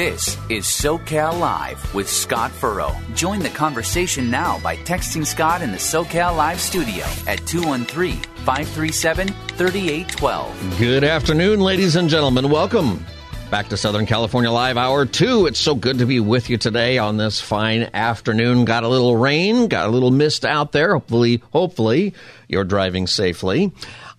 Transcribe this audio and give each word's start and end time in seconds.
This 0.00 0.38
is 0.48 0.64
SoCal 0.64 1.38
Live 1.38 1.94
with 1.94 2.08
Scott 2.08 2.52
Furrow. 2.52 2.96
Join 3.14 3.40
the 3.40 3.50
conversation 3.50 4.30
now 4.30 4.58
by 4.60 4.76
texting 4.76 5.26
Scott 5.26 5.60
in 5.60 5.72
the 5.72 5.76
SoCal 5.76 6.34
Live 6.34 6.58
studio 6.58 7.04
at 7.26 7.46
213 7.46 8.16
537 8.46 9.28
3812. 9.28 10.78
Good 10.78 11.04
afternoon, 11.04 11.60
ladies 11.60 11.96
and 11.96 12.08
gentlemen. 12.08 12.48
Welcome 12.48 13.04
back 13.50 13.68
to 13.68 13.76
Southern 13.76 14.06
California 14.06 14.50
Live 14.50 14.78
Hour 14.78 15.04
2. 15.04 15.44
It's 15.44 15.58
so 15.58 15.74
good 15.74 15.98
to 15.98 16.06
be 16.06 16.18
with 16.18 16.48
you 16.48 16.56
today 16.56 16.96
on 16.96 17.18
this 17.18 17.38
fine 17.38 17.90
afternoon. 17.92 18.64
Got 18.64 18.84
a 18.84 18.88
little 18.88 19.18
rain, 19.18 19.68
got 19.68 19.86
a 19.86 19.90
little 19.90 20.10
mist 20.10 20.46
out 20.46 20.72
there. 20.72 20.94
Hopefully, 20.94 21.42
hopefully 21.52 22.14
you're 22.48 22.64
driving 22.64 23.06
safely 23.06 23.70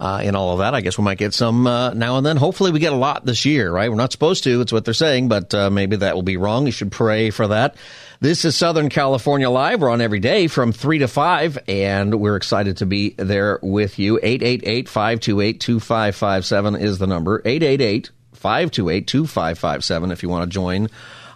uh, 0.02 0.20
in 0.24 0.36
all 0.36 0.54
of 0.54 0.60
that. 0.60 0.74
I 0.74 0.82
guess 0.82 0.98
we 0.98 1.04
might 1.04 1.20
get 1.20 1.32
some 1.34 1.68
uh, 1.68 1.94
now 1.94 2.18
and 2.18 2.26
then. 2.26 2.36
Hopefully, 2.36 2.72
we 2.72 2.80
get 2.80 2.92
a 2.92 2.98
lot 2.98 3.24
this 3.24 3.46
year, 3.46 3.72
right? 3.72 3.88
We're 3.88 3.96
not 3.96 4.12
supposed 4.12 4.44
to. 4.46 4.60
It's 4.62 4.74
what 4.74 4.84
they're 4.84 4.96
saying, 4.96 5.28
but 5.28 5.54
uh, 5.54 5.70
maybe 5.70 5.98
that 5.98 6.16
will 6.16 6.24
be 6.24 6.38
wrong. 6.38 6.66
You 6.66 6.72
should 6.72 6.92
pray 6.92 7.30
for 7.30 7.48
that. 7.50 7.76
This 8.20 8.44
is 8.44 8.56
Southern 8.56 8.90
California 8.90 9.50
Live. 9.50 9.80
We're 9.80 9.92
on 9.92 10.02
every 10.02 10.20
day 10.20 10.48
from 10.48 10.72
3 10.72 11.00
to 11.00 11.08
5, 11.08 11.60
and 11.68 12.20
we're 12.20 12.36
excited 12.36 12.78
to 12.78 12.88
be 12.88 13.12
there 13.12 13.60
with 13.62 14.00
you. 14.00 14.20
888 14.22 14.90
528 14.90 15.60
2557 15.60 16.76
is 16.76 16.98
the 16.98 17.08
number. 17.08 17.42
888 17.46 18.10
528 18.34 19.08
2557 19.08 20.12
if 20.12 20.24
you 20.24 20.30
want 20.30 20.50
to 20.50 20.54
join 20.54 20.90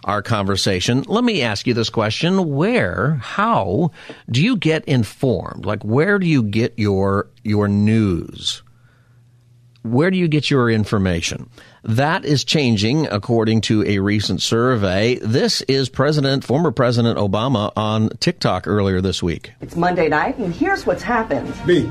our 0.06 0.22
conversation. 0.22 1.02
Let 1.02 1.24
me 1.24 1.42
ask 1.42 1.66
you 1.66 1.74
this 1.74 1.90
question. 1.90 2.54
Where, 2.54 3.16
how 3.16 3.90
do 4.30 4.42
you 4.42 4.56
get 4.56 4.84
informed? 4.86 5.66
Like, 5.66 5.84
where 5.84 6.18
do 6.18 6.26
you 6.26 6.44
get 6.44 6.78
your, 6.78 7.28
your 7.42 7.68
news? 7.68 8.62
Where 9.86 10.10
do 10.10 10.18
you 10.18 10.26
get 10.26 10.50
your 10.50 10.68
information? 10.68 11.48
That 11.84 12.24
is 12.24 12.42
changing 12.42 13.06
according 13.06 13.60
to 13.62 13.84
a 13.86 14.00
recent 14.00 14.42
survey. 14.42 15.20
This 15.22 15.60
is 15.62 15.88
President, 15.88 16.42
former 16.42 16.72
President 16.72 17.16
Obama 17.20 17.72
on 17.76 18.08
TikTok 18.18 18.66
earlier 18.66 19.00
this 19.00 19.22
week. 19.22 19.52
It's 19.60 19.76
Monday 19.76 20.08
night, 20.08 20.38
and 20.38 20.52
here's 20.52 20.86
what's 20.86 21.04
happened. 21.04 21.54
B, 21.66 21.84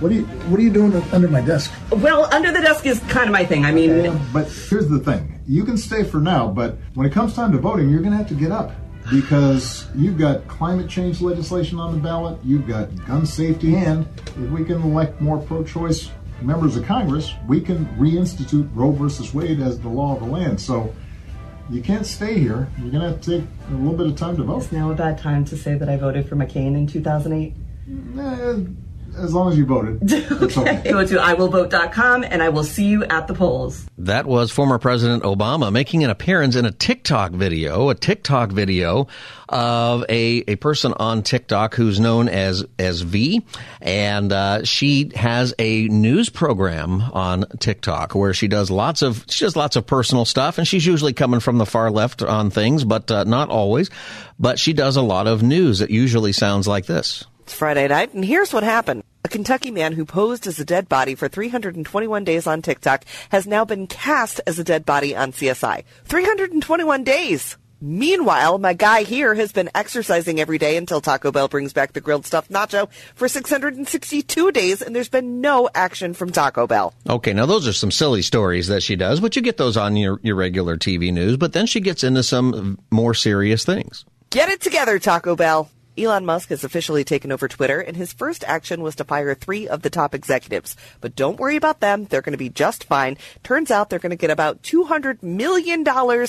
what 0.00 0.12
are 0.12 0.14
you 0.14 0.24
What 0.24 0.60
are 0.60 0.62
you 0.62 0.70
doing 0.70 0.94
under 1.14 1.28
my 1.28 1.40
desk? 1.40 1.72
Well, 1.90 2.28
under 2.30 2.52
the 2.52 2.60
desk 2.60 2.84
is 2.84 3.00
kind 3.08 3.26
of 3.26 3.32
my 3.32 3.46
thing. 3.46 3.64
I 3.64 3.72
mean, 3.72 4.04
yeah, 4.04 4.20
but 4.30 4.46
here's 4.46 4.88
the 4.88 4.98
thing: 4.98 5.40
you 5.48 5.64
can 5.64 5.78
stay 5.78 6.04
for 6.04 6.20
now, 6.20 6.48
but 6.48 6.76
when 6.92 7.06
it 7.06 7.14
comes 7.14 7.32
time 7.32 7.52
to 7.52 7.58
voting, 7.58 7.88
you're 7.88 8.00
going 8.00 8.12
to 8.12 8.18
have 8.18 8.28
to 8.28 8.34
get 8.34 8.52
up 8.52 8.72
because 9.10 9.86
you've 9.94 10.18
got 10.18 10.46
climate 10.46 10.90
change 10.90 11.22
legislation 11.22 11.78
on 11.78 11.94
the 11.94 11.98
ballot, 11.98 12.38
you've 12.44 12.68
got 12.68 12.94
gun 13.06 13.24
safety, 13.24 13.76
and 13.76 14.06
if 14.26 14.50
we 14.50 14.62
can 14.62 14.82
elect 14.82 15.22
more 15.22 15.38
pro-choice 15.38 16.10
members 16.44 16.76
of 16.76 16.84
Congress, 16.84 17.32
we 17.48 17.60
can 17.60 17.86
reinstitute 17.96 18.68
Roe 18.74 18.92
versus 18.92 19.34
Wade 19.34 19.60
as 19.60 19.80
the 19.80 19.88
law 19.88 20.14
of 20.14 20.20
the 20.20 20.26
land. 20.26 20.60
So. 20.60 20.94
You 21.70 21.80
can't 21.80 22.04
stay 22.04 22.38
here. 22.38 22.68
You're 22.78 22.90
going 22.90 23.02
to 23.02 23.08
have 23.08 23.22
to 23.22 23.40
take 23.40 23.48
a 23.70 23.72
little 23.72 23.96
bit 23.96 24.06
of 24.06 24.16
time 24.16 24.36
to 24.36 24.42
vote. 24.42 24.64
Is 24.64 24.70
now 24.70 24.90
a 24.90 24.94
bad 24.94 25.16
time 25.16 25.46
to 25.46 25.56
say 25.56 25.74
that 25.74 25.88
I 25.88 25.96
voted 25.96 26.28
for 26.28 26.36
McCain 26.36 26.76
in 26.76 26.86
2008? 26.86 27.54
Eh, 28.18 28.83
as 29.16 29.32
long 29.32 29.50
as 29.50 29.58
you 29.58 29.66
voted. 29.66 30.00
It's 30.44 30.58
okay. 30.58 30.82
Go 30.90 31.06
to 31.06 31.16
iwillvote.com 31.16 32.24
and 32.24 32.42
I 32.42 32.48
will 32.48 32.64
see 32.64 32.86
you 32.86 33.04
at 33.04 33.26
the 33.26 33.34
polls. 33.34 33.86
That 33.98 34.26
was 34.26 34.50
former 34.50 34.78
President 34.78 35.22
Obama 35.22 35.72
making 35.72 36.04
an 36.04 36.10
appearance 36.10 36.56
in 36.56 36.64
a 36.66 36.70
TikTok 36.70 37.32
video, 37.32 37.88
a 37.88 37.94
TikTok 37.94 38.50
video 38.50 39.06
of 39.48 40.04
a, 40.08 40.44
a 40.48 40.56
person 40.56 40.92
on 40.96 41.22
TikTok 41.22 41.74
who's 41.74 42.00
known 42.00 42.28
as, 42.28 42.64
as 42.78 43.00
V. 43.02 43.44
And, 43.80 44.32
uh, 44.32 44.64
she 44.64 45.12
has 45.14 45.54
a 45.58 45.88
news 45.88 46.28
program 46.28 47.00
on 47.00 47.44
TikTok 47.58 48.14
where 48.14 48.34
she 48.34 48.48
does 48.48 48.70
lots 48.70 49.02
of, 49.02 49.24
she 49.28 49.44
does 49.44 49.56
lots 49.56 49.76
of 49.76 49.86
personal 49.86 50.24
stuff 50.24 50.58
and 50.58 50.66
she's 50.66 50.84
usually 50.84 51.12
coming 51.12 51.40
from 51.40 51.58
the 51.58 51.66
far 51.66 51.90
left 51.90 52.22
on 52.22 52.50
things, 52.50 52.84
but 52.84 53.10
uh, 53.10 53.24
not 53.24 53.50
always. 53.50 53.90
But 54.38 54.58
she 54.58 54.72
does 54.72 54.96
a 54.96 55.02
lot 55.02 55.26
of 55.26 55.42
news. 55.42 55.80
It 55.80 55.90
usually 55.90 56.32
sounds 56.32 56.66
like 56.66 56.86
this. 56.86 57.24
It's 57.44 57.52
Friday 57.52 57.86
night, 57.88 58.14
and 58.14 58.24
here's 58.24 58.54
what 58.54 58.62
happened. 58.62 59.04
A 59.22 59.28
Kentucky 59.28 59.70
man 59.70 59.92
who 59.92 60.06
posed 60.06 60.46
as 60.46 60.58
a 60.58 60.64
dead 60.64 60.88
body 60.88 61.14
for 61.14 61.28
321 61.28 62.24
days 62.24 62.46
on 62.46 62.62
TikTok 62.62 63.04
has 63.28 63.46
now 63.46 63.66
been 63.66 63.86
cast 63.86 64.40
as 64.46 64.58
a 64.58 64.64
dead 64.64 64.86
body 64.86 65.14
on 65.14 65.30
CSI. 65.32 65.84
321 66.06 67.04
days! 67.04 67.58
Meanwhile, 67.82 68.56
my 68.56 68.72
guy 68.72 69.02
here 69.02 69.34
has 69.34 69.52
been 69.52 69.68
exercising 69.74 70.40
every 70.40 70.56
day 70.56 70.78
until 70.78 71.02
Taco 71.02 71.30
Bell 71.30 71.48
brings 71.48 71.74
back 71.74 71.92
the 71.92 72.00
grilled 72.00 72.24
stuffed 72.24 72.50
nacho 72.50 72.90
for 73.14 73.28
662 73.28 74.50
days, 74.50 74.80
and 74.80 74.96
there's 74.96 75.10
been 75.10 75.42
no 75.42 75.68
action 75.74 76.14
from 76.14 76.32
Taco 76.32 76.66
Bell. 76.66 76.94
Okay, 77.10 77.34
now 77.34 77.44
those 77.44 77.68
are 77.68 77.74
some 77.74 77.90
silly 77.90 78.22
stories 78.22 78.68
that 78.68 78.82
she 78.82 78.96
does, 78.96 79.20
but 79.20 79.36
you 79.36 79.42
get 79.42 79.58
those 79.58 79.76
on 79.76 79.96
your, 79.96 80.18
your 80.22 80.36
regular 80.36 80.78
TV 80.78 81.12
news, 81.12 81.36
but 81.36 81.52
then 81.52 81.66
she 81.66 81.80
gets 81.80 82.04
into 82.04 82.22
some 82.22 82.78
more 82.90 83.12
serious 83.12 83.66
things. 83.66 84.06
Get 84.30 84.48
it 84.48 84.62
together, 84.62 84.98
Taco 84.98 85.36
Bell. 85.36 85.68
Elon 85.96 86.26
Musk 86.26 86.48
has 86.48 86.64
officially 86.64 87.04
taken 87.04 87.30
over 87.30 87.46
Twitter, 87.46 87.80
and 87.80 87.96
his 87.96 88.12
first 88.12 88.42
action 88.44 88.82
was 88.82 88.96
to 88.96 89.04
fire 89.04 89.34
three 89.34 89.68
of 89.68 89.82
the 89.82 89.90
top 89.90 90.14
executives. 90.14 90.76
But 91.00 91.14
don't 91.14 91.38
worry 91.38 91.54
about 91.54 91.78
them. 91.78 92.06
They're 92.06 92.22
going 92.22 92.32
to 92.32 92.38
be 92.38 92.48
just 92.48 92.84
fine. 92.84 93.16
Turns 93.44 93.70
out 93.70 93.90
they're 93.90 94.00
going 94.00 94.10
to 94.10 94.16
get 94.16 94.30
about 94.30 94.62
$200 94.62 95.22
million 95.22 95.84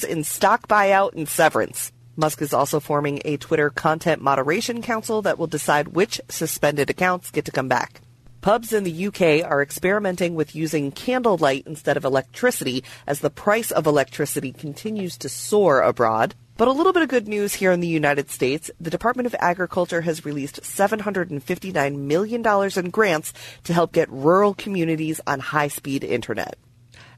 in 0.07 0.23
stock 0.23 0.67
buyout 0.67 1.13
and 1.13 1.27
severance. 1.27 1.91
Musk 2.15 2.41
is 2.43 2.53
also 2.53 2.79
forming 2.79 3.21
a 3.25 3.37
Twitter 3.37 3.69
content 3.71 4.21
moderation 4.21 4.81
council 4.81 5.23
that 5.23 5.39
will 5.39 5.47
decide 5.47 5.89
which 5.89 6.21
suspended 6.29 6.89
accounts 6.89 7.31
get 7.31 7.45
to 7.45 7.51
come 7.51 7.67
back. 7.67 8.01
Pubs 8.41 8.71
in 8.71 8.83
the 8.83 9.07
UK 9.07 9.43
are 9.43 9.63
experimenting 9.63 10.35
with 10.35 10.55
using 10.55 10.91
candlelight 10.91 11.65
instead 11.65 11.97
of 11.97 12.05
electricity 12.05 12.83
as 13.07 13.19
the 13.19 13.31
price 13.31 13.71
of 13.71 13.87
electricity 13.87 14.51
continues 14.51 15.17
to 15.17 15.27
soar 15.27 15.81
abroad. 15.81 16.35
But 16.57 16.69
a 16.69 16.71
little 16.71 16.93
bit 16.93 17.03
of 17.03 17.09
good 17.09 17.27
news 17.27 17.55
here 17.55 17.73
in 17.73 17.81
the 17.81 17.87
United 17.87 18.29
States. 18.29 18.71
The 18.79 18.89
Department 18.89 19.27
of 19.27 19.35
Agriculture 19.39 19.99
has 20.01 20.23
released 20.23 20.61
$759 20.61 21.97
million 21.97 22.45
in 22.77 22.89
grants 22.91 23.33
to 23.65 23.73
help 23.73 23.91
get 23.91 24.09
rural 24.09 24.53
communities 24.53 25.19
on 25.27 25.41
high 25.41 25.67
speed 25.67 26.05
internet. 26.05 26.57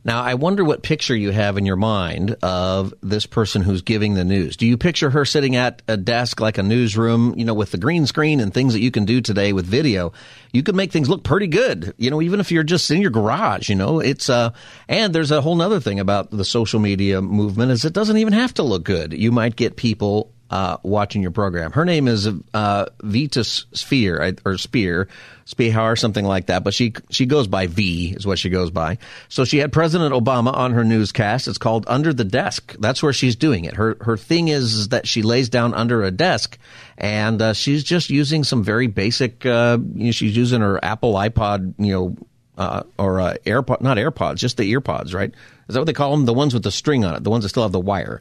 Now, 0.07 0.23
I 0.23 0.35
wonder 0.35 0.63
what 0.63 0.84
picture 0.84 1.18
you 1.18 1.31
have 1.31 1.57
in 1.57 1.66
your 1.66 1.75
mind 1.75 2.38
of 2.41 2.94
this 3.03 3.25
person 3.25 3.62
who's 3.62 3.81
giving 3.81 4.13
the 4.13 4.23
news. 4.23 4.56
Do 4.56 4.66
you 4.66 4.78
picture 4.78 5.09
her 5.09 5.25
sitting 5.25 5.57
at 5.57 5.81
a 5.90 5.97
desk 5.97 6.40
like 6.40 6.57
a 6.57 6.63
newsroom, 6.63 7.38
you 7.38 7.44
know, 7.44 7.53
with 7.53 7.72
the 7.72 7.78
green 7.78 8.06
screen 8.06 8.40
and 8.40 8.53
things 8.53 8.72
that 8.72 8.79
you 8.79 8.90
can 8.90 9.03
do 9.03 9.19
today 9.19 9.51
with 9.51 9.66
video? 9.66 10.13
You 10.53 10.63
can 10.63 10.78
make 10.78 10.94
things 10.94 11.09
look 11.09 11.25
pretty 11.25 11.47
good, 11.47 11.94
you 11.97 12.09
know, 12.09 12.22
even 12.22 12.40
if 12.40 12.53
you're 12.53 12.63
just 12.63 12.90
in 12.90 13.01
your 13.01 13.12
garage, 13.12 13.67
you 13.67 13.75
know, 13.75 14.00
it's, 14.00 14.29
uh, 14.29 14.51
and 14.88 15.13
there's 15.13 15.31
a 15.31 15.41
whole 15.41 15.62
other 15.62 15.81
thing 15.81 16.00
about 16.00 16.31
the 16.31 16.46
social 16.46 16.79
media 16.79 17.22
movement 17.22 17.72
is 17.72 17.84
it 17.84 17.91
doesn't 17.91 18.17
even 18.17 18.31
have 18.31 18.53
to 18.53 18.63
look 18.63 18.85
good. 18.85 19.12
You 19.12 19.34
might 19.34 19.57
get 19.57 19.75
people 19.75 20.31
uh, 20.50 20.78
watching 20.84 21.22
your 21.22 21.31
program. 21.31 21.72
Her 21.72 21.85
name 21.85 22.08
is 22.08 22.28
uh, 22.53 22.85
Vita 23.02 23.44
Sphere 23.44 24.35
or 24.46 24.58
Spear, 24.58 25.08
Spehar, 25.46 25.97
something 25.97 26.25
like 26.25 26.47
that. 26.47 26.63
But 26.63 26.74
she 26.74 26.94
she 27.09 27.25
goes 27.25 27.47
by 27.47 27.68
V, 27.68 28.13
is 28.16 28.25
what 28.25 28.40
she 28.40 28.50
goes 28.50 28.72
by. 28.72 28.97
So 29.30 29.46
she 29.46 29.58
had 29.58 29.74
President 29.74 30.13
Obama 30.13 30.53
on 30.53 30.72
her 30.73 30.84
newscast. 30.84 31.47
It's 31.47 31.58
called 31.58 31.85
Under 31.88 32.14
the 32.14 32.23
Desk. 32.23 32.76
That's 32.79 33.03
where 33.03 33.14
she's 33.14 33.35
doing 33.35 33.66
it. 33.66 33.76
Her 33.76 33.97
her 34.02 34.17
thing 34.17 34.47
is 34.47 34.90
that 34.90 35.08
she 35.08 35.22
lays 35.22 35.49
down 35.49 35.73
under 35.73 36.03
a 36.03 36.11
desk, 36.11 36.58
and 36.97 37.41
uh, 37.41 37.53
she's 37.53 37.84
just 37.84 38.09
using 38.09 38.44
some 38.44 38.64
very 38.64 38.88
basic. 38.88 39.46
Uh, 39.46 39.78
you 39.96 40.05
know, 40.05 40.11
she's 40.11 40.35
using 40.35 40.61
her 40.61 40.84
Apple 40.84 41.14
iPod, 41.14 41.73
you 41.78 41.94
know. 41.94 42.17
Uh, 42.58 42.82
or 42.97 43.22
uh, 43.22 43.35
AirPod, 43.46 43.82
not 43.82 43.97
AirPods, 43.97 44.38
just 44.38 44.58
the 44.58 44.73
earpods, 44.73 45.14
right? 45.14 45.29
Is 45.29 45.76
that 45.76 45.79
what 45.79 45.85
they 45.85 45.94
call 45.94 46.09
them? 46.09 46.26
The 46.26 46.34
ones 46.34 46.55
with 46.55 46.64
the 46.64 46.72
string 46.72 47.05
on 47.05 47.14
it, 47.14 47.23
the 47.23 47.29
ones 47.29 47.44
that 47.44 47.49
still 47.49 47.61
have 47.61 47.72
the 47.72 47.79
wire 47.79 48.20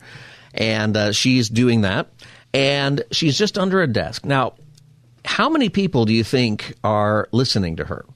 and 0.56 0.96
uh, 0.96 1.12
she's 1.12 1.48
doing 1.48 1.82
that. 1.82 2.10
And 2.52 3.02
she's 3.10 3.36
just 3.36 3.58
under 3.58 3.82
a 3.82 3.86
desk. 3.86 4.24
Now, 4.24 4.54
how 5.24 5.50
many 5.50 5.68
people 5.68 6.04
do 6.04 6.14
you 6.14 6.24
think 6.24 6.74
are 6.82 7.28
listening 7.32 7.76
to 7.76 7.84
her? 7.84 8.06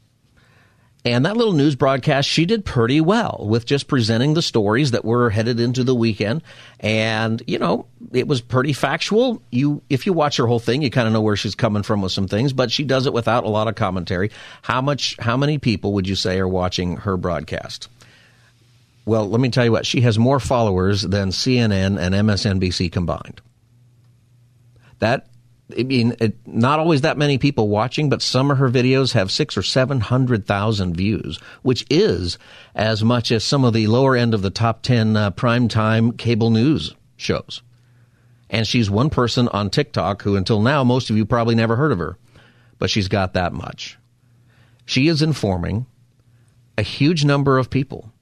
And 1.05 1.25
that 1.25 1.37
little 1.37 1.55
news 1.55 1.77
broadcast, 1.77 2.29
she 2.29 2.45
did 2.45 2.65
pretty 2.65 3.01
well 3.01 3.47
with 3.49 3.65
just 3.65 3.89
presenting 3.89 4.35
the 4.35 4.43
stories 4.43 4.91
that 4.91 5.05
were 5.05 5.31
headed 5.31 5.59
into 5.59 5.83
the 5.83 5.95
weekend. 5.95 6.43
And, 6.79 7.43
you 7.47 7.59
know, 7.59 7.87
it 8.13 8.29
was 8.29 8.43
pretty 8.43 8.75
factual. 8.75 9.43
You, 9.51 9.83
if 9.89 10.05
you 10.05 10.13
watch 10.13 10.37
her 10.37 10.47
whole 10.47 10.59
thing, 10.59 10.83
you 10.83 10.91
kind 10.91 11.07
of 11.07 11.15
know 11.15 11.23
where 11.23 11.37
she's 11.37 11.55
coming 11.55 11.83
from 11.83 12.03
with 12.03 12.13
some 12.13 12.29
things, 12.29 12.53
but 12.53 12.71
she 12.71 12.85
does 12.85 13.07
it 13.07 13.15
without 13.15 13.45
a 13.45 13.49
lot 13.49 13.67
of 13.67 13.77
commentary. 13.77 14.31
How 14.61 14.83
much, 14.83 15.17
how 15.19 15.39
many 15.39 15.57
people 15.57 15.95
would 15.95 16.07
you 16.07 16.17
say 16.17 16.39
are 16.39 16.49
watching 16.49 16.99
her 16.99 17.17
broadcast? 17.17 17.89
Well, 19.11 19.29
let 19.29 19.41
me 19.41 19.49
tell 19.49 19.65
you 19.65 19.73
what, 19.73 19.87
she 19.87 20.03
has 20.03 20.21
more 20.21 20.39
followers 20.39 21.03
than 21.03 21.31
CNN 21.31 22.01
and 22.01 22.15
MSNBC 22.15 22.93
combined. 22.93 23.41
That, 25.01 25.27
I 25.77 25.83
mean, 25.83 26.15
it, 26.21 26.37
not 26.47 26.79
always 26.79 27.01
that 27.01 27.19
many 27.19 27.37
people 27.37 27.67
watching, 27.67 28.09
but 28.09 28.23
some 28.23 28.53
of 28.53 28.59
her 28.59 28.71
videos 28.71 29.15
have 29.15 29.33
six 29.33 29.57
or 29.57 29.63
700,000 29.63 30.97
views, 30.97 31.41
which 31.63 31.85
is 31.91 32.39
as 32.77 33.03
much 33.03 33.33
as 33.33 33.43
some 33.43 33.65
of 33.65 33.73
the 33.73 33.89
lower 33.89 34.15
end 34.15 34.33
of 34.33 34.43
the 34.43 34.49
top 34.51 34.81
10 34.83 35.17
uh, 35.17 35.33
primetime 35.33 36.17
cable 36.17 36.51
news 36.51 36.95
shows. 37.17 37.63
And 38.49 38.65
she's 38.65 38.89
one 38.89 39.11
person 39.11 39.49
on 39.49 39.71
TikTok 39.71 40.23
who, 40.23 40.37
until 40.37 40.63
now, 40.63 40.85
most 40.85 41.11
of 41.11 41.17
you 41.17 41.25
probably 41.27 41.57
never 41.57 41.75
heard 41.75 41.91
of 41.91 41.99
her, 41.99 42.17
but 42.79 42.91
she's 42.91 43.09
got 43.09 43.33
that 43.33 43.53
much. 43.53 43.99
She 44.87 45.09
is 45.09 45.21
informing 45.21 45.87
a 46.79 46.83
huge 46.83 47.25
number 47.25 47.59
of 47.59 47.71
people. 47.71 48.13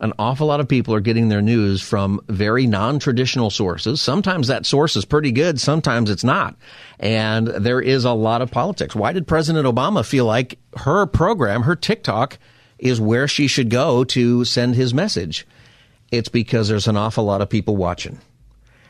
An 0.00 0.12
awful 0.18 0.46
lot 0.46 0.60
of 0.60 0.68
people 0.68 0.94
are 0.94 1.00
getting 1.00 1.28
their 1.28 1.42
news 1.42 1.82
from 1.82 2.20
very 2.28 2.66
non 2.66 3.00
traditional 3.00 3.50
sources. 3.50 4.00
Sometimes 4.00 4.46
that 4.46 4.64
source 4.64 4.94
is 4.94 5.04
pretty 5.04 5.32
good, 5.32 5.60
sometimes 5.60 6.08
it's 6.08 6.22
not. 6.22 6.56
And 7.00 7.48
there 7.48 7.80
is 7.80 8.04
a 8.04 8.12
lot 8.12 8.40
of 8.40 8.50
politics. 8.50 8.94
Why 8.94 9.12
did 9.12 9.26
President 9.26 9.66
Obama 9.66 10.06
feel 10.06 10.24
like 10.24 10.58
her 10.76 11.06
program, 11.06 11.62
her 11.62 11.74
TikTok, 11.74 12.38
is 12.78 13.00
where 13.00 13.26
she 13.26 13.48
should 13.48 13.70
go 13.70 14.04
to 14.04 14.44
send 14.44 14.76
his 14.76 14.94
message? 14.94 15.46
It's 16.12 16.28
because 16.28 16.68
there's 16.68 16.86
an 16.88 16.96
awful 16.96 17.24
lot 17.24 17.42
of 17.42 17.50
people 17.50 17.76
watching 17.76 18.18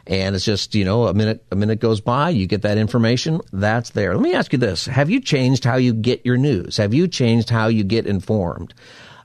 and 0.09 0.35
it's 0.35 0.45
just 0.45 0.75
you 0.75 0.85
know 0.85 1.07
a 1.07 1.15
minute 1.15 1.45
a 1.51 1.57
minute 1.57 1.81
goes 1.81 2.01
by 2.01 2.31
you 2.31 2.47
get 2.47 2.63
that 2.63 2.79
information 2.79 3.41
that's 3.53 3.91
there 3.91 4.15
let 4.15 4.23
me 4.23 4.33
ask 4.35 4.53
you 4.53 4.59
this 4.59 4.87
have 4.87 5.11
you 5.11 5.21
changed 5.21 5.65
how 5.65 5.77
you 5.77 5.93
get 5.93 6.25
your 6.25 6.39
news 6.39 6.79
have 6.79 6.95
you 6.95 7.07
changed 7.07 7.51
how 7.51 7.69
you 7.69 7.85
get 7.85 8.07
informed 8.07 8.73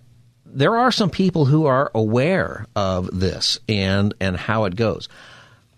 there 0.45 0.77
are 0.77 0.91
some 0.91 1.09
people 1.09 1.45
who 1.45 1.65
are 1.65 1.91
aware 1.93 2.67
of 2.75 3.19
this 3.19 3.59
and, 3.67 4.13
and 4.21 4.37
how 4.37 4.63
it 4.65 4.75
goes. 4.75 5.09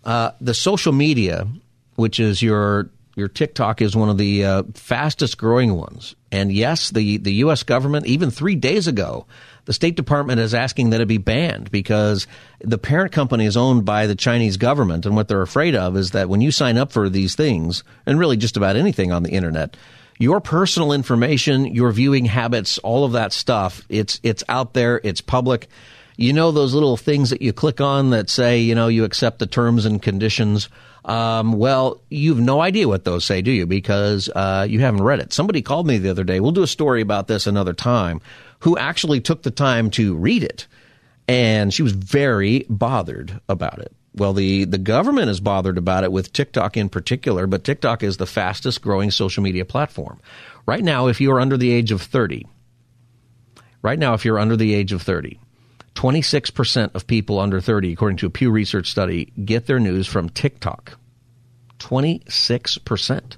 Uh, 0.04 0.32
the 0.40 0.54
social 0.54 0.94
media, 0.94 1.48
which 1.96 2.20
is 2.20 2.44
your 2.44 2.90
your 3.16 3.30
TikTok 3.30 3.82
is 3.82 3.96
one 3.96 4.10
of 4.10 4.18
the 4.18 4.44
uh, 4.44 4.64
fastest 4.74 5.38
growing 5.38 5.74
ones. 5.76 6.16
And 6.32 6.52
yes, 6.52 6.90
the, 6.90 7.18
the 7.18 7.34
U.S. 7.36 7.64
government, 7.64 8.08
even 8.08 8.30
three 8.30 8.56
days 8.56 8.88
ago, 8.88 9.26
the 9.64 9.74
State 9.74 9.96
Department 9.96 10.42
is 10.42 10.54
asking 10.54 10.90
that 10.90 11.00
it 11.00 11.08
be 11.08 11.18
banned 11.18 11.72
because 11.72 12.28
the 12.60 12.78
parent 12.78 13.14
company 13.14 13.46
is 13.46 13.56
owned 13.56 13.86
by 13.86 14.06
the 14.06 14.16
Chinese 14.16 14.58
government. 14.58 15.06
And 15.06 15.16
what 15.16 15.30
they're 15.30 15.42
afraid 15.42 15.76
of 15.76 15.96
is 15.96 16.12
that 16.12 16.28
when 16.28 16.42
you 16.42 16.52
sign 16.52 16.78
up 16.78 16.92
for 16.92 17.10
these 17.10 17.36
things, 17.36 17.84
and 18.06 18.20
really 18.20 18.38
just 18.38 18.58
about 18.58 18.76
anything 18.76 19.14
on 19.14 19.24
the 19.24 19.32
internet, 19.32 19.78
your 20.20 20.42
personal 20.42 20.92
information, 20.92 21.66
your 21.66 21.92
viewing 21.92 22.26
habits, 22.26 22.78
all 22.80 23.06
of 23.06 23.14
that 23.14 23.32
stuff, 23.32 23.86
it's, 23.88 24.20
it's 24.24 24.44
out 24.50 24.74
there, 24.74 25.00
it's 25.04 25.22
public. 25.22 25.68
You 26.18 26.34
know 26.34 26.52
those 26.52 26.74
little 26.74 26.98
things 26.98 27.30
that 27.30 27.42
you 27.42 27.54
click 27.54 27.80
on 27.80 28.10
that 28.12 28.30
say, 28.30 28.60
you 28.60 28.76
know, 28.76 28.88
you 28.88 29.06
accept 29.06 29.40
the 29.40 29.48
terms 29.48 29.86
and 29.86 30.02
conditions 30.02 30.70
um, 31.06 31.54
well, 31.54 32.02
you've 32.10 32.40
no 32.40 32.62
idea 32.62 32.88
what 32.88 33.04
those 33.04 33.24
say, 33.24 33.42
do 33.42 33.52
you? 33.52 33.66
Because 33.68 34.28
uh, 34.30 34.66
you 34.68 34.80
haven't 34.80 35.04
read 35.04 35.20
it. 35.20 35.34
Somebody 35.34 35.62
called 35.62 35.86
me 35.86 36.00
the 36.00 36.10
other 36.10 36.24
day. 36.24 36.40
We'll 36.40 36.52
do 36.52 36.64
a 36.64 36.68
story 36.68 37.02
about 37.02 37.28
this 37.28 37.46
another 37.46 37.74
time. 37.74 38.22
Who 38.60 38.78
actually 38.78 39.22
took 39.22 39.44
the 39.44 39.52
time 39.52 39.92
to 39.92 40.16
read 40.16 40.44
it, 40.44 40.66
and 41.28 41.72
she 41.72 41.84
was 41.84 41.92
very 41.92 42.66
bothered 42.68 43.40
about 43.48 43.80
it. 43.80 43.94
Well, 44.16 44.34
the, 44.34 44.64
the 44.64 44.78
government 44.78 45.30
is 45.30 45.40
bothered 45.40 45.78
about 45.78 46.06
it 46.06 46.12
with 46.12 46.34
TikTok 46.34 46.78
in 46.78 46.90
particular, 46.90 47.48
but 47.48 47.64
TikTok 47.64 48.02
is 48.02 48.18
the 48.18 48.26
fastest 48.26 48.82
growing 48.82 49.12
social 49.12 49.44
media 49.44 49.66
platform. 49.66 50.20
Right 50.66 50.84
now, 50.84 51.08
if 51.08 51.20
you 51.22 51.32
are 51.34 51.40
under 51.40 51.58
the 51.58 51.72
age 51.72 51.92
of 51.92 52.02
30, 52.02 52.48
right 53.82 54.00
now, 54.00 54.14
if 54.14 54.24
you're 54.24 54.40
under 54.40 54.56
the 54.56 54.74
age 54.74 54.94
of 54.94 55.02
30, 55.02 55.40
26% 55.96 56.94
of 56.94 57.08
people 57.08 57.40
under 57.40 57.60
30, 57.60 57.94
according 57.94 58.18
to 58.18 58.28
a 58.28 58.30
Pew 58.30 58.52
Research 58.52 58.92
study, 58.92 59.32
get 59.44 59.66
their 59.66 59.80
news 59.80 60.08
from 60.08 60.30
TikTok. 60.30 60.98
26%. 61.80 63.38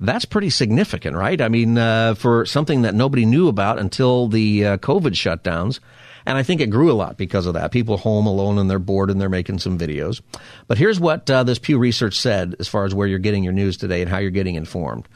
That's 0.00 0.24
pretty 0.24 0.50
significant, 0.50 1.16
right? 1.16 1.40
I 1.40 1.48
mean, 1.48 1.76
uh, 1.76 2.14
for 2.14 2.46
something 2.46 2.82
that 2.82 2.94
nobody 2.94 3.26
knew 3.26 3.48
about 3.48 3.80
until 3.80 4.28
the 4.28 4.64
uh, 4.64 4.76
COVID 4.78 5.12
shutdowns. 5.12 5.80
And 6.24 6.38
I 6.38 6.42
think 6.42 6.60
it 6.60 6.70
grew 6.70 6.92
a 6.92 6.94
lot 6.94 7.16
because 7.16 7.46
of 7.46 7.54
that. 7.54 7.72
People 7.72 7.96
home 7.96 8.26
alone 8.26 8.58
and 8.58 8.70
they're 8.70 8.78
bored 8.78 9.10
and 9.10 9.20
they're 9.20 9.28
making 9.28 9.58
some 9.58 9.78
videos. 9.78 10.20
But 10.68 10.78
here's 10.78 11.00
what 11.00 11.28
uh, 11.28 11.42
this 11.42 11.58
Pew 11.58 11.78
Research 11.78 12.20
said 12.20 12.54
as 12.60 12.68
far 12.68 12.84
as 12.84 12.94
where 12.94 13.08
you're 13.08 13.18
getting 13.18 13.42
your 13.42 13.52
news 13.52 13.76
today 13.76 14.02
and 14.02 14.10
how 14.10 14.18
you're 14.18 14.30
getting 14.30 14.54
informed. 14.54 15.08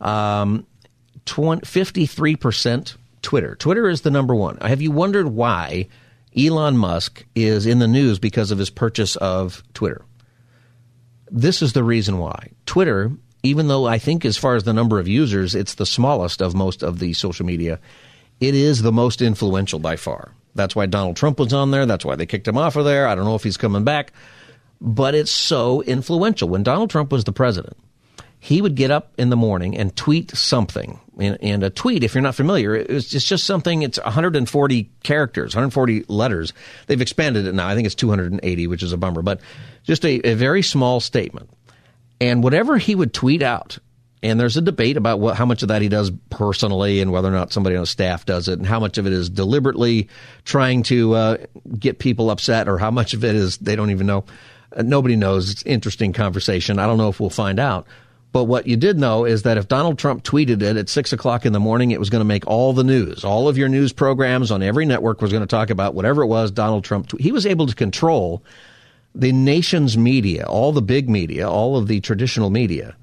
Um, 0.00 0.66
20, 1.26 1.62
53% 1.62 2.96
Twitter. 3.24 3.56
Twitter 3.56 3.88
is 3.88 4.02
the 4.02 4.10
number 4.10 4.34
one. 4.34 4.58
Have 4.58 4.80
you 4.80 4.92
wondered 4.92 5.28
why 5.28 5.88
Elon 6.36 6.76
Musk 6.76 7.24
is 7.34 7.66
in 7.66 7.80
the 7.80 7.88
news 7.88 8.20
because 8.20 8.52
of 8.52 8.58
his 8.58 8.70
purchase 8.70 9.16
of 9.16 9.64
Twitter? 9.74 10.04
This 11.30 11.62
is 11.62 11.72
the 11.72 11.82
reason 11.82 12.18
why. 12.18 12.50
Twitter, 12.66 13.10
even 13.42 13.66
though 13.66 13.86
I 13.86 13.98
think 13.98 14.24
as 14.24 14.36
far 14.36 14.54
as 14.54 14.62
the 14.62 14.72
number 14.72 15.00
of 15.00 15.08
users, 15.08 15.54
it's 15.54 15.74
the 15.74 15.86
smallest 15.86 16.40
of 16.40 16.54
most 16.54 16.84
of 16.84 17.00
the 17.00 17.12
social 17.14 17.44
media, 17.44 17.80
it 18.40 18.54
is 18.54 18.82
the 18.82 18.92
most 18.92 19.22
influential 19.22 19.78
by 19.78 19.96
far. 19.96 20.32
That's 20.54 20.76
why 20.76 20.86
Donald 20.86 21.16
Trump 21.16 21.40
was 21.40 21.52
on 21.52 21.70
there. 21.70 21.86
That's 21.86 22.04
why 22.04 22.14
they 22.14 22.26
kicked 22.26 22.46
him 22.46 22.58
off 22.58 22.76
of 22.76 22.84
there. 22.84 23.08
I 23.08 23.14
don't 23.14 23.24
know 23.24 23.34
if 23.34 23.42
he's 23.42 23.56
coming 23.56 23.84
back, 23.84 24.12
but 24.80 25.14
it's 25.14 25.30
so 25.30 25.82
influential. 25.82 26.48
When 26.48 26.62
Donald 26.62 26.90
Trump 26.90 27.10
was 27.10 27.24
the 27.24 27.32
president, 27.32 27.76
he 28.38 28.60
would 28.60 28.74
get 28.74 28.90
up 28.90 29.12
in 29.18 29.30
the 29.30 29.36
morning 29.36 29.76
and 29.76 29.96
tweet 29.96 30.30
something. 30.36 31.00
And, 31.18 31.38
and 31.40 31.62
a 31.62 31.70
tweet, 31.70 32.02
if 32.02 32.14
you're 32.14 32.22
not 32.22 32.34
familiar, 32.34 32.74
it's, 32.74 33.14
it's 33.14 33.24
just 33.24 33.44
something, 33.44 33.82
it's 33.82 33.98
140 33.98 34.90
characters, 35.02 35.54
140 35.54 36.04
letters. 36.08 36.52
They've 36.86 37.00
expanded 37.00 37.46
it 37.46 37.54
now. 37.54 37.68
I 37.68 37.74
think 37.74 37.86
it's 37.86 37.94
280, 37.94 38.66
which 38.66 38.82
is 38.82 38.92
a 38.92 38.96
bummer, 38.96 39.22
but 39.22 39.40
just 39.84 40.04
a, 40.04 40.20
a 40.26 40.34
very 40.34 40.62
small 40.62 41.00
statement. 41.00 41.50
And 42.20 42.42
whatever 42.42 42.78
he 42.78 42.94
would 42.94 43.12
tweet 43.12 43.42
out, 43.42 43.78
and 44.24 44.40
there's 44.40 44.56
a 44.56 44.62
debate 44.62 44.96
about 44.96 45.20
what, 45.20 45.36
how 45.36 45.44
much 45.44 45.62
of 45.62 45.68
that 45.68 45.82
he 45.82 45.88
does 45.88 46.10
personally 46.30 47.00
and 47.00 47.12
whether 47.12 47.28
or 47.28 47.32
not 47.32 47.52
somebody 47.52 47.76
on 47.76 47.84
staff 47.84 48.24
does 48.24 48.48
it 48.48 48.58
and 48.58 48.66
how 48.66 48.80
much 48.80 48.96
of 48.96 49.06
it 49.06 49.12
is 49.12 49.28
deliberately 49.28 50.08
trying 50.44 50.82
to 50.84 51.12
uh, 51.12 51.36
get 51.78 51.98
people 51.98 52.30
upset 52.30 52.66
or 52.66 52.78
how 52.78 52.90
much 52.90 53.12
of 53.12 53.22
it 53.22 53.34
is 53.34 53.58
they 53.58 53.76
don't 53.76 53.90
even 53.90 54.06
know. 54.06 54.24
Uh, 54.74 54.80
nobody 54.80 55.14
knows. 55.14 55.50
It's 55.50 55.62
interesting 55.64 56.14
conversation. 56.14 56.78
I 56.78 56.86
don't 56.86 56.96
know 56.96 57.10
if 57.10 57.20
we'll 57.20 57.28
find 57.28 57.60
out. 57.60 57.86
But 58.34 58.44
what 58.44 58.66
you 58.66 58.76
did 58.76 58.98
know 58.98 59.24
is 59.24 59.44
that 59.44 59.58
if 59.58 59.68
Donald 59.68 59.96
Trump 59.96 60.24
tweeted 60.24 60.60
it 60.60 60.76
at 60.76 60.88
six 60.88 61.12
o'clock 61.12 61.46
in 61.46 61.52
the 61.52 61.60
morning, 61.60 61.92
it 61.92 62.00
was 62.00 62.10
going 62.10 62.20
to 62.20 62.24
make 62.24 62.44
all 62.48 62.72
the 62.72 62.82
news. 62.82 63.22
All 63.22 63.48
of 63.48 63.56
your 63.56 63.68
news 63.68 63.92
programs 63.92 64.50
on 64.50 64.60
every 64.60 64.86
network 64.86 65.22
was 65.22 65.30
going 65.30 65.44
to 65.44 65.46
talk 65.46 65.70
about 65.70 65.94
whatever 65.94 66.24
it 66.24 66.26
was 66.26 66.50
Donald 66.50 66.82
Trump. 66.82 67.16
He 67.20 67.30
was 67.30 67.46
able 67.46 67.68
to 67.68 67.76
control 67.76 68.42
the 69.14 69.30
nation's 69.30 69.96
media, 69.96 70.46
all 70.48 70.72
the 70.72 70.82
big 70.82 71.08
media, 71.08 71.48
all 71.48 71.76
of 71.76 71.86
the 71.86 72.00
traditional 72.00 72.50
media, 72.50 72.96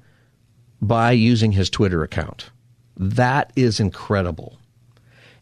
by 0.82 1.12
using 1.12 1.52
his 1.52 1.70
Twitter 1.70 2.02
account. 2.02 2.50
That 2.98 3.54
is 3.56 3.80
incredible. 3.80 4.58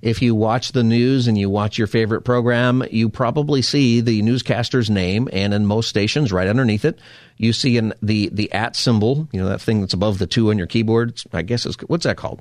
If 0.03 0.23
you 0.23 0.35
watch 0.35 0.73
the 0.73 0.83
news 0.83 1.29
and 1.29 1.37
you 1.37 1.51
watch 1.51 1.77
your 1.77 1.87
favorite 1.87 2.23
program, 2.23 2.83
you 2.91 3.11
probably 3.11 3.61
see 3.61 4.01
the 4.01 4.23
newscaster's 4.23 4.89
name, 4.89 5.29
and 5.33 5.53
in 5.53 5.67
most 5.67 5.89
stations, 5.89 6.33
right 6.33 6.49
underneath 6.49 6.85
it, 6.85 6.99
you 7.37 7.53
see 7.53 7.79
the 8.03 8.31
the 8.33 8.53
at 8.53 8.77
symbol. 8.77 9.29
You 9.33 9.41
know 9.41 9.49
that 9.49 9.61
thing 9.61 9.81
that's 9.81 9.93
above 9.93 10.19
the 10.19 10.27
two 10.27 10.51
on 10.51 10.59
your 10.59 10.67
keyboard. 10.67 11.23
I 11.33 11.43
guess 11.43 11.67
it's 11.67 11.77
what's 11.83 12.05
that 12.05 12.17
called? 12.17 12.41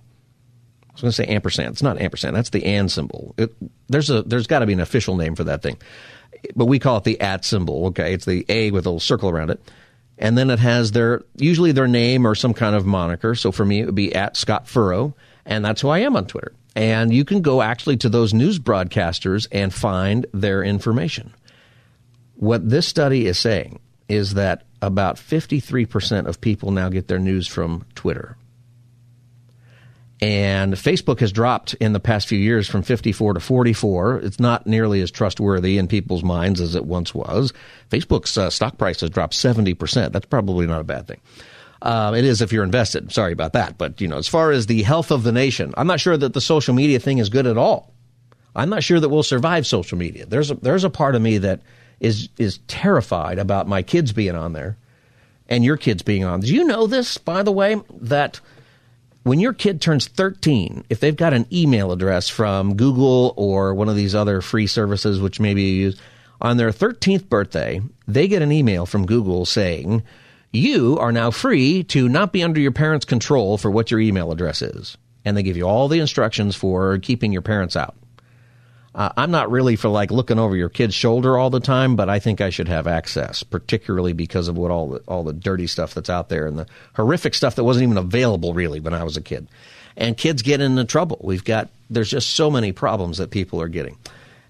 I 0.87 0.93
was 0.93 1.01
going 1.01 1.11
to 1.11 1.15
say 1.15 1.25
ampersand. 1.25 1.73
It's 1.73 1.83
not 1.83 1.99
ampersand. 1.99 2.35
That's 2.35 2.49
the 2.49 2.65
and 2.65 2.91
symbol. 2.91 3.35
It, 3.37 3.53
there's 3.87 4.09
a 4.09 4.23
there's 4.23 4.47
got 4.47 4.59
to 4.59 4.65
be 4.65 4.73
an 4.73 4.79
official 4.79 5.17
name 5.17 5.35
for 5.35 5.43
that 5.45 5.61
thing, 5.61 5.77
but 6.55 6.65
we 6.65 6.79
call 6.79 6.97
it 6.97 7.03
the 7.03 7.19
at 7.19 7.43
symbol. 7.43 7.87
Okay, 7.87 8.13
it's 8.13 8.25
the 8.25 8.45
A 8.47 8.71
with 8.71 8.85
a 8.85 8.89
little 8.89 8.99
circle 9.01 9.29
around 9.29 9.49
it 9.49 9.61
and 10.19 10.37
then 10.37 10.49
it 10.49 10.59
has 10.59 10.91
their 10.91 11.23
usually 11.37 11.71
their 11.71 11.87
name 11.87 12.27
or 12.27 12.35
some 12.35 12.53
kind 12.53 12.75
of 12.75 12.85
moniker. 12.85 13.33
So 13.35 13.51
for 13.51 13.65
me, 13.65 13.79
it 13.81 13.85
would 13.85 13.95
be 13.95 14.13
at 14.13 14.35
Scott 14.37 14.67
Furrow, 14.67 15.15
and 15.45 15.63
that's 15.63 15.81
who 15.81 15.89
I 15.89 15.99
am 15.99 16.15
on 16.15 16.27
Twitter. 16.27 16.51
And 16.75 17.13
you 17.13 17.25
can 17.25 17.41
go 17.41 17.61
actually 17.61 17.97
to 17.97 18.09
those 18.09 18.33
news 18.33 18.59
broadcasters 18.59 19.47
and 19.51 19.73
find 19.73 20.25
their 20.33 20.63
information. 20.63 21.33
What 22.35 22.69
this 22.69 22.87
study 22.87 23.25
is 23.25 23.37
saying 23.37 23.79
is 24.07 24.35
that 24.35 24.63
about 24.81 25.17
53% 25.17 26.25
of 26.25 26.41
people 26.41 26.71
now 26.71 26.89
get 26.89 27.07
their 27.07 27.19
news 27.19 27.47
from 27.47 27.85
Twitter. 27.95 28.37
And 30.21 30.73
Facebook 30.73 31.21
has 31.21 31.31
dropped 31.31 31.75
in 31.75 31.93
the 31.93 31.99
past 31.99 32.27
few 32.27 32.37
years 32.37 32.67
from 32.67 32.81
54 32.81 33.35
to 33.35 33.39
44. 33.39 34.17
It's 34.17 34.39
not 34.39 34.67
nearly 34.67 35.01
as 35.01 35.11
trustworthy 35.11 35.77
in 35.77 35.87
people's 35.87 36.23
minds 36.23 36.59
as 36.59 36.75
it 36.75 36.85
once 36.85 37.15
was. 37.15 37.53
Facebook's 37.89 38.37
uh, 38.37 38.49
stock 38.49 38.77
price 38.77 38.99
has 38.99 39.09
dropped 39.09 39.33
70%. 39.33 40.11
That's 40.11 40.25
probably 40.25 40.67
not 40.67 40.81
a 40.81 40.85
bad 40.85 41.07
thing. 41.07 41.21
Um, 41.81 42.15
it 42.15 42.25
is 42.25 42.41
if 42.41 42.51
you're 42.51 42.63
invested. 42.63 43.11
Sorry 43.11 43.31
about 43.31 43.53
that. 43.53 43.77
But, 43.77 44.01
you 44.01 44.07
know, 44.07 44.17
as 44.17 44.27
far 44.27 44.51
as 44.51 44.65
the 44.65 44.83
health 44.83 45.11
of 45.11 45.23
the 45.23 45.31
nation, 45.31 45.73
I'm 45.77 45.87
not 45.87 45.99
sure 45.99 46.17
that 46.17 46.33
the 46.33 46.41
social 46.41 46.73
media 46.73 46.99
thing 46.99 47.19
is 47.19 47.29
good 47.29 47.47
at 47.47 47.57
all. 47.57 47.93
I'm 48.55 48.69
not 48.69 48.83
sure 48.83 48.99
that 48.99 49.09
we'll 49.09 49.23
survive 49.23 49.65
social 49.65 49.97
media. 49.97 50.25
There's 50.25 50.51
a, 50.51 50.55
there's 50.55 50.83
a 50.83 50.89
part 50.89 51.15
of 51.15 51.21
me 51.21 51.37
that 51.37 51.61
is, 51.99 52.29
is 52.37 52.59
terrified 52.67 53.39
about 53.39 53.67
my 53.67 53.81
kids 53.81 54.11
being 54.11 54.35
on 54.35 54.53
there 54.53 54.77
and 55.47 55.63
your 55.63 55.77
kids 55.77 56.01
being 56.01 56.25
on. 56.25 56.41
Do 56.41 56.53
you 56.53 56.65
know 56.65 56.87
this, 56.87 57.17
by 57.17 57.43
the 57.43 57.51
way, 57.51 57.81
that– 58.01 58.39
when 59.23 59.39
your 59.39 59.53
kid 59.53 59.81
turns 59.81 60.07
13, 60.07 60.85
if 60.89 60.99
they've 60.99 61.15
got 61.15 61.33
an 61.33 61.45
email 61.51 61.91
address 61.91 62.29
from 62.29 62.75
Google 62.75 63.33
or 63.35 63.73
one 63.73 63.89
of 63.89 63.95
these 63.95 64.15
other 64.15 64.41
free 64.41 64.67
services, 64.67 65.19
which 65.19 65.39
maybe 65.39 65.61
you 65.61 65.83
use, 65.85 66.01
on 66.41 66.57
their 66.57 66.71
13th 66.71 67.27
birthday, 67.27 67.81
they 68.07 68.27
get 68.27 68.41
an 68.41 68.51
email 68.51 68.85
from 68.85 69.05
Google 69.05 69.45
saying, 69.45 70.03
You 70.51 70.97
are 70.99 71.11
now 71.11 71.29
free 71.31 71.83
to 71.85 72.09
not 72.09 72.33
be 72.33 72.43
under 72.43 72.59
your 72.59 72.71
parents' 72.71 73.05
control 73.05 73.57
for 73.57 73.69
what 73.69 73.91
your 73.91 73.99
email 73.99 74.31
address 74.31 74.61
is. 74.61 74.97
And 75.23 75.37
they 75.37 75.43
give 75.43 75.57
you 75.57 75.67
all 75.67 75.87
the 75.87 75.99
instructions 75.99 76.55
for 76.55 76.97
keeping 76.99 77.31
your 77.31 77.41
parents 77.43 77.75
out. 77.75 77.95
Uh, 78.95 79.09
I'm 79.15 79.29
not 79.29 79.51
really 79.51 79.75
for 79.75 79.89
like 79.89 80.09
looking 80.09 80.39
over 80.39 80.55
your 80.55 80.69
kid's 80.69 80.95
shoulder 80.95 81.37
all 81.37 81.51
the 81.51 81.59
time, 81.59 81.95
but 81.95 82.09
I 82.09 82.17
think 82.17 82.41
I 82.41 82.49
should 82.49 82.67
have 82.67 82.87
access, 82.87 83.43
particularly 83.43 84.13
because 84.13 84.47
of 84.47 84.57
what 84.57 84.71
all 84.71 84.89
the 84.89 84.99
all 85.07 85.23
the 85.23 85.33
dirty 85.33 85.67
stuff 85.67 85.93
that's 85.93 86.09
out 86.09 86.29
there 86.29 86.47
and 86.47 86.57
the 86.57 86.67
horrific 86.95 87.35
stuff 87.35 87.55
that 87.55 87.63
wasn't 87.63 87.83
even 87.83 87.97
available 87.97 88.53
really 88.55 88.79
when 88.79 88.95
I 88.95 89.03
was 89.03 89.15
a 89.15 89.21
kid. 89.21 89.47
And 89.95 90.17
kids 90.17 90.41
get 90.41 90.61
into 90.61 90.85
trouble. 90.85 91.19
We've 91.23 91.43
got 91.43 91.69
there's 91.91 92.09
just 92.09 92.31
so 92.31 92.49
many 92.49 92.71
problems 92.71 93.19
that 93.19 93.29
people 93.29 93.61
are 93.61 93.67
getting. 93.67 93.97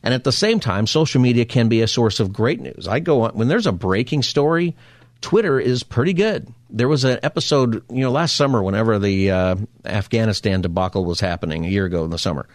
And 0.01 0.13
at 0.13 0.23
the 0.23 0.31
same 0.31 0.61
time, 0.61 0.87
social 0.87 1.19
media 1.19 1.43
can 1.43 1.67
be 1.67 1.81
a 1.81 1.87
source 1.87 2.21
of 2.21 2.31
great 2.31 2.61
news. 2.61 2.87
I 2.87 3.01
go 3.01 3.23
on 3.23 3.31
when 3.31 3.49
there's 3.49 3.67
a 3.67 3.73
breaking 3.73 4.23
story, 4.23 4.77
Twitter 5.21 5.59
is 5.59 5.83
pretty 5.83 6.13
good. 6.13 6.53
There 6.69 6.87
was 6.87 7.03
an 7.03 7.19
episode, 7.23 7.83
you 7.89 8.01
know, 8.01 8.11
last 8.11 8.35
summer 8.35 8.61
whenever 8.63 8.99
the 8.99 9.31
uh, 9.31 9.55
Afghanistan 9.85 10.61
debacle 10.61 11.03
was 11.03 11.19
happening 11.19 11.65
a 11.65 11.69
year 11.69 11.85
ago 11.85 12.05
in 12.05 12.11
the 12.11 12.17
summer 12.17 12.47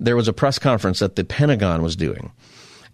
there 0.00 0.16
was 0.16 0.28
a 0.28 0.32
press 0.32 0.58
conference 0.58 1.00
that 1.00 1.16
the 1.16 1.24
Pentagon 1.24 1.82
was 1.82 1.96
doing. 1.96 2.32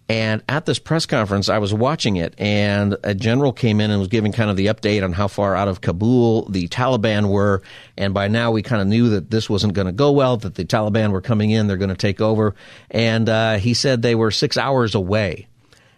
And 0.07 0.43
at 0.47 0.67
this 0.67 0.77
press 0.77 1.07
conference, 1.07 1.49
I 1.49 1.57
was 1.57 1.73
watching 1.73 2.17
it, 2.17 2.35
and 2.37 2.95
a 3.03 3.15
general 3.15 3.51
came 3.51 3.81
in 3.81 3.89
and 3.89 3.99
was 3.99 4.07
giving 4.07 4.31
kind 4.31 4.51
of 4.51 4.55
the 4.55 4.67
update 4.67 5.03
on 5.03 5.13
how 5.13 5.27
far 5.27 5.55
out 5.55 5.67
of 5.67 5.81
Kabul 5.81 6.47
the 6.47 6.67
Taliban 6.67 7.29
were. 7.31 7.63
And 7.97 8.13
by 8.13 8.27
now, 8.27 8.51
we 8.51 8.61
kind 8.61 8.83
of 8.83 8.87
knew 8.87 9.09
that 9.09 9.31
this 9.31 9.49
wasn't 9.49 9.73
going 9.73 9.87
to 9.87 9.93
go 9.93 10.11
well, 10.11 10.37
that 10.37 10.53
the 10.53 10.63
Taliban 10.63 11.11
were 11.11 11.21
coming 11.21 11.49
in, 11.49 11.65
they're 11.65 11.77
going 11.77 11.89
to 11.89 11.95
take 11.95 12.21
over. 12.21 12.53
And 12.91 13.27
uh, 13.27 13.55
he 13.55 13.73
said 13.73 14.03
they 14.03 14.13
were 14.13 14.29
six 14.29 14.57
hours 14.57 14.93
away. 14.93 15.47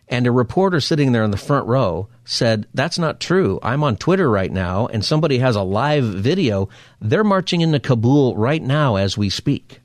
And 0.09 0.25
a 0.25 0.31
reporter 0.31 0.79
sitting 0.79 1.11
there 1.11 1.23
in 1.23 1.31
the 1.31 1.37
front 1.37 1.67
row 1.67 2.07
said, 2.23 2.67
That's 2.73 2.97
not 2.97 3.19
true. 3.19 3.59
I'm 3.61 3.83
on 3.83 3.97
Twitter 3.97 4.29
right 4.29 4.51
now, 4.51 4.87
and 4.87 5.03
somebody 5.03 5.39
has 5.39 5.55
a 5.55 5.63
live 5.63 6.05
video. 6.05 6.69
They're 7.01 7.23
marching 7.23 7.61
into 7.61 7.79
Kabul 7.79 8.35
right 8.37 8.61
now 8.61 8.95
as 8.95 9.17
we 9.17 9.29
speak. 9.29 9.81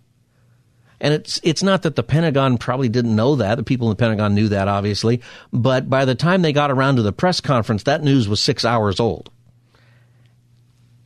And 1.00 1.12
it's 1.12 1.40
it's 1.42 1.64
not 1.64 1.82
that 1.82 1.96
the 1.96 2.04
Pentagon 2.04 2.58
probably 2.58 2.88
didn't 2.88 3.16
know 3.16 3.34
that. 3.36 3.56
The 3.56 3.64
people 3.64 3.88
in 3.88 3.96
the 3.96 3.96
Pentagon 3.96 4.36
knew 4.36 4.48
that, 4.48 4.68
obviously. 4.68 5.20
But 5.52 5.90
by 5.90 6.04
the 6.04 6.14
time 6.14 6.42
they 6.42 6.52
got 6.52 6.70
around 6.70 6.96
to 6.96 7.02
the 7.02 7.12
press 7.12 7.40
conference, 7.40 7.82
that 7.82 8.04
news 8.04 8.28
was 8.28 8.40
six 8.40 8.64
hours 8.64 9.00
old. 9.00 9.28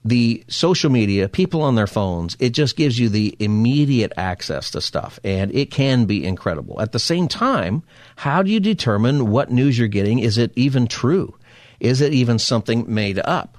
The 0.07 0.45
social 0.47 0.89
media, 0.89 1.29
people 1.29 1.63
on 1.63 1.75
their 1.75 1.89
phones, 1.89 2.37
it 2.39 2.51
just 2.51 2.77
gives 2.77 2.97
you 2.97 3.09
the 3.09 3.35
immediate 3.41 4.13
access 4.17 4.71
to 4.71 4.81
stuff, 4.81 5.19
and 5.25 5.53
it 5.53 5.73
can 5.73 6.05
be 6.05 6.25
incredible. 6.25 6.81
At 6.81 6.93
the 6.93 7.01
same 7.01 7.27
time, 7.27 7.83
how 8.15 8.45
do 8.45 8.51
you 8.53 8.61
determine 8.61 9.33
what 9.33 9.51
news 9.51 9.77
you're 9.77 9.89
getting? 9.89 10.21
Is 10.21 10.39
it 10.39 10.53
even 10.55 10.87
true? 10.87 11.35
Is 11.81 12.01
it 12.01 12.13
even 12.13 12.39
something 12.39 12.85
made 12.87 13.19
up? 13.19 13.59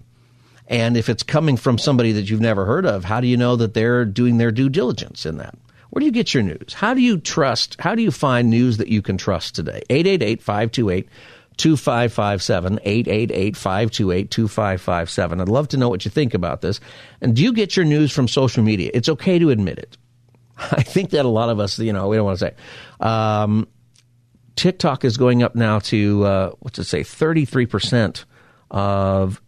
And 0.69 0.95
if 0.95 1.09
it's 1.09 1.21
coming 1.21 1.57
from 1.57 1.77
somebody 1.77 2.13
that 2.13 2.29
you've 2.29 2.39
never 2.39 2.65
heard 2.65 2.85
of, 2.85 3.03
how 3.03 3.19
do 3.19 3.27
you 3.27 3.35
know 3.35 3.57
that 3.57 3.73
they're 3.73 4.05
doing 4.05 4.37
their 4.37 4.51
due 4.51 4.69
diligence 4.69 5.25
in 5.25 5.39
that? 5.39 5.53
Where 5.89 5.99
do 5.99 6.05
you 6.05 6.13
get 6.13 6.33
your 6.33 6.43
news? 6.43 6.73
How 6.73 6.93
do 6.93 7.01
you 7.01 7.17
trust? 7.17 7.75
How 7.79 7.93
do 7.93 8.01
you 8.01 8.11
find 8.11 8.49
news 8.49 8.77
that 8.77 8.87
you 8.87 9.01
can 9.01 9.17
trust 9.17 9.55
today? 9.55 9.81
888 9.89 10.41
528 10.41 11.09
2557 11.57 12.79
888 12.83 13.57
528 13.57 14.31
2557. 14.31 15.41
I'd 15.41 15.49
love 15.49 15.67
to 15.69 15.77
know 15.77 15.89
what 15.89 16.05
you 16.05 16.11
think 16.11 16.33
about 16.33 16.61
this. 16.61 16.79
And 17.21 17.35
do 17.35 17.43
you 17.43 17.53
get 17.53 17.75
your 17.75 17.85
news 17.85 18.11
from 18.11 18.27
social 18.27 18.63
media? 18.63 18.91
It's 18.93 19.09
okay 19.09 19.39
to 19.39 19.49
admit 19.49 19.79
it. 19.79 19.97
I 20.57 20.83
think 20.83 21.11
that 21.11 21.25
a 21.25 21.29
lot 21.29 21.49
of 21.49 21.59
us, 21.59 21.77
you 21.79 21.93
know, 21.93 22.07
we 22.07 22.17
don't 22.17 22.25
want 22.25 22.39
to 22.39 22.45
say. 22.45 22.55
Um, 22.99 23.67
TikTok 24.55 25.05
is 25.05 25.17
going 25.17 25.43
up 25.43 25.55
now 25.55 25.79
to 25.79 26.23
uh, 26.25 26.51
what's 26.59 26.79
it 26.79 26.85
say? 26.85 27.03
Thirty 27.03 27.45
three 27.45 27.67
percent 27.67 28.25
of 28.71 29.41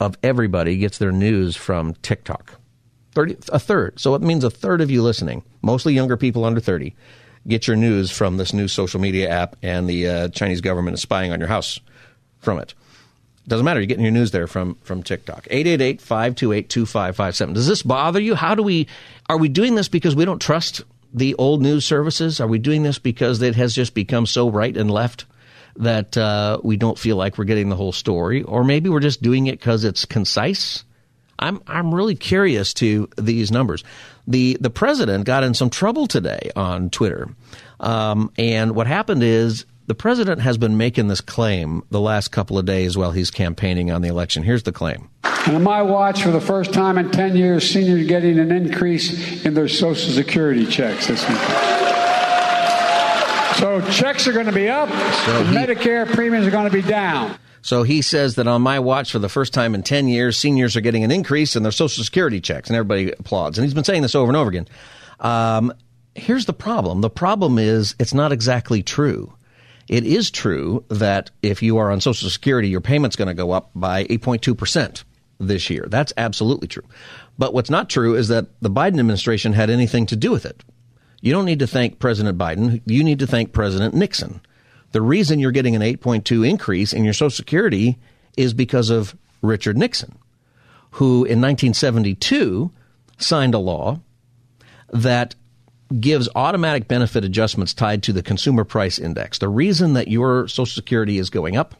of 0.00 0.16
everybody 0.22 0.76
gets 0.76 0.98
their 0.98 1.12
news 1.12 1.56
from 1.56 1.94
TikTok. 2.02 2.58
30, 3.12 3.36
a 3.52 3.58
third. 3.58 3.98
So 3.98 4.14
it 4.14 4.22
means 4.22 4.44
a 4.44 4.50
third 4.50 4.80
of 4.80 4.92
you 4.92 5.02
listening, 5.02 5.42
mostly 5.60 5.92
younger 5.92 6.16
people 6.16 6.44
under 6.44 6.60
30, 6.60 6.94
get 7.46 7.66
your 7.66 7.76
news 7.76 8.10
from 8.10 8.36
this 8.36 8.52
new 8.52 8.68
social 8.68 9.00
media 9.00 9.28
app, 9.28 9.56
and 9.62 9.88
the 9.88 10.08
uh, 10.08 10.28
Chinese 10.28 10.60
government 10.60 10.94
is 10.94 11.02
spying 11.02 11.32
on 11.32 11.38
your 11.38 11.48
house 11.48 11.80
from 12.38 12.58
it. 12.58 12.74
Doesn't 13.46 13.64
matter. 13.64 13.80
You're 13.80 13.86
getting 13.86 14.04
your 14.04 14.12
news 14.12 14.30
there 14.30 14.46
from 14.46 14.74
from 14.82 15.02
TikTok. 15.02 15.44
888-528-2557. 15.44 17.54
Does 17.54 17.66
this 17.66 17.82
bother 17.82 18.20
you? 18.20 18.34
How 18.34 18.54
do 18.54 18.62
we 18.62 18.86
are 19.28 19.38
we 19.38 19.48
doing 19.48 19.74
this 19.74 19.88
because 19.88 20.14
we 20.14 20.26
don't 20.26 20.40
trust 20.40 20.82
the 21.14 21.34
old 21.36 21.62
news 21.62 21.86
services? 21.86 22.40
Are 22.40 22.46
we 22.46 22.58
doing 22.58 22.82
this 22.82 22.98
because 22.98 23.40
it 23.40 23.56
has 23.56 23.74
just 23.74 23.94
become 23.94 24.26
so 24.26 24.50
right 24.50 24.76
and 24.76 24.90
left 24.90 25.24
that 25.76 26.18
uh, 26.18 26.60
we 26.62 26.76
don't 26.76 26.98
feel 26.98 27.16
like 27.16 27.38
we're 27.38 27.44
getting 27.44 27.70
the 27.70 27.76
whole 27.76 27.92
story? 27.92 28.42
Or 28.42 28.64
maybe 28.64 28.90
we're 28.90 29.00
just 29.00 29.22
doing 29.22 29.46
it 29.46 29.58
because 29.58 29.84
it's 29.84 30.04
concise? 30.04 30.84
I'm 31.38 31.62
I'm 31.66 31.94
really 31.94 32.16
curious 32.16 32.74
to 32.74 33.08
these 33.16 33.50
numbers. 33.50 33.84
The 34.26 34.56
the 34.60 34.70
president 34.70 35.24
got 35.24 35.44
in 35.44 35.54
some 35.54 35.70
trouble 35.70 36.06
today 36.06 36.50
on 36.56 36.90
Twitter, 36.90 37.28
um, 37.80 38.32
and 38.36 38.74
what 38.74 38.86
happened 38.86 39.22
is 39.22 39.64
the 39.88 39.94
president 39.94 40.42
has 40.42 40.58
been 40.58 40.76
making 40.76 41.08
this 41.08 41.22
claim 41.22 41.82
the 41.90 42.00
last 42.00 42.28
couple 42.28 42.58
of 42.58 42.66
days 42.66 42.96
while 42.96 43.10
he's 43.10 43.30
campaigning 43.30 43.90
on 43.90 44.02
the 44.02 44.08
election. 44.08 44.42
Here's 44.42 44.64
the 44.64 44.72
claim. 44.72 45.08
And 45.24 45.56
on 45.56 45.62
my 45.62 45.80
watch, 45.80 46.22
for 46.22 46.30
the 46.30 46.42
first 46.42 46.74
time 46.74 46.98
in 46.98 47.10
10 47.10 47.36
years, 47.36 47.68
seniors 47.68 48.06
getting 48.06 48.38
an 48.38 48.52
increase 48.52 49.46
in 49.46 49.54
their 49.54 49.66
Social 49.66 50.12
Security 50.12 50.66
checks 50.66 51.06
this 51.06 51.26
week. 51.26 51.38
So 53.56 53.80
checks 53.90 54.28
are 54.28 54.32
going 54.32 54.46
to 54.46 54.52
be 54.52 54.68
up, 54.68 54.90
so 54.90 55.42
he, 55.44 55.56
Medicare 55.56 56.06
premiums 56.06 56.46
are 56.46 56.50
going 56.50 56.70
to 56.70 56.72
be 56.72 56.82
down. 56.82 57.34
So 57.68 57.82
he 57.82 58.00
says 58.00 58.36
that 58.36 58.46
on 58.46 58.62
my 58.62 58.78
watch, 58.78 59.12
for 59.12 59.18
the 59.18 59.28
first 59.28 59.52
time 59.52 59.74
in 59.74 59.82
10 59.82 60.08
years, 60.08 60.38
seniors 60.38 60.74
are 60.74 60.80
getting 60.80 61.04
an 61.04 61.10
increase 61.10 61.54
in 61.54 61.62
their 61.62 61.70
Social 61.70 62.02
Security 62.02 62.40
checks, 62.40 62.70
and 62.70 62.76
everybody 62.78 63.10
applauds. 63.10 63.58
And 63.58 63.64
he's 63.66 63.74
been 63.74 63.84
saying 63.84 64.00
this 64.00 64.14
over 64.14 64.30
and 64.30 64.38
over 64.38 64.48
again. 64.48 64.66
Um, 65.20 65.74
here's 66.14 66.46
the 66.46 66.54
problem 66.54 67.02
the 67.02 67.10
problem 67.10 67.58
is 67.58 67.94
it's 67.98 68.14
not 68.14 68.32
exactly 68.32 68.82
true. 68.82 69.34
It 69.86 70.04
is 70.06 70.30
true 70.30 70.82
that 70.88 71.30
if 71.42 71.62
you 71.62 71.76
are 71.76 71.90
on 71.90 72.00
Social 72.00 72.30
Security, 72.30 72.68
your 72.68 72.80
payment's 72.80 73.16
going 73.16 73.28
to 73.28 73.34
go 73.34 73.50
up 73.50 73.70
by 73.74 74.04
8.2% 74.04 75.04
this 75.38 75.68
year. 75.68 75.84
That's 75.90 76.14
absolutely 76.16 76.68
true. 76.68 76.84
But 77.36 77.52
what's 77.52 77.68
not 77.68 77.90
true 77.90 78.14
is 78.14 78.28
that 78.28 78.46
the 78.62 78.70
Biden 78.70 78.98
administration 78.98 79.52
had 79.52 79.68
anything 79.68 80.06
to 80.06 80.16
do 80.16 80.30
with 80.30 80.46
it. 80.46 80.64
You 81.20 81.32
don't 81.32 81.44
need 81.44 81.58
to 81.58 81.66
thank 81.66 81.98
President 81.98 82.38
Biden. 82.38 82.80
You 82.86 83.04
need 83.04 83.18
to 83.18 83.26
thank 83.26 83.52
President 83.52 83.92
Nixon. 83.92 84.40
The 84.92 85.02
reason 85.02 85.38
you're 85.38 85.52
getting 85.52 85.76
an 85.76 85.82
8.2 85.82 86.48
increase 86.48 86.92
in 86.92 87.04
your 87.04 87.12
Social 87.12 87.30
Security 87.30 87.98
is 88.36 88.54
because 88.54 88.90
of 88.90 89.16
Richard 89.42 89.76
Nixon, 89.76 90.18
who 90.92 91.24
in 91.24 91.40
1972 91.40 92.70
signed 93.18 93.54
a 93.54 93.58
law 93.58 94.00
that 94.90 95.34
gives 96.00 96.28
automatic 96.34 96.88
benefit 96.88 97.24
adjustments 97.24 97.74
tied 97.74 98.02
to 98.02 98.12
the 98.12 98.22
consumer 98.22 98.64
price 98.64 98.98
index. 98.98 99.38
The 99.38 99.48
reason 99.48 99.94
that 99.94 100.08
your 100.08 100.48
Social 100.48 100.66
Security 100.66 101.18
is 101.18 101.30
going 101.30 101.56
up 101.56 101.74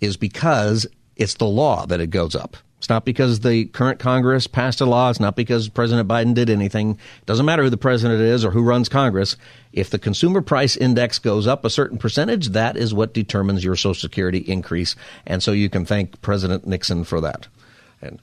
is 0.00 0.16
because 0.16 0.86
it's 1.16 1.34
the 1.34 1.46
law 1.46 1.86
that 1.86 2.00
it 2.00 2.08
goes 2.08 2.34
up. 2.34 2.56
It's 2.78 2.88
not 2.90 3.04
because 3.04 3.40
the 3.40 3.64
current 3.66 3.98
Congress 3.98 4.46
passed 4.46 4.80
a 4.80 4.86
law. 4.86 5.08
It's 5.08 5.18
not 5.18 5.34
because 5.34 5.68
President 5.68 6.06
Biden 6.08 6.34
did 6.34 6.50
anything. 6.50 6.90
It 6.90 7.26
doesn't 7.26 7.46
matter 7.46 7.62
who 7.62 7.70
the 7.70 7.76
president 7.76 8.20
is 8.20 8.44
or 8.44 8.50
who 8.50 8.62
runs 8.62 8.88
Congress. 8.88 9.36
If 9.72 9.90
the 9.90 9.98
consumer 9.98 10.42
price 10.42 10.76
index 10.76 11.18
goes 11.18 11.46
up 11.46 11.64
a 11.64 11.70
certain 11.70 11.96
percentage, 11.96 12.48
that 12.48 12.76
is 12.76 12.92
what 12.92 13.14
determines 13.14 13.64
your 13.64 13.76
Social 13.76 13.94
Security 13.94 14.38
increase. 14.38 14.94
And 15.26 15.42
so 15.42 15.52
you 15.52 15.70
can 15.70 15.86
thank 15.86 16.20
President 16.20 16.66
Nixon 16.66 17.04
for 17.04 17.20
that. 17.22 17.48
And 18.02 18.20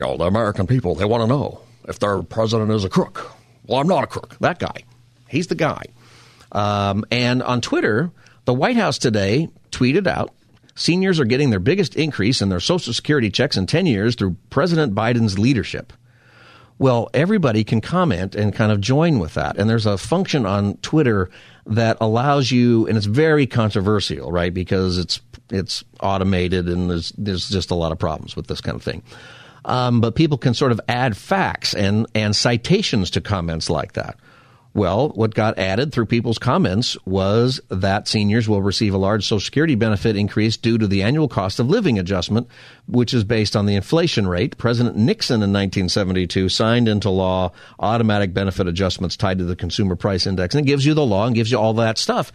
know, 0.00 0.16
the 0.16 0.24
American 0.24 0.66
people, 0.66 0.94
they 0.94 1.04
want 1.04 1.22
to 1.22 1.26
know 1.26 1.60
if 1.88 1.98
their 1.98 2.22
president 2.22 2.70
is 2.70 2.84
a 2.84 2.88
crook. 2.88 3.32
Well, 3.66 3.80
I'm 3.80 3.86
not 3.86 4.04
a 4.04 4.06
crook. 4.06 4.36
That 4.40 4.58
guy. 4.58 4.84
He's 5.28 5.46
the 5.46 5.54
guy. 5.54 5.84
Um, 6.52 7.04
and 7.10 7.42
on 7.42 7.60
Twitter, 7.60 8.10
the 8.44 8.54
White 8.54 8.76
House 8.76 8.98
today 8.98 9.48
tweeted 9.70 10.06
out 10.06 10.32
Seniors 10.80 11.20
are 11.20 11.26
getting 11.26 11.50
their 11.50 11.60
biggest 11.60 11.94
increase 11.94 12.40
in 12.40 12.48
their 12.48 12.58
Social 12.58 12.94
Security 12.94 13.28
checks 13.28 13.58
in 13.58 13.66
10 13.66 13.84
years 13.84 14.14
through 14.14 14.34
President 14.48 14.94
Biden's 14.94 15.38
leadership. 15.38 15.92
Well, 16.78 17.10
everybody 17.12 17.64
can 17.64 17.82
comment 17.82 18.34
and 18.34 18.54
kind 18.54 18.72
of 18.72 18.80
join 18.80 19.18
with 19.18 19.34
that. 19.34 19.58
And 19.58 19.68
there's 19.68 19.84
a 19.84 19.98
function 19.98 20.46
on 20.46 20.78
Twitter 20.78 21.28
that 21.66 21.98
allows 22.00 22.50
you, 22.50 22.86
and 22.86 22.96
it's 22.96 23.04
very 23.04 23.46
controversial, 23.46 24.32
right? 24.32 24.54
Because 24.54 24.96
it's 24.96 25.20
it's 25.50 25.84
automated 26.00 26.66
and 26.66 26.88
there's 26.88 27.12
there's 27.18 27.50
just 27.50 27.70
a 27.70 27.74
lot 27.74 27.92
of 27.92 27.98
problems 27.98 28.34
with 28.34 28.46
this 28.46 28.62
kind 28.62 28.74
of 28.74 28.82
thing. 28.82 29.02
Um, 29.66 30.00
but 30.00 30.14
people 30.14 30.38
can 30.38 30.54
sort 30.54 30.72
of 30.72 30.80
add 30.88 31.14
facts 31.14 31.74
and 31.74 32.06
and 32.14 32.34
citations 32.34 33.10
to 33.10 33.20
comments 33.20 33.68
like 33.68 33.92
that. 33.92 34.18
Well, 34.72 35.08
what 35.10 35.34
got 35.34 35.58
added 35.58 35.92
through 35.92 36.06
people's 36.06 36.38
comments 36.38 36.96
was 37.04 37.60
that 37.70 38.06
seniors 38.06 38.48
will 38.48 38.62
receive 38.62 38.94
a 38.94 38.98
large 38.98 39.24
Social 39.24 39.40
Security 39.40 39.74
benefit 39.74 40.14
increase 40.14 40.56
due 40.56 40.78
to 40.78 40.86
the 40.86 41.02
annual 41.02 41.26
cost 41.26 41.58
of 41.58 41.68
living 41.68 41.98
adjustment, 41.98 42.46
which 42.86 43.12
is 43.12 43.24
based 43.24 43.56
on 43.56 43.66
the 43.66 43.74
inflation 43.74 44.28
rate. 44.28 44.58
President 44.58 44.96
Nixon 44.96 45.36
in 45.36 45.52
1972 45.52 46.48
signed 46.48 46.88
into 46.88 47.10
law 47.10 47.50
automatic 47.80 48.32
benefit 48.32 48.68
adjustments 48.68 49.16
tied 49.16 49.38
to 49.38 49.44
the 49.44 49.56
consumer 49.56 49.96
price 49.96 50.24
index. 50.24 50.54
And 50.54 50.64
it 50.64 50.70
gives 50.70 50.86
you 50.86 50.94
the 50.94 51.04
law 51.04 51.26
and 51.26 51.34
gives 51.34 51.50
you 51.50 51.58
all 51.58 51.74
that 51.74 51.98
stuff. 51.98 52.30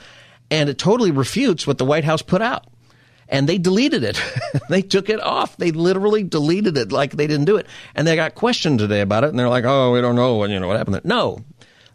And 0.52 0.70
it 0.70 0.78
totally 0.78 1.12
refutes 1.12 1.66
what 1.66 1.78
the 1.78 1.86
White 1.86 2.04
House 2.04 2.22
put 2.22 2.42
out. 2.42 2.68
And 3.30 3.50
they 3.50 3.58
deleted 3.58 4.04
it. 4.04 4.22
they 4.70 4.82
took 4.82 5.10
it 5.10 5.22
off. 5.22 5.58
They 5.58 5.72
literally 5.72 6.24
deleted 6.24 6.78
it 6.78 6.92
like 6.92 7.14
they 7.14 7.28
didn't 7.28 7.46
do 7.46 7.56
it. 7.56 7.66
And 7.96 8.06
they 8.06 8.16
got 8.16 8.36
questioned 8.36 8.80
today 8.80 9.02
about 9.02 9.24
it. 9.24 9.30
And 9.30 9.40
they're 9.40 9.50
like, 9.50 9.64
oh, 9.66 9.94
we 9.94 10.02
don't 10.02 10.16
know. 10.16 10.44
And 10.44 10.54
You 10.54 10.60
know 10.60 10.68
what 10.68 10.78
happened 10.78 10.96
there. 10.96 11.02
No, 11.06 11.40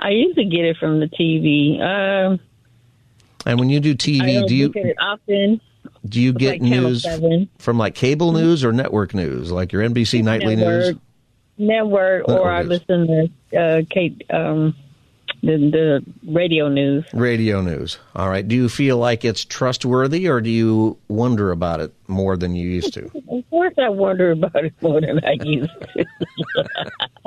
I 0.00 0.10
usually 0.10 0.46
get 0.46 0.64
it 0.64 0.76
from 0.78 0.98
the 1.00 1.06
TV. 1.06 1.80
Um, 1.80 2.40
and 3.46 3.58
when 3.58 3.70
you 3.70 3.80
do 3.80 3.94
TV, 3.94 4.46
do 4.46 4.54
you 4.54 4.72
often? 5.00 5.60
Do 6.06 6.20
you 6.20 6.32
get 6.32 6.60
like 6.60 6.62
news 6.62 7.06
from 7.58 7.78
like 7.78 7.94
cable 7.94 8.32
news 8.32 8.64
or 8.64 8.72
network 8.72 9.14
news, 9.14 9.52
like 9.52 9.72
your 9.72 9.82
NBC 9.82 10.22
nightly 10.22 10.56
network, 10.56 10.94
news? 10.94 10.96
Network, 11.58 12.28
network 12.28 12.42
or 12.42 12.50
I 12.50 12.62
listen 12.62 13.30
to 13.52 13.58
uh, 13.58 13.82
Kate, 13.90 14.24
um, 14.30 14.74
the, 15.42 15.56
the 15.56 16.04
radio 16.30 16.68
news. 16.68 17.04
Radio 17.12 17.60
news. 17.60 17.98
All 18.14 18.28
right. 18.28 18.46
Do 18.46 18.54
you 18.54 18.68
feel 18.68 18.96
like 18.96 19.24
it's 19.24 19.44
trustworthy, 19.44 20.28
or 20.28 20.40
do 20.40 20.50
you 20.50 20.96
wonder 21.08 21.50
about 21.50 21.80
it 21.80 21.94
more 22.08 22.36
than 22.36 22.54
you 22.54 22.68
used 22.68 22.94
to? 22.94 23.10
of 23.28 23.50
course, 23.50 23.74
I 23.78 23.88
wonder 23.90 24.32
about 24.32 24.64
it 24.64 24.74
more 24.80 25.00
than 25.00 25.22
I 25.24 25.36
used 25.42 25.70
to. 25.94 26.04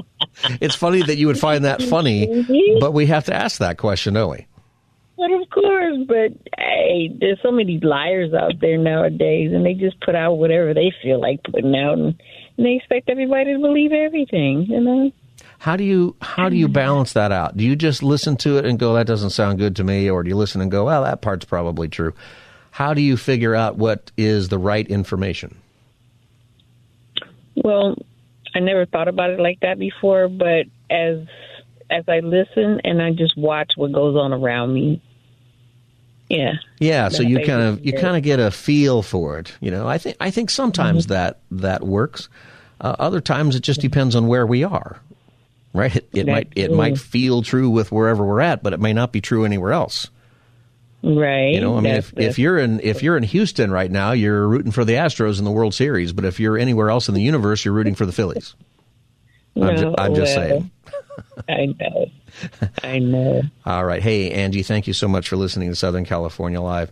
it's 0.61 0.75
funny 0.75 1.01
that 1.03 1.17
you 1.17 1.27
would 1.27 1.39
find 1.39 1.65
that 1.65 1.81
funny, 1.81 2.45
but 2.79 2.93
we 2.93 3.05
have 3.07 3.25
to 3.25 3.33
ask 3.33 3.59
that 3.59 3.77
question, 3.77 4.13
don't 4.13 4.31
we? 4.31 4.47
But 5.17 5.31
of 5.31 5.49
course, 5.51 5.97
but 6.07 6.33
hey, 6.57 7.15
there's 7.19 7.39
so 7.41 7.51
many 7.51 7.79
liars 7.79 8.33
out 8.33 8.59
there 8.59 8.77
nowadays, 8.77 9.51
and 9.53 9.65
they 9.65 9.73
just 9.73 9.99
put 10.01 10.15
out 10.15 10.33
whatever 10.33 10.73
they 10.73 10.91
feel 11.01 11.21
like 11.21 11.43
putting 11.43 11.75
out, 11.75 11.97
and, 11.97 12.19
and 12.57 12.65
they 12.65 12.73
expect 12.73 13.09
everybody 13.09 13.53
to 13.53 13.59
believe 13.59 13.91
everything, 13.91 14.65
you 14.67 14.81
know. 14.81 15.11
How 15.59 15.77
do 15.77 15.83
you 15.83 16.15
how 16.21 16.49
do 16.49 16.57
you 16.57 16.67
balance 16.67 17.13
that 17.13 17.31
out? 17.31 17.55
Do 17.55 17.63
you 17.63 17.75
just 17.75 18.03
listen 18.03 18.35
to 18.37 18.57
it 18.57 18.65
and 18.65 18.77
go, 18.77 18.95
"That 18.95 19.07
doesn't 19.07 19.29
sound 19.29 19.59
good 19.59 19.77
to 19.77 19.83
me," 19.83 20.09
or 20.09 20.23
do 20.23 20.29
you 20.29 20.35
listen 20.35 20.59
and 20.59 20.69
go, 20.69 20.85
"Well, 20.85 21.03
that 21.03 21.21
part's 21.21 21.45
probably 21.45 21.87
true"? 21.87 22.13
How 22.71 22.93
do 22.93 23.01
you 23.01 23.15
figure 23.15 23.55
out 23.55 23.77
what 23.77 24.11
is 24.17 24.49
the 24.49 24.57
right 24.57 24.85
information? 24.87 25.55
Well, 27.55 27.95
I 28.55 28.59
never 28.59 28.85
thought 28.85 29.07
about 29.07 29.31
it 29.31 29.39
like 29.39 29.59
that 29.61 29.79
before, 29.79 30.27
but 30.27 30.65
as 30.89 31.27
as 31.89 32.03
I 32.07 32.19
listen 32.19 32.81
and 32.83 33.01
I 33.01 33.11
just 33.11 33.37
watch 33.37 33.73
what 33.75 33.91
goes 33.91 34.15
on 34.15 34.33
around 34.33 34.73
me. 34.73 35.01
Yeah. 36.29 36.53
Yeah, 36.79 37.09
so 37.09 37.21
you 37.21 37.45
kind 37.45 37.61
of 37.61 37.85
you 37.85 37.93
kind 37.93 38.17
of 38.17 38.23
get 38.23 38.39
a 38.39 38.49
feel 38.49 39.03
for 39.03 39.37
it, 39.39 39.55
you 39.59 39.71
know. 39.71 39.87
I 39.87 39.97
think 39.97 40.17
I 40.19 40.31
think 40.31 40.49
sometimes 40.49 41.05
mm-hmm. 41.05 41.13
that 41.13 41.39
that 41.51 41.83
works. 41.83 42.29
Uh, 42.81 42.95
other 42.99 43.21
times 43.21 43.55
it 43.55 43.61
just 43.61 43.81
depends 43.81 44.15
on 44.15 44.27
where 44.27 44.45
we 44.45 44.63
are. 44.63 44.99
Right? 45.73 45.95
It, 45.95 46.09
it 46.13 46.27
might 46.27 46.51
it 46.55 46.71
might 46.71 46.97
feel 46.97 47.41
true 47.41 47.69
with 47.69 47.91
wherever 47.91 48.25
we're 48.25 48.41
at, 48.41 48.63
but 48.63 48.73
it 48.73 48.79
may 48.79 48.93
not 48.93 49.11
be 49.11 49.21
true 49.21 49.45
anywhere 49.45 49.73
else. 49.73 50.09
Right. 51.03 51.53
You 51.53 51.59
know, 51.59 51.77
I 51.77 51.81
mean, 51.81 51.95
if, 51.95 52.13
if 52.17 52.39
you're 52.39 52.57
in 52.57 52.79
if 52.79 53.03
you're 53.03 53.17
in 53.17 53.23
Houston 53.23 53.71
right 53.71 53.91
now, 53.91 54.13
you're 54.13 54.47
rooting 54.47 54.71
for 54.71 54.85
the 54.85 54.93
Astros 54.93 55.37
in 55.37 55.43
the 55.43 55.51
World 55.51 55.73
Series. 55.73 56.13
But 56.13 56.23
if 56.23 56.39
you're 56.39 56.57
anywhere 56.57 56.89
else 56.89 57.09
in 57.09 57.13
the 57.13 57.21
universe, 57.21 57.65
you're 57.65 57.73
rooting 57.73 57.95
for 57.95 58.05
the 58.05 58.13
Phillies. 58.13 58.55
No, 59.55 59.69
I'm, 59.69 59.77
ju- 59.77 59.95
I'm 59.97 60.15
just 60.15 60.37
well, 60.37 60.49
saying. 60.49 60.71
I 61.49 61.65
know. 61.65 62.05
I 62.83 62.99
know. 62.99 63.41
All 63.65 63.83
right. 63.83 64.01
Hey, 64.01 64.31
Angie, 64.31 64.63
thank 64.63 64.87
you 64.87 64.93
so 64.93 65.09
much 65.09 65.27
for 65.27 65.35
listening 65.35 65.69
to 65.69 65.75
Southern 65.75 66.05
California 66.05 66.61
Live. 66.61 66.89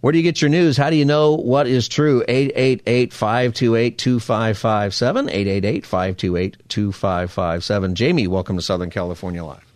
Where 0.00 0.12
do 0.12 0.18
you 0.18 0.24
get 0.24 0.40
your 0.40 0.48
news? 0.48 0.76
How 0.76 0.88
do 0.88 0.96
you 0.96 1.04
know 1.04 1.34
what 1.34 1.66
is 1.66 1.88
true? 1.88 2.24
888 2.26 3.12
528 3.12 3.98
2557. 3.98 5.28
888 5.28 5.86
528 5.86 6.68
2557. 6.68 7.94
Jamie, 7.96 8.26
welcome 8.26 8.56
to 8.56 8.62
Southern 8.62 8.90
California 8.90 9.44
Live. 9.44 9.69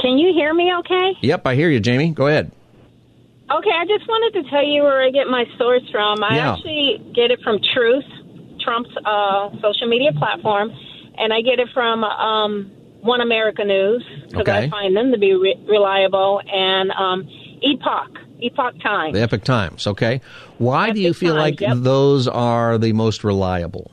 Can 0.00 0.18
you 0.18 0.32
hear 0.34 0.52
me 0.54 0.72
okay? 0.80 1.12
Yep, 1.22 1.46
I 1.46 1.54
hear 1.54 1.70
you, 1.70 1.80
Jamie. 1.80 2.10
Go 2.10 2.26
ahead. 2.26 2.50
Okay, 3.50 3.70
I 3.70 3.84
just 3.86 4.06
wanted 4.08 4.42
to 4.42 4.50
tell 4.50 4.64
you 4.64 4.82
where 4.82 5.02
I 5.02 5.10
get 5.10 5.26
my 5.28 5.44
source 5.58 5.82
from. 5.90 6.24
I 6.24 6.36
Yeah. 6.36 6.52
actually 6.54 7.00
get 7.14 7.30
it 7.30 7.40
from 7.42 7.58
Truth, 7.74 8.04
Trump's 8.60 8.90
uh, 9.04 9.50
social 9.60 9.86
media 9.86 10.12
platform, 10.12 10.72
and 11.18 11.32
I 11.32 11.42
get 11.42 11.58
it 11.60 11.68
from 11.74 12.04
um, 12.04 12.70
One 13.02 13.20
America 13.20 13.62
News 13.64 14.02
because 14.28 14.40
Okay. 14.48 14.64
I 14.64 14.70
find 14.70 14.96
them 14.96 15.12
to 15.12 15.18
be 15.18 15.34
re- 15.34 15.60
reliable, 15.68 16.40
and 16.52 16.90
um, 16.92 17.28
Epoch, 17.62 18.18
Epoch 18.40 18.74
Times. 18.82 19.12
The 19.14 19.22
Epoch 19.22 19.44
Times, 19.44 19.86
okay. 19.86 20.20
Why 20.58 20.90
do 20.90 21.00
you 21.00 21.12
feel 21.14 21.34
Times, 21.34 21.42
like 21.42 21.60
yep. 21.60 21.76
those 21.80 22.26
are 22.26 22.78
the 22.78 22.92
most 22.94 23.24
reliable? 23.24 23.90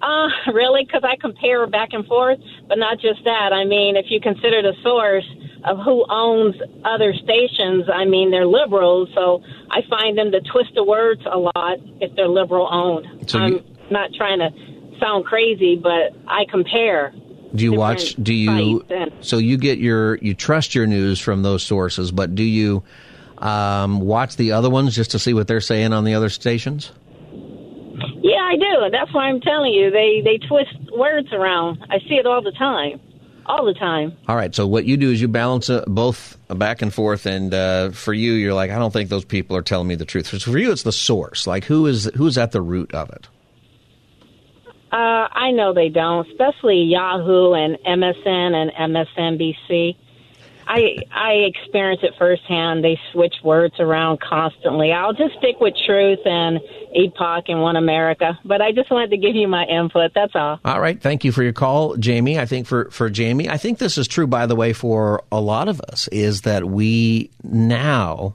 Uh, 0.00 0.28
really? 0.52 0.84
Because 0.84 1.02
I 1.04 1.16
compare 1.16 1.66
back 1.66 1.90
and 1.92 2.06
forth, 2.06 2.38
but 2.68 2.78
not 2.78 2.98
just 3.00 3.24
that. 3.24 3.52
I 3.52 3.64
mean, 3.64 3.96
if 3.96 4.06
you 4.10 4.20
consider 4.20 4.62
the 4.62 4.74
source 4.82 5.24
of 5.64 5.78
who 5.78 6.04
owns 6.08 6.54
other 6.84 7.12
stations, 7.14 7.84
I 7.92 8.04
mean, 8.04 8.30
they're 8.30 8.46
liberals, 8.46 9.08
so 9.14 9.42
I 9.70 9.80
find 9.90 10.16
them 10.16 10.30
to 10.30 10.40
twist 10.40 10.70
the 10.74 10.84
words 10.84 11.22
a 11.30 11.36
lot 11.38 11.78
if 12.00 12.14
they're 12.14 12.28
liberal 12.28 12.68
owned. 12.70 13.28
So 13.28 13.38
I'm 13.38 13.52
you- 13.54 13.64
not 13.90 14.10
trying 14.14 14.38
to 14.38 14.50
sound 15.00 15.24
crazy, 15.24 15.76
but 15.76 16.12
I 16.26 16.44
compare. 16.50 17.12
Do 17.54 17.64
you 17.64 17.72
watch? 17.72 18.14
Do 18.16 18.34
you? 18.34 18.84
and- 18.90 19.10
So 19.20 19.38
you 19.38 19.56
get 19.56 19.78
your 19.78 20.16
you 20.16 20.34
trust 20.34 20.74
your 20.74 20.86
news 20.86 21.18
from 21.18 21.42
those 21.42 21.62
sources, 21.62 22.12
but 22.12 22.34
do 22.34 22.42
you 22.44 22.82
um, 23.38 24.00
watch 24.00 24.36
the 24.36 24.52
other 24.52 24.68
ones 24.68 24.94
just 24.94 25.12
to 25.12 25.18
see 25.18 25.32
what 25.32 25.48
they're 25.48 25.60
saying 25.60 25.92
on 25.92 26.04
the 26.04 26.14
other 26.14 26.28
stations? 26.28 26.92
Yeah, 28.22 28.42
I 28.42 28.56
do. 28.56 28.90
That's 28.90 29.12
why 29.12 29.24
I'm 29.28 29.40
telling 29.40 29.72
you. 29.72 29.90
They 29.90 30.22
they 30.24 30.38
twist 30.46 30.74
words 30.96 31.32
around. 31.32 31.84
I 31.90 31.98
see 32.00 32.14
it 32.14 32.26
all 32.26 32.42
the 32.42 32.52
time, 32.52 33.00
all 33.46 33.64
the 33.64 33.74
time. 33.74 34.16
All 34.28 34.36
right. 34.36 34.54
So 34.54 34.66
what 34.66 34.84
you 34.84 34.96
do 34.96 35.10
is 35.10 35.20
you 35.20 35.28
balance 35.28 35.70
uh, 35.70 35.84
both 35.86 36.36
back 36.48 36.82
and 36.82 36.92
forth, 36.92 37.26
and 37.26 37.52
uh, 37.52 37.90
for 37.90 38.12
you, 38.12 38.32
you're 38.32 38.54
like, 38.54 38.70
I 38.70 38.78
don't 38.78 38.92
think 38.92 39.08
those 39.08 39.24
people 39.24 39.56
are 39.56 39.62
telling 39.62 39.88
me 39.88 39.94
the 39.94 40.04
truth. 40.04 40.26
So 40.26 40.38
for 40.38 40.58
you, 40.58 40.72
it's 40.72 40.82
the 40.82 40.92
source. 40.92 41.46
Like 41.46 41.64
who 41.64 41.86
is 41.86 42.10
who's 42.16 42.38
at 42.38 42.52
the 42.52 42.62
root 42.62 42.94
of 42.94 43.10
it? 43.10 43.28
Uh, 44.90 45.28
I 45.30 45.50
know 45.50 45.74
they 45.74 45.90
don't, 45.90 46.26
especially 46.30 46.84
Yahoo 46.84 47.52
and 47.52 47.76
MSN 47.86 48.54
and 48.54 48.96
MSNBC. 48.96 49.96
I 50.68 50.98
I 51.10 51.32
experience 51.48 52.02
it 52.02 52.12
firsthand. 52.18 52.84
They 52.84 53.00
switch 53.12 53.34
words 53.42 53.74
around 53.80 54.20
constantly. 54.20 54.92
I'll 54.92 55.14
just 55.14 55.34
stick 55.38 55.56
with 55.60 55.74
Truth 55.86 56.20
and 56.26 56.60
Epoch 56.94 57.44
and 57.48 57.62
One 57.62 57.76
America. 57.76 58.38
But 58.44 58.60
I 58.60 58.72
just 58.72 58.90
wanted 58.90 59.10
to 59.10 59.16
give 59.16 59.34
you 59.34 59.48
my 59.48 59.64
input. 59.64 60.12
That's 60.14 60.32
all. 60.34 60.60
All 60.66 60.80
right. 60.80 61.00
Thank 61.00 61.24
you 61.24 61.32
for 61.32 61.42
your 61.42 61.54
call, 61.54 61.96
Jamie. 61.96 62.38
I 62.38 62.44
think 62.44 62.66
for, 62.66 62.90
for 62.90 63.08
Jamie, 63.08 63.48
I 63.48 63.56
think 63.56 63.78
this 63.78 63.96
is 63.96 64.06
true, 64.06 64.26
by 64.26 64.44
the 64.44 64.54
way, 64.54 64.74
for 64.74 65.24
a 65.32 65.40
lot 65.40 65.68
of 65.68 65.80
us, 65.80 66.06
is 66.08 66.42
that 66.42 66.66
we 66.66 67.30
now, 67.42 68.34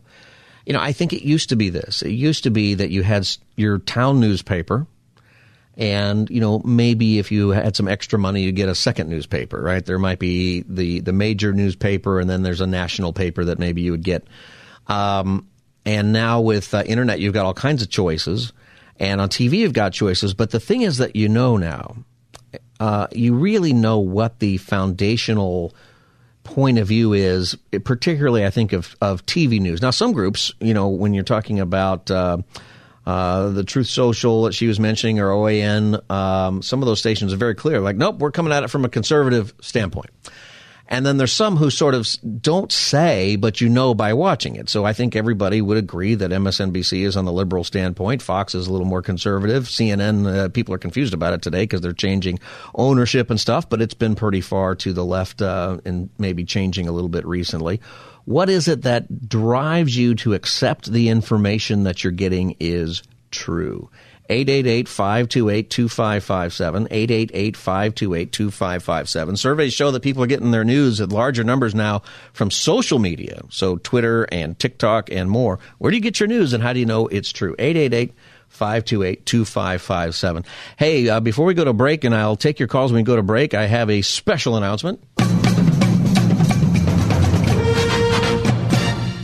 you 0.66 0.74
know, 0.74 0.82
I 0.82 0.92
think 0.92 1.14
it 1.14 1.24
used 1.24 1.50
to 1.50 1.56
be 1.56 1.70
this. 1.70 2.02
It 2.02 2.12
used 2.12 2.44
to 2.46 2.50
be 2.50 2.74
that 2.74 2.90
you 2.90 3.04
had 3.04 3.28
your 3.56 3.78
town 3.78 4.20
newspaper. 4.20 4.88
And, 5.76 6.30
you 6.30 6.40
know, 6.40 6.60
maybe 6.60 7.18
if 7.18 7.32
you 7.32 7.50
had 7.50 7.76
some 7.76 7.88
extra 7.88 8.20
money, 8.20 8.44
you 8.44 8.52
get 8.52 8.70
a 8.70 8.76
second 8.76 9.10
newspaper, 9.10 9.60
right? 9.60 9.84
There 9.84 9.98
might 9.98 10.20
be 10.20 10.64
the, 10.68 11.00
the 11.00 11.14
major 11.14 11.52
newspaper 11.52 12.20
and 12.20 12.30
then 12.30 12.44
there's 12.44 12.62
a 12.62 12.68
national 12.68 13.12
paper 13.14 13.46
that 13.46 13.58
maybe 13.58 13.82
you 13.82 13.92
would 13.92 14.04
get. 14.04 14.28
Um, 14.88 15.48
and 15.86 16.14
now 16.14 16.42
with 16.42 16.74
uh, 16.74 16.84
internet, 16.86 17.20
you've 17.20 17.34
got 17.34 17.46
all 17.46 17.56
kinds 17.56 17.82
of 17.82 17.90
choices. 17.90 18.54
And 19.00 19.20
on 19.20 19.30
TV, 19.30 19.58
you've 19.58 19.74
got 19.74 19.94
choices. 19.94 20.36
But 20.36 20.52
the 20.52 20.60
thing 20.60 20.82
is 20.82 20.98
that 20.98 21.16
you 21.16 21.28
know 21.28 21.58
now, 21.58 21.96
uh, 22.80 23.08
you 23.12 23.34
really 23.34 23.74
know 23.74 23.98
what 24.00 24.40
the 24.40 24.58
foundational 24.58 25.74
point 26.44 26.78
of 26.78 26.88
view 26.88 27.14
is, 27.14 27.56
particularly, 27.84 28.46
I 28.46 28.52
think, 28.52 28.74
of, 28.74 28.96
of 29.02 29.26
TV 29.26 29.60
news. 29.60 29.82
Now, 29.82 29.90
some 29.90 30.12
groups, 30.12 30.54
you 30.60 30.74
know, 30.74 30.90
when 30.90 31.16
you're 31.16 31.24
talking 31.24 31.60
about. 31.60 32.12
Uh, 32.12 32.38
uh, 33.06 33.50
the 33.50 33.64
Truth 33.64 33.88
Social 33.88 34.44
that 34.44 34.54
she 34.54 34.68
was 34.68 34.80
mentioning, 34.80 35.20
or 35.20 35.30
OAN, 35.30 36.10
um, 36.10 36.62
some 36.62 36.82
of 36.82 36.86
those 36.86 37.00
stations 37.00 37.34
are 37.34 37.38
very 37.38 37.56
clear. 37.56 37.80
Like, 37.80 37.98
nope, 37.98 38.20
we're 38.20 38.32
coming 38.32 38.54
at 38.54 38.64
it 38.64 38.70
from 38.70 38.86
a 38.86 38.90
conservative 38.90 39.54
standpoint. 39.62 40.10
And 40.88 41.06
then 41.06 41.18
there's 41.18 41.32
some 41.32 41.56
who 41.56 41.70
sort 41.70 41.96
of 41.96 42.08
don't 42.42 42.72
say, 42.72 43.36
but 43.38 43.62
you 43.62 43.70
know 43.70 43.94
by 43.96 44.14
watching 44.14 44.58
it. 44.58 44.70
So 44.70 44.86
I 44.86 44.94
think 44.94 45.16
everybody 45.16 45.62
would 45.62 45.78
agree 45.78 46.16
that 46.16 46.32
MSNBC 46.32 47.04
is 47.04 47.16
on 47.16 47.26
the 47.26 47.32
liberal 47.32 47.64
standpoint. 47.64 48.22
Fox 48.22 48.54
is 48.54 48.68
a 48.68 48.72
little 48.72 48.86
more 48.86 49.02
conservative. 49.02 49.64
CNN, 49.64 50.28
uh, 50.28 50.50
people 50.50 50.74
are 50.74 50.78
confused 50.78 51.14
about 51.14 51.34
it 51.34 51.42
today 51.42 51.64
because 51.64 51.82
they're 51.82 51.94
changing 51.94 52.40
ownership 52.76 53.30
and 53.30 53.40
stuff, 53.40 53.70
but 53.70 53.82
it's 53.82 53.94
been 53.94 54.14
pretty 54.14 54.42
far 54.42 54.76
to 54.76 54.94
the 54.94 55.06
left 55.06 55.42
uh, 55.42 55.80
and 55.86 56.10
maybe 56.18 56.44
changing 56.44 56.88
a 56.88 56.92
little 56.92 57.10
bit 57.10 57.26
recently. 57.26 57.80
What 58.26 58.50
is 58.50 58.68
it 58.68 58.84
that 58.84 59.28
drives 59.28 59.98
you 59.98 60.14
to 60.16 60.34
accept 60.34 60.92
the 60.92 61.10
information 61.10 61.84
that 61.84 62.04
you're 62.04 62.12
getting 62.12 62.56
is 62.60 63.04
true? 63.32 63.90
888-528-2557, 64.30 66.88
888-528-2557. 67.54 69.38
Surveys 69.38 69.74
show 69.74 69.92
that 69.92 70.02
people 70.02 70.24
are 70.24 70.28
getting 70.28 70.52
their 70.52 70.64
news 70.64 71.02
at 71.02 71.10
larger 71.10 71.44
numbers 71.44 71.76
now 71.76 72.04
from 72.32 72.50
social 72.50 73.00
media, 73.00 73.42
so 73.50 73.76
Twitter 73.78 74.24
and 74.32 74.58
TikTok 74.58 75.12
and 75.12 75.30
more. 75.30 75.60
Where 75.78 75.92
do 75.92 75.98
you 75.98 76.04
get 76.04 76.22
your 76.22 76.28
news 76.28 76.54
and 76.54 76.64
how 76.64 76.72
do 76.72 76.80
you 76.80 76.86
know 76.86 77.08
it's 77.08 77.34
true? 77.34 77.54
888 77.60 78.14
528 78.48 79.26
2557. 79.26 80.46
Hey, 80.78 81.10
uh, 81.10 81.20
before 81.20 81.46
we 81.46 81.54
go 81.56 81.66
to 81.66 81.74
break, 81.74 82.04
and 82.04 82.14
I'll 82.14 82.36
take 82.36 82.60
your 82.60 82.68
calls 82.68 82.92
when 82.92 83.00
we 83.00 83.04
go 83.04 83.16
to 83.16 83.24
break, 83.24 83.56
I 83.56 83.66
have 83.66 83.90
a 83.90 84.04
special 84.04 84.56
announcement. 84.56 85.02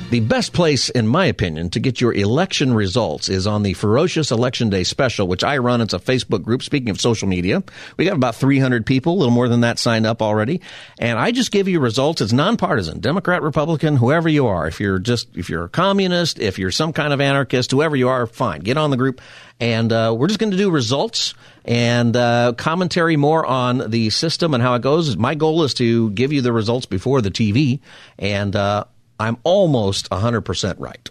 The 0.10 0.22
best 0.22 0.54
place, 0.54 0.90
in 0.90 1.08
my 1.08 1.28
opinion, 1.28 1.70
to 1.70 1.80
get 1.80 2.02
your 2.02 2.12
election 2.12 2.74
results 2.74 3.30
is 3.30 3.46
on 3.46 3.62
the 3.62 3.76
Furrowcious 3.76 4.32
Election 4.32 4.72
Day 4.72 4.84
special, 4.84 5.28
which 5.28 5.44
I 5.44 5.60
run. 5.60 5.82
It's 5.82 5.94
a 5.94 6.00
Facebook 6.00 6.42
group. 6.42 6.64
Speaking 6.64 6.90
of 6.90 7.00
social 7.00 7.28
media, 7.28 7.62
we 7.96 8.06
got 8.06 8.16
about 8.16 8.34
300 8.34 8.88
people, 8.88 9.14
a 9.14 9.18
little 9.18 9.32
more 9.32 9.48
than 9.48 9.62
that 9.62 9.78
signed 9.78 10.08
up 10.08 10.24
already. 10.24 10.62
And 10.98 11.20
I 11.20 11.30
just 11.30 11.52
give 11.52 11.68
you 11.68 11.80
results. 11.80 12.22
It's 12.22 12.34
nonpartisan, 12.34 13.02
Democrat, 13.02 13.44
Republican, 13.44 13.98
whoever 13.98 14.28
you 14.28 14.48
are. 14.48 14.66
If 14.66 14.80
you're 14.80 14.98
just, 14.98 15.28
if 15.38 15.48
you're 15.48 15.66
a 15.66 15.70
communist, 15.70 16.40
if 16.40 16.58
you're 16.58 16.72
some 16.72 16.92
kind 16.92 17.14
of 17.14 17.22
anarchist, 17.22 17.70
whoever 17.70 17.96
you 17.96 18.10
are, 18.10 18.26
fine. 18.26 18.62
Get 18.62 18.78
on 18.78 18.90
the 18.90 18.98
group. 18.98 19.22
And 19.60 19.94
uh, 19.94 20.16
we're 20.18 20.26
just 20.28 20.40
going 20.40 20.50
to 20.50 20.58
do 20.58 20.72
results 20.72 21.36
and 21.66 22.16
uh, 22.16 22.54
commentary 22.58 23.16
more 23.16 23.46
on 23.46 23.92
the 23.92 24.10
system 24.10 24.56
and 24.56 24.64
how 24.64 24.74
it 24.74 24.82
goes. 24.82 25.16
My 25.18 25.36
goal 25.36 25.62
is 25.62 25.76
to 25.76 26.10
give 26.10 26.34
you 26.34 26.42
the 26.42 26.52
results 26.52 26.88
before 26.88 27.22
the 27.22 27.30
TV. 27.30 27.80
And, 28.18 28.56
uh, 28.56 28.86
I'm 29.20 29.38
almost 29.44 30.10
100% 30.10 30.76
right. 30.80 31.10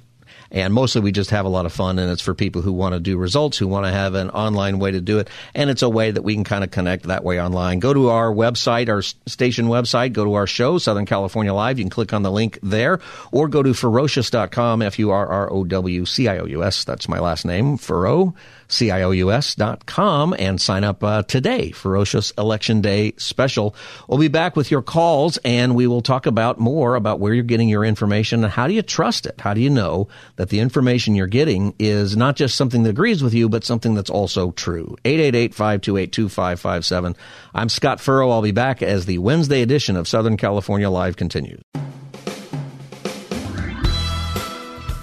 And 0.51 0.73
mostly 0.73 1.03
we 1.03 1.13
just 1.13 1.31
have 1.31 1.45
a 1.45 1.49
lot 1.49 1.67
of 1.67 1.73
fun 1.73 1.99
and 1.99 2.11
it's 2.11 2.23
for 2.23 2.35
people 2.35 2.63
who 2.63 2.73
want 2.73 2.95
to 2.95 3.01
do 3.01 3.17
results, 3.17 3.59
who 3.59 3.69
want 3.69 3.87
to 3.87 3.93
have 3.93 4.15
an 4.15 4.31
online 4.31 4.79
way 4.79 4.93
to 4.93 5.01
do 5.01 5.19
it. 5.19 5.29
And 5.55 5.71
it's 5.71 5.83
a 5.83 5.89
way 5.89 6.11
that 6.11 6.23
we 6.23 6.35
can 6.35 6.45
kind 6.45 6.65
of 6.65 6.71
connect 6.71 7.05
that 7.05 7.25
way 7.25 7.41
online. 7.41 7.81
Go 7.81 7.93
to 7.93 8.09
our 8.09 8.33
website, 8.33 8.89
our 8.89 9.03
station 9.03 9.67
website, 9.67 10.13
go 10.13 10.25
to 10.25 10.35
our 10.35 10.47
show, 10.47 10.79
Southern 10.79 11.07
California 11.07 11.53
Live. 11.53 11.79
You 11.79 11.85
can 11.85 11.91
click 11.91 12.13
on 12.13 12.23
the 12.23 12.33
link 12.33 12.59
there 12.63 13.01
or 13.31 13.49
go 13.49 13.63
to 13.63 13.71
furrowcious.com, 13.71 14.83
F-U-R-R-O-W-C-I-O-U-S. 14.83 16.85
That's 16.85 17.09
my 17.09 17.19
last 17.19 17.45
name, 17.45 17.77
Furrow 17.77 18.35
CIOUS.com 18.69 20.35
and 20.39 20.61
sign 20.61 20.85
up 20.85 21.03
uh, 21.03 21.23
today. 21.23 21.71
Furrowcious 21.71 22.37
Election 22.39 22.81
Day 22.81 23.15
special. 23.17 23.75
We'll 24.07 24.19
be 24.19 24.29
back 24.29 24.57
with 24.57 24.71
your 24.71 24.83
calls 24.83 25.39
and 25.39 25.75
we 25.75 25.87
will 25.87 26.03
talk 26.03 26.27
about 26.27 26.59
more 26.59 26.95
about 26.95 27.19
where 27.19 27.33
you're 27.33 27.45
getting 27.45 27.69
your 27.69 27.85
information 27.85 28.45
and 28.45 28.53
how 28.53 28.69
do 28.69 28.75
you 28.75 28.83
trust 28.83 29.27
it? 29.27 29.41
How 29.41 29.55
do 29.55 29.61
you 29.61 29.71
know 29.71 30.09
that 30.39 30.49
the 30.49 30.61
information 30.61 31.15
you're 31.17 31.27
getting 31.27 31.75
is 31.79 32.17
not 32.17 32.37
just 32.37 32.57
something 32.57 32.85
that 32.85 32.91
agrees 32.91 33.25
with 33.25 33.35
you, 33.35 33.49
but 33.49 33.65
something 33.65 33.95
that's 33.95 34.09
also 34.09 34.53
true? 34.53 34.97
888-528-2557. 35.05 37.17
I'm 37.55 37.69
Scott 37.69 37.99
Furrow. 37.99 38.31
I'll 38.31 38.41
be 38.41 38.53
back 38.53 38.81
as 38.81 39.07
the 39.07 39.19
Wednesday 39.19 39.63
edition 39.63 39.97
of 39.97 40.07
Southern 40.07 40.37
California 40.37 40.89
Live 40.89 41.17
continues. 41.17 41.61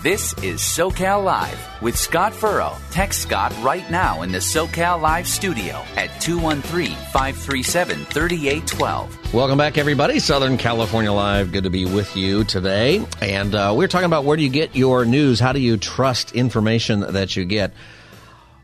This 0.06 0.34
is 0.44 0.60
SoCal 0.60 1.24
Live 1.24 1.82
with 1.82 1.98
Scott 1.98 2.32
Furrow. 2.32 2.78
Text 2.92 3.24
Scott 3.24 3.52
right 3.64 3.90
now 3.90 4.22
in 4.22 4.32
the 4.32 4.38
SoCal 4.38 5.02
Live 5.02 5.28
studio 5.28 5.82
at 5.96 6.22
213 6.22 6.96
537 7.12 8.06
3812. 8.06 9.34
Welcome 9.34 9.58
back, 9.58 9.80
everybody. 9.80 10.20
Southern 10.20 10.60
California 10.60 11.12
Live. 11.12 11.52
Good 11.52 11.64
to 11.64 11.72
be 11.72 11.86
with 11.86 12.16
you 12.16 12.44
today. 12.44 13.04
And 13.20 13.56
uh, 13.56 13.74
we're 13.76 13.88
talking 13.88 14.06
about 14.06 14.26
where 14.26 14.38
do 14.38 14.44
you 14.44 14.50
get 14.50 14.76
your 14.76 15.06
news? 15.06 15.40
How 15.40 15.54
do 15.54 15.60
you 15.60 15.76
trust 15.76 16.34
information 16.34 17.00
that 17.00 17.36
you 17.36 17.44
get? 17.44 17.74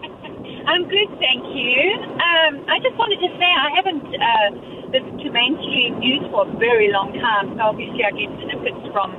I'm 0.67 0.89
good, 0.89 1.09
thank 1.19 1.45
you. 1.55 1.99
Um, 2.01 2.65
I 2.69 2.79
just 2.83 2.97
wanted 2.97 3.21
to 3.21 3.29
say 3.39 3.45
I 3.45 3.71
haven't... 3.77 4.15
Uh, 4.15 4.51
listened 4.93 5.21
to 5.21 5.31
mainstream 5.33 5.99
news 5.99 6.23
for 6.31 6.47
a 6.47 6.53
very 6.61 6.93
long 6.93 7.13
time, 7.17 7.57
so 7.57 7.73
obviously 7.73 8.05
I 8.05 8.13
get 8.13 8.29
snippets 8.45 8.85
from 8.93 9.17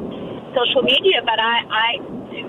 social 0.54 0.84
media, 0.86 1.26
but 1.26 1.40
I, 1.42 1.66
I 1.66 1.90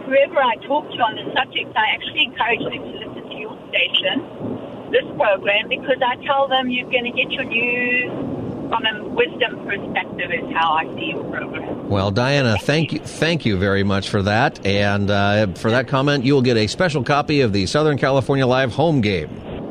whoever 0.05 0.39
I 0.39 0.57
talk 0.69 0.85
to 0.93 0.99
on 1.01 1.17
the 1.17 1.33
subject, 1.33 1.73
I 1.75 1.97
actually 1.97 2.29
encourage 2.29 2.61
them 2.61 2.85
to 2.85 2.95
listen 3.01 3.25
to 3.25 3.37
your 3.41 3.57
station, 3.73 4.93
this 4.93 5.09
program, 5.17 5.69
because 5.69 5.97
I 6.05 6.21
tell 6.25 6.49
them 6.49 6.69
you're 6.69 6.91
going 6.91 7.09
to 7.09 7.17
get 7.17 7.33
your 7.33 7.45
news 7.45 8.13
from 8.69 8.85
a 8.85 9.09
wisdom 9.09 9.65
perspective 9.67 10.31
is 10.33 10.53
how 10.53 10.73
I 10.73 10.85
see 10.95 11.13
your 11.17 11.25
program. 11.25 11.89
Well, 11.89 12.11
Diana, 12.11 12.57
thank 12.59 12.93
you, 12.93 12.99
thank 12.99 13.47
you 13.47 13.57
very 13.57 13.85
much 13.85 14.09
for 14.09 14.23
that, 14.23 14.65
and 14.67 15.11
uh, 15.11 15.49
for 15.55 15.71
that 15.71 15.89
comment, 15.89 16.25
you 16.25 16.35
will 16.35 16.43
get 16.43 16.57
a 16.57 16.67
special 16.67 17.03
copy 17.03 17.41
of 17.41 17.53
the 17.53 17.67
Southern 17.67 17.97
California 17.97 18.47
Live 18.47 18.73
home 18.73 19.01
game. 19.01 19.64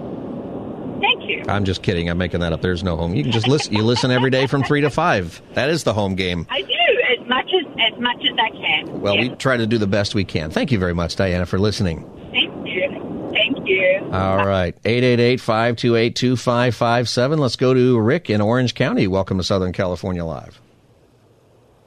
I'm 1.48 1.66
just 1.66 1.84
kidding. 1.84 2.10
I'm 2.10 2.18
making 2.18 2.40
that 2.42 2.54
up. 2.54 2.62
There's 2.62 2.84
no 2.84 2.98
home. 2.98 3.16
You 3.16 3.24
can 3.24 3.32
just 3.32 3.48
listen. 3.48 3.74
You 3.74 3.84
listen 3.84 4.12
every 4.12 4.30
day 4.30 4.48
from 4.48 4.64
three 4.64 4.82
to 4.82 4.90
five. 4.90 5.42
That 5.54 5.70
is 5.70 5.84
the 5.84 5.94
home 5.94 6.16
game. 6.16 6.46
I 6.50 6.62
do 6.62 6.74
as 7.20 7.28
much 7.28 7.50
as 7.54 7.66
as 7.92 8.00
much 8.00 8.24
as 8.24 8.38
I 8.40 8.50
can. 8.52 9.02
Well, 9.02 9.18
we 9.18 9.30
try 9.30 9.58
to 9.58 9.68
do 9.68 9.78
the 9.78 9.88
best 9.88 10.16
we 10.16 10.24
can. 10.24 10.52
Thank 10.52 10.72
you 10.72 10.80
very 10.80 10.94
much, 10.94 11.16
Diana, 11.16 11.46
for 11.46 11.60
listening. 11.60 12.10
Thank 12.32 12.68
you. 12.68 13.30
Thank 13.34 13.68
you. 13.68 14.10
All 14.12 14.46
right. 14.46 14.80
888-528-2557. 14.84 17.40
Let's 17.40 17.56
go 17.56 17.74
to 17.74 18.00
Rick 18.00 18.30
in 18.30 18.42
Orange 18.42 18.76
County. 18.76 19.08
Welcome 19.08 19.38
to 19.38 19.44
Southern 19.44 19.74
California 19.74 20.24
Live. 20.24 20.62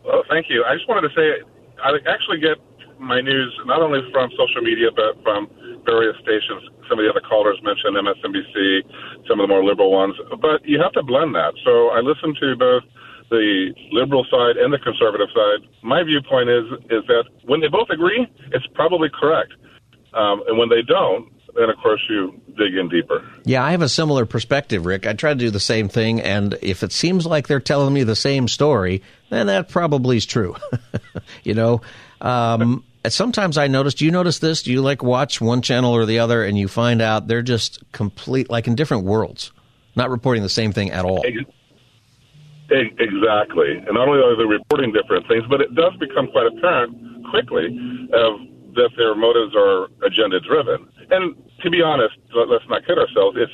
Well, 0.05 0.25
thank 0.29 0.51
you. 0.51 0.65
I 0.65 0.75
just 0.75 0.89
wanted 0.89 1.09
to 1.09 1.15
say 1.15 1.41
I 1.83 1.93
actually 2.09 2.41
get 2.41 2.59
my 2.99 3.21
news 3.21 3.57
not 3.67 3.81
only 3.83 4.01
from 4.13 4.31
social 4.31 4.63
media 4.63 4.89
but 4.95 5.23
from 5.23 5.49
various 5.85 6.17
stations. 6.17 6.63
Some 6.89 6.99
of 6.99 7.05
the 7.05 7.11
other 7.11 7.21
callers 7.21 7.59
mentioned 7.63 7.97
MSNBC, 7.97 9.27
some 9.29 9.41
of 9.41 9.45
the 9.45 9.53
more 9.53 9.65
liberal 9.65 9.91
ones, 9.91 10.15
but 10.41 10.65
you 10.65 10.81
have 10.81 10.93
to 10.93 11.03
blend 11.03 11.35
that. 11.35 11.55
So 11.65 11.91
I 11.91 12.01
listen 12.01 12.35
to 12.41 12.57
both 12.57 12.85
the 13.31 13.75
liberal 13.93 14.25
side 14.31 14.57
and 14.57 14.73
the 14.73 14.79
conservative 14.79 15.29
side. 15.35 15.69
My 15.83 16.03
viewpoint 16.03 16.49
is 16.49 16.65
is 16.91 17.03
that 17.09 17.25
when 17.45 17.61
they 17.61 17.69
both 17.69 17.91
agree, 17.91 18.27
it's 18.53 18.67
probably 18.75 19.09
correct, 19.09 19.53
um, 20.15 20.43
and 20.47 20.59
when 20.59 20.69
they 20.69 20.83
don't, 20.83 21.33
then 21.57 21.71
of 21.71 21.77
course 21.79 22.03
you 22.09 22.41
dig 22.57 22.75
in 22.75 22.89
deeper. 22.89 23.25
Yeah, 23.45 23.65
I 23.65 23.73
have 23.73 23.83
a 23.83 23.89
similar 23.89 24.27
perspective, 24.27 24.87
Rick. 24.87 25.07
I 25.07 25.15
try 25.15 25.31
to 25.31 25.39
do 25.39 25.51
the 25.51 25.61
same 25.61 25.89
thing, 25.89 26.21
and 26.21 26.57
if 26.63 26.83
it 26.83 26.93
seems 26.93 27.27
like 27.27 27.49
they're 27.49 27.61
telling 27.61 27.93
me 27.93 28.05
the 28.05 28.17
same 28.17 28.49
story, 28.49 29.03
then 29.31 29.47
that 29.49 29.69
probably 29.69 30.19
is 30.19 30.27
true. 30.27 30.57
you 31.45 31.55
know, 31.55 31.83
um, 32.21 32.85
sometimes 33.09 33.59
I 33.59 33.67
notice. 33.69 33.95
Do 33.95 34.05
you 34.05 34.11
notice 34.11 34.39
this? 34.39 34.63
Do 34.63 34.73
you 34.73 34.83
like 34.83 35.03
watch 35.03 35.41
one 35.41 35.63
channel 35.63 35.93
or 35.93 36.07
the 36.07 36.19
other, 36.19 36.45
and 36.45 36.57
you 36.59 36.69
find 36.69 37.03
out 37.03 37.29
they're 37.29 37.43
just 37.43 37.83
complete, 37.93 38.51
like 38.51 38.67
in 38.67 38.75
different 38.75 39.05
worlds, 39.05 39.53
not 39.95 40.11
reporting 40.11 40.43
the 40.43 40.49
same 40.49 40.73
thing 40.73 40.91
at 40.91 41.05
all? 41.05 41.23
Exactly, 42.69 43.77
and 43.77 43.95
not 43.95 44.09
only 44.09 44.21
are 44.21 44.37
they 44.37 44.45
reporting 44.45 44.93
different 44.93 45.27
things, 45.29 45.45
but 45.49 45.61
it 45.61 45.75
does 45.75 45.95
become 46.01 46.27
quite 46.29 46.47
apparent 46.47 46.97
quickly 47.31 47.67
of 48.13 48.41
that 48.75 48.91
their 48.97 49.15
motives 49.15 49.55
are 49.57 49.89
agenda 50.05 50.41
driven. 50.41 50.87
And 51.11 51.35
to 51.63 51.71
be 51.71 51.83
honest, 51.83 52.15
let's 52.35 52.65
not 52.69 52.87
kid 52.87 52.99
ourselves. 52.99 53.37
It's 53.41 53.53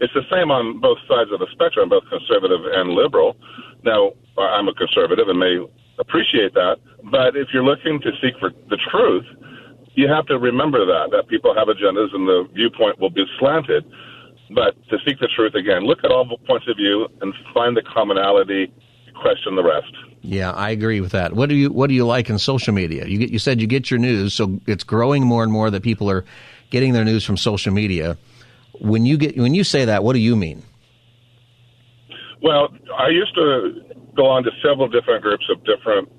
it's 0.00 0.14
the 0.14 0.22
same 0.30 0.50
on 0.50 0.78
both 0.80 0.98
sides 1.08 1.32
of 1.32 1.40
the 1.40 1.48
spectrum, 1.50 1.88
both 1.88 2.04
conservative 2.08 2.60
and 2.72 2.90
liberal. 2.90 3.36
Now, 3.82 4.12
I'm 4.38 4.68
a 4.68 4.74
conservative 4.74 5.28
and 5.28 5.38
may 5.38 5.58
appreciate 5.98 6.54
that, 6.54 6.76
but 7.10 7.36
if 7.36 7.48
you're 7.52 7.64
looking 7.64 8.00
to 8.00 8.10
seek 8.20 8.38
for 8.38 8.50
the 8.70 8.78
truth, 8.90 9.24
you 9.94 10.08
have 10.08 10.26
to 10.26 10.38
remember 10.38 10.86
that 10.86 11.10
that 11.10 11.28
people 11.28 11.54
have 11.54 11.68
agendas 11.68 12.14
and 12.14 12.26
the 12.26 12.48
viewpoint 12.54 13.00
will 13.00 13.10
be 13.10 13.24
slanted. 13.38 13.84
But 14.54 14.76
to 14.88 14.96
seek 15.06 15.18
the 15.20 15.28
truth 15.34 15.54
again, 15.54 15.84
look 15.84 15.98
at 16.04 16.10
all 16.10 16.24
the 16.24 16.38
points 16.46 16.66
of 16.68 16.76
view 16.76 17.08
and 17.20 17.34
find 17.52 17.76
the 17.76 17.82
commonality. 17.82 18.72
Question 19.20 19.56
the 19.56 19.64
rest. 19.64 19.92
Yeah, 20.22 20.52
I 20.52 20.70
agree 20.70 21.00
with 21.00 21.10
that. 21.12 21.32
What 21.32 21.48
do 21.48 21.56
you 21.56 21.72
What 21.72 21.88
do 21.88 21.94
you 21.94 22.06
like 22.06 22.30
in 22.30 22.38
social 22.38 22.72
media? 22.72 23.06
You 23.06 23.18
get, 23.18 23.30
you 23.30 23.40
said 23.40 23.60
you 23.60 23.66
get 23.66 23.90
your 23.90 23.98
news, 23.98 24.32
so 24.32 24.60
it's 24.66 24.84
growing 24.84 25.24
more 25.24 25.42
and 25.42 25.50
more 25.50 25.70
that 25.70 25.82
people 25.82 26.08
are 26.08 26.24
getting 26.70 26.92
their 26.92 27.04
news 27.04 27.24
from 27.24 27.36
social 27.36 27.72
media. 27.72 28.16
When 28.80 29.04
you 29.04 29.18
get 29.18 29.36
when 29.36 29.54
you 29.54 29.64
say 29.64 29.84
that, 29.86 30.04
what 30.04 30.12
do 30.12 30.20
you 30.20 30.36
mean? 30.36 30.62
Well, 32.40 32.68
I 32.96 33.08
used 33.08 33.34
to 33.34 33.87
go 34.18 34.26
on 34.26 34.42
to 34.42 34.50
several 34.60 34.88
different 34.90 35.22
groups 35.22 35.46
of 35.48 35.62
different 35.64 36.10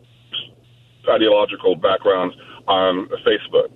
ideological 1.07 1.75
backgrounds 1.75 2.33
on 2.67 3.09
Facebook. 3.27 3.67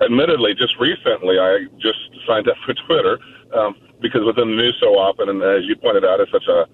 Admittedly, 0.00 0.54
just 0.56 0.74
recently, 0.80 1.38
I 1.38 1.68
just 1.78 2.00
signed 2.26 2.48
up 2.48 2.56
for 2.66 2.72
Twitter 2.88 3.18
um, 3.54 3.76
because 4.00 4.24
within 4.24 4.50
the 4.50 4.56
news 4.56 4.76
so 4.80 4.96
often, 4.96 5.28
and 5.28 5.42
as 5.42 5.68
you 5.68 5.76
pointed 5.76 6.04
out, 6.04 6.18
it's 6.18 6.32
such 6.32 6.48
a 6.48 6.64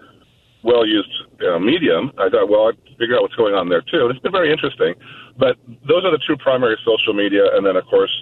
well 0.63 0.87
used 0.87 1.11
uh, 1.43 1.59
medium. 1.59 2.13
I 2.19 2.29
thought, 2.29 2.49
well, 2.49 2.69
I'd 2.69 2.79
figure 2.99 3.17
out 3.17 3.23
what's 3.23 3.35
going 3.35 3.55
on 3.55 3.69
there 3.69 3.83
too. 3.83 4.07
And 4.07 4.11
it's 4.11 4.21
been 4.21 4.33
very 4.33 4.53
interesting. 4.53 4.95
But 5.39 5.57
those 5.89 6.05
are 6.05 6.11
the 6.11 6.21
two 6.27 6.37
primary 6.37 6.77
social 6.85 7.15
media, 7.15 7.45
and 7.57 7.67
then, 7.67 7.77
of 7.77 7.85
course, 7.87 8.13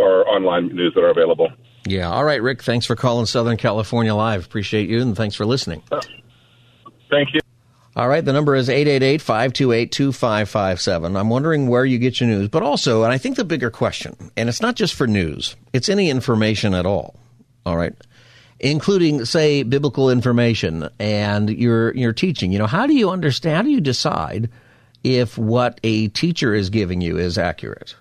our 0.00 0.26
online 0.28 0.68
news 0.74 0.92
that 0.94 1.04
are 1.04 1.10
available. 1.10 1.48
Yeah. 1.86 2.10
All 2.10 2.24
right, 2.24 2.42
Rick. 2.42 2.62
Thanks 2.62 2.86
for 2.86 2.96
calling 2.96 3.26
Southern 3.26 3.56
California 3.56 4.14
Live. 4.14 4.44
Appreciate 4.44 4.88
you, 4.88 5.00
and 5.00 5.16
thanks 5.16 5.36
for 5.36 5.46
listening. 5.46 5.82
Uh, 5.92 6.00
thank 7.08 7.32
you. 7.34 7.40
All 7.96 8.08
right, 8.08 8.22
the 8.22 8.34
number 8.34 8.54
is 8.54 8.68
888-528-2557. 8.68 11.18
I'm 11.18 11.30
wondering 11.30 11.66
where 11.66 11.86
you 11.86 11.98
get 11.98 12.20
your 12.20 12.28
news, 12.28 12.48
but 12.48 12.62
also, 12.62 13.04
and 13.04 13.12
I 13.12 13.16
think 13.16 13.36
the 13.36 13.44
bigger 13.44 13.70
question, 13.70 14.30
and 14.36 14.50
it's 14.50 14.60
not 14.60 14.76
just 14.76 14.94
for 14.94 15.06
news, 15.06 15.56
it's 15.72 15.88
any 15.88 16.10
information 16.10 16.74
at 16.74 16.84
all. 16.84 17.18
All 17.64 17.78
right? 17.78 17.94
Including, 18.60 19.24
say, 19.24 19.62
biblical 19.62 20.10
information 20.10 20.90
and 20.98 21.48
your 21.48 21.94
your 21.94 22.12
teaching. 22.12 22.52
You 22.52 22.58
know, 22.58 22.66
how 22.66 22.86
do 22.86 22.94
you 22.94 23.08
understand, 23.08 23.56
how 23.56 23.62
do 23.62 23.70
you 23.70 23.80
decide 23.80 24.50
if 25.02 25.38
what 25.38 25.80
a 25.82 26.08
teacher 26.08 26.54
is 26.54 26.68
giving 26.68 27.00
you 27.00 27.16
is 27.16 27.38
accurate? 27.38 27.96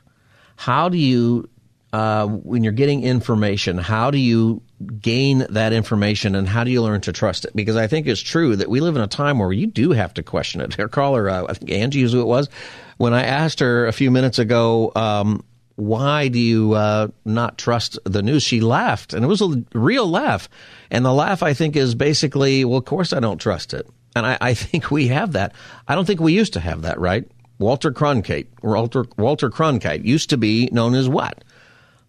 How 0.57 0.89
do 0.89 0.97
you 0.97 1.47
uh, 1.95 2.27
when 2.27 2.61
you're 2.61 2.73
getting 2.73 3.03
information, 3.03 3.77
how 3.77 4.11
do 4.11 4.17
you 4.17 4.61
gain 4.99 5.45
that 5.51 5.71
information 5.71 6.35
and 6.35 6.45
how 6.45 6.65
do 6.65 6.69
you 6.69 6.81
learn 6.81 6.99
to 6.99 7.13
trust 7.13 7.45
it? 7.45 7.55
Because 7.55 7.77
I 7.77 7.87
think 7.87 8.05
it's 8.05 8.19
true 8.19 8.53
that 8.57 8.67
we 8.67 8.81
live 8.81 8.97
in 8.97 9.01
a 9.01 9.07
time 9.07 9.39
where 9.39 9.53
you 9.53 9.65
do 9.65 9.91
have 9.91 10.13
to 10.15 10.21
question 10.21 10.59
it. 10.59 10.73
Her 10.77 10.89
caller, 10.89 11.29
uh, 11.29 11.45
I 11.47 11.53
think 11.53 11.71
Angie 11.71 12.03
is 12.03 12.11
who 12.11 12.19
it 12.19 12.27
was, 12.27 12.49
when 12.97 13.13
I 13.13 13.23
asked 13.23 13.61
her 13.61 13.87
a 13.87 13.93
few 13.93 14.11
minutes 14.11 14.39
ago, 14.39 14.91
um, 14.93 15.45
why 15.77 16.27
do 16.27 16.37
you 16.37 16.73
uh, 16.73 17.07
not 17.23 17.57
trust 17.57 17.97
the 18.03 18.21
news? 18.21 18.43
She 18.43 18.59
laughed, 18.59 19.13
and 19.13 19.23
it 19.23 19.27
was 19.29 19.41
a 19.41 19.63
real 19.73 20.09
laugh. 20.09 20.49
And 20.91 21.05
the 21.05 21.13
laugh, 21.13 21.43
I 21.43 21.53
think, 21.53 21.77
is 21.77 21.95
basically, 21.95 22.65
well, 22.65 22.79
of 22.79 22.85
course 22.85 23.13
I 23.13 23.21
don't 23.21 23.37
trust 23.37 23.73
it. 23.73 23.87
And 24.17 24.25
I, 24.25 24.37
I 24.41 24.53
think 24.65 24.91
we 24.91 25.07
have 25.07 25.31
that. 25.31 25.53
I 25.87 25.95
don't 25.95 26.05
think 26.05 26.19
we 26.19 26.33
used 26.33 26.53
to 26.53 26.59
have 26.59 26.81
that, 26.81 26.99
right? 26.99 27.25
Walter 27.57 27.91
Cronkite, 27.91 28.47
Walter, 28.61 29.05
Walter 29.17 29.49
Cronkite 29.49 30.03
used 30.03 30.29
to 30.31 30.37
be 30.37 30.67
known 30.73 30.93
as 30.93 31.07
what? 31.07 31.41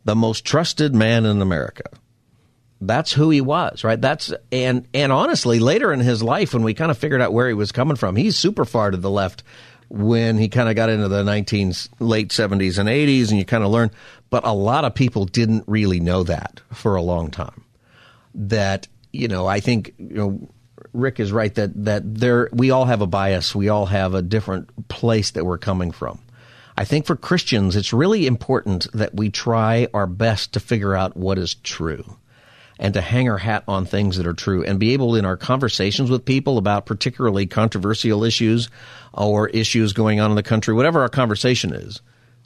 The 0.07 0.15
most 0.15 0.45
trusted 0.45 0.95
man 0.95 1.27
in 1.27 1.43
America. 1.43 1.91
That's 2.81 3.13
who 3.13 3.29
he 3.31 3.41
was, 3.41 3.85
right? 3.85 4.01
That's 4.01 4.33
and 4.53 4.87
and 4.95 5.11
honestly, 5.11 5.59
later 5.59 5.93
in 5.93 6.01
his 6.01 6.23
life, 6.23 6.55
when 6.55 6.63
we 6.63 6.75
kind 6.75 6.91
of 6.91 6.97
figured 6.99 7.21
out 7.21 7.33
where 7.33 7.49
he 7.49 7.55
was 7.55 7.73
coming 7.73 7.97
from, 7.97 8.17
he's 8.17 8.39
super 8.39 8.65
far 8.65 8.91
to 8.91 8.97
the 8.97 9.11
left 9.11 9.43
when 9.89 10.39
he 10.39 10.49
kind 10.49 10.69
of 10.69 10.77
got 10.77 10.91
into 10.91 11.09
the 11.09 11.23
19 11.23 11.73
late 12.01 12.31
70s 12.31 12.79
and 12.79 12.89
80s, 12.89 13.31
and 13.31 13.39
you 13.39 13.45
kind 13.45 13.65
of 13.65 13.71
learn. 13.71 13.91
But 14.31 14.45
a 14.45 14.53
lot 14.53 14.85
of 14.85 14.95
people 14.95 15.25
didn't 15.25 15.65
really 15.67 16.01
know 16.01 16.23
that 16.25 16.61
for 16.73 16.97
a 16.97 17.03
long 17.03 17.31
time. 17.31 17.65
That 18.35 18.87
you 19.13 19.29
know, 19.29 19.47
I 19.47 19.61
think 19.61 19.95
you 19.99 20.15
know. 20.15 20.49
Rick 20.93 21.21
is 21.21 21.31
right 21.31 21.55
that 21.57 21.85
that 21.85 22.03
there 22.15 22.49
we 22.53 22.71
all 22.71 22.87
have 22.87 23.03
a 23.03 23.07
bias. 23.07 23.55
We 23.55 23.69
all 23.69 23.85
have 23.85 24.15
a 24.15 24.23
different 24.23 24.89
place 24.89 25.33
that 25.33 25.45
we're 25.45 25.59
coming 25.59 25.91
from. 25.91 26.21
I 26.79 26.85
think 26.85 27.07
for 27.07 27.17
Christians, 27.17 27.75
it's 27.75 27.93
really 27.93 28.27
important 28.27 28.87
that 28.93 29.15
we 29.15 29.31
try 29.31 29.89
our 29.95 30.07
best 30.07 30.53
to 30.53 30.61
figure 30.61 30.95
out 30.95 31.17
what 31.17 31.39
is 31.39 31.55
true 31.55 32.19
and 32.79 32.93
to 32.93 33.01
hang 33.01 33.31
our 33.31 33.39
hat 33.39 33.65
on 33.67 33.87
things 33.87 34.19
that 34.19 34.27
are 34.27 34.35
true 34.35 34.63
and 34.63 34.79
be 34.79 34.93
able 34.93 35.17
in 35.17 35.25
our 35.25 35.39
conversations 35.39 36.11
with 36.11 36.27
people 36.27 36.59
about 36.59 36.85
particularly 36.85 37.47
controversial 37.47 38.25
issues 38.25 38.69
or 39.15 39.49
issues 39.49 39.95
going 39.95 40.21
on 40.21 40.31
in 40.31 40.37
the 40.37 40.43
country, 40.43 40.75
whatever 40.75 41.01
our 41.01 41.09
conversation 41.09 41.73
is, 41.73 42.03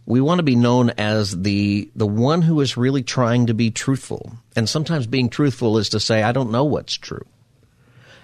we 0.07 0.21
want 0.21 0.39
to 0.39 0.45
be 0.45 0.57
known 0.57 0.91
as 0.91 1.43
the 1.43 1.91
the 1.97 2.07
one 2.07 2.43
who 2.43 2.61
is 2.61 2.77
really 2.77 3.03
trying 3.03 3.47
to 3.47 3.55
be 3.55 3.71
truthful. 3.71 4.33
And 4.55 4.69
sometimes 4.69 5.07
being 5.07 5.29
truthful 5.29 5.79
is 5.79 5.91
to 5.91 6.01
say 6.01 6.23
I 6.23 6.33
don't 6.33 6.53
know 6.53 6.65
what's 6.65 6.95
true. 6.95 7.27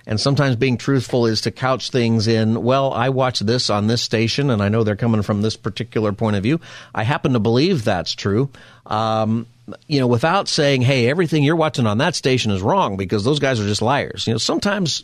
And 0.06 0.20
sometimes 0.20 0.54
being 0.54 0.76
truthful 0.76 1.26
is 1.26 1.40
to 1.42 1.50
couch 1.50 1.90
things 1.90 2.28
in, 2.28 2.62
well, 2.62 2.92
I 2.92 3.08
watch 3.08 3.40
this 3.40 3.68
on 3.68 3.88
this 3.88 4.02
station 4.02 4.50
and 4.50 4.62
I 4.62 4.68
know 4.68 4.84
they're 4.84 4.94
coming 4.94 5.22
from 5.22 5.42
this 5.42 5.56
particular 5.56 6.12
point 6.12 6.36
of 6.36 6.44
view. 6.44 6.60
I 6.94 7.02
happen 7.02 7.32
to 7.32 7.40
believe 7.40 7.84
that's 7.84 8.14
true. 8.14 8.50
Um, 8.86 9.46
you 9.88 9.98
know, 9.98 10.06
without 10.06 10.46
saying, 10.46 10.82
hey, 10.82 11.08
everything 11.08 11.42
you're 11.42 11.56
watching 11.56 11.86
on 11.86 11.98
that 11.98 12.14
station 12.14 12.52
is 12.52 12.62
wrong 12.62 12.96
because 12.96 13.24
those 13.24 13.40
guys 13.40 13.58
are 13.58 13.66
just 13.66 13.82
liars. 13.82 14.28
You 14.28 14.34
know, 14.34 14.38
sometimes, 14.38 15.02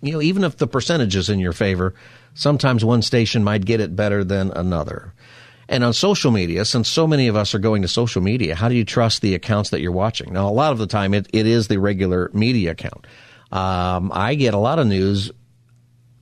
you 0.00 0.12
know, 0.12 0.22
even 0.22 0.44
if 0.44 0.56
the 0.56 0.68
percentage 0.68 1.16
is 1.16 1.28
in 1.28 1.40
your 1.40 1.52
favor, 1.52 1.94
sometimes 2.34 2.84
one 2.84 3.02
station 3.02 3.42
might 3.42 3.64
get 3.64 3.80
it 3.80 3.96
better 3.96 4.22
than 4.22 4.52
another. 4.52 5.12
And 5.68 5.82
on 5.82 5.92
social 5.92 6.30
media, 6.30 6.64
since 6.64 6.88
so 6.88 7.06
many 7.06 7.28
of 7.28 7.36
us 7.36 7.54
are 7.54 7.60
going 7.60 7.82
to 7.82 7.88
social 7.88 8.22
media, 8.22 8.54
how 8.54 8.68
do 8.68 8.74
you 8.76 8.84
trust 8.84 9.22
the 9.22 9.34
accounts 9.34 9.70
that 9.70 9.80
you're 9.80 9.92
watching? 9.92 10.32
Now, 10.32 10.48
a 10.48 10.50
lot 10.50 10.72
of 10.72 10.78
the 10.78 10.86
time, 10.86 11.14
it, 11.14 11.28
it 11.32 11.46
is 11.46 11.68
the 11.68 11.78
regular 11.78 12.30
media 12.32 12.72
account. 12.72 13.06
Um, 13.52 14.10
I 14.14 14.34
get 14.34 14.54
a 14.54 14.58
lot 14.58 14.78
of 14.78 14.86
news 14.86 15.30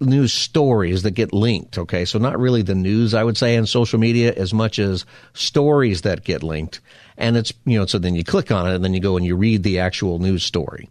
news 0.00 0.32
stories 0.32 1.02
that 1.02 1.10
get 1.12 1.32
linked. 1.32 1.78
Okay, 1.78 2.04
so 2.04 2.18
not 2.18 2.38
really 2.38 2.62
the 2.62 2.74
news 2.74 3.14
I 3.14 3.24
would 3.24 3.36
say 3.36 3.56
on 3.56 3.66
social 3.66 3.98
media 3.98 4.32
as 4.34 4.54
much 4.54 4.78
as 4.78 5.04
stories 5.34 6.02
that 6.02 6.24
get 6.24 6.42
linked, 6.42 6.80
and 7.16 7.36
it's 7.36 7.52
you 7.64 7.78
know 7.78 7.86
so 7.86 7.98
then 7.98 8.14
you 8.14 8.24
click 8.24 8.50
on 8.50 8.68
it 8.68 8.74
and 8.74 8.84
then 8.84 8.94
you 8.94 9.00
go 9.00 9.16
and 9.16 9.26
you 9.26 9.36
read 9.36 9.62
the 9.62 9.80
actual 9.80 10.18
news 10.18 10.42
story. 10.42 10.88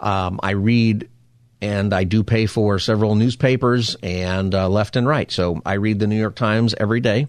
Um, 0.00 0.40
I 0.42 0.50
read 0.50 1.08
and 1.60 1.92
I 1.94 2.04
do 2.04 2.22
pay 2.22 2.46
for 2.46 2.78
several 2.78 3.14
newspapers 3.14 3.96
and 4.02 4.54
uh, 4.54 4.68
left 4.68 4.96
and 4.96 5.06
right. 5.06 5.30
So 5.30 5.60
I 5.64 5.74
read 5.74 5.98
the 5.98 6.06
New 6.06 6.18
York 6.18 6.34
Times 6.34 6.74
every 6.78 7.00
day. 7.00 7.28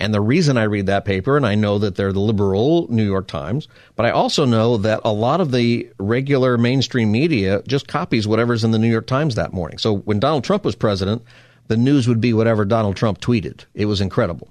And 0.00 0.14
the 0.14 0.20
reason 0.20 0.56
I 0.56 0.64
read 0.64 0.86
that 0.86 1.04
paper, 1.04 1.36
and 1.36 1.44
I 1.44 1.56
know 1.56 1.78
that 1.78 1.96
they're 1.96 2.12
the 2.12 2.20
liberal 2.20 2.86
New 2.88 3.04
York 3.04 3.26
Times, 3.26 3.66
but 3.96 4.06
I 4.06 4.10
also 4.10 4.44
know 4.44 4.76
that 4.76 5.00
a 5.04 5.12
lot 5.12 5.40
of 5.40 5.50
the 5.50 5.90
regular 5.98 6.56
mainstream 6.56 7.10
media 7.10 7.62
just 7.66 7.88
copies 7.88 8.28
whatever's 8.28 8.62
in 8.62 8.70
the 8.70 8.78
New 8.78 8.90
York 8.90 9.08
Times 9.08 9.34
that 9.34 9.52
morning. 9.52 9.78
So 9.78 9.96
when 9.98 10.20
Donald 10.20 10.44
Trump 10.44 10.64
was 10.64 10.76
president, 10.76 11.22
the 11.66 11.76
news 11.76 12.06
would 12.06 12.20
be 12.20 12.32
whatever 12.32 12.64
Donald 12.64 12.96
Trump 12.96 13.20
tweeted. 13.20 13.64
It 13.74 13.86
was 13.86 14.00
incredible. 14.00 14.48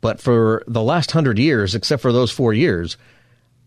But 0.00 0.20
for 0.20 0.62
the 0.68 0.82
last 0.82 1.10
hundred 1.10 1.38
years, 1.38 1.74
except 1.74 2.00
for 2.00 2.12
those 2.12 2.30
four 2.30 2.52
years, 2.52 2.96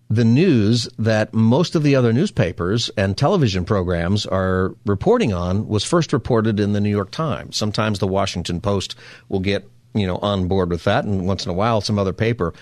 the 0.09 0.25
news 0.25 0.87
that 0.97 1.33
most 1.33 1.75
of 1.75 1.83
the 1.83 1.95
other 1.95 2.13
newspapers 2.13 2.89
and 2.97 3.17
television 3.17 3.65
programs 3.65 4.25
are 4.25 4.73
reporting 4.85 5.33
on 5.33 5.67
was 5.67 5.83
first 5.83 6.13
reported 6.13 6.59
in 6.59 6.73
the 6.73 6.79
New 6.79 6.89
York 6.89 7.11
Times. 7.11 7.57
Sometimes 7.57 7.99
the 7.99 8.07
Washington 8.07 8.61
Post 8.61 8.95
will 9.27 9.41
get 9.41 9.69
you 9.93 10.05
know, 10.05 10.17
on 10.17 10.47
board 10.47 10.69
with 10.69 10.83
that, 10.83 11.05
and 11.05 11.25
once 11.25 11.45
in 11.45 11.49
a 11.49 11.53
while, 11.53 11.81
some 11.81 11.97
other 11.97 12.13
paper. 12.13 12.53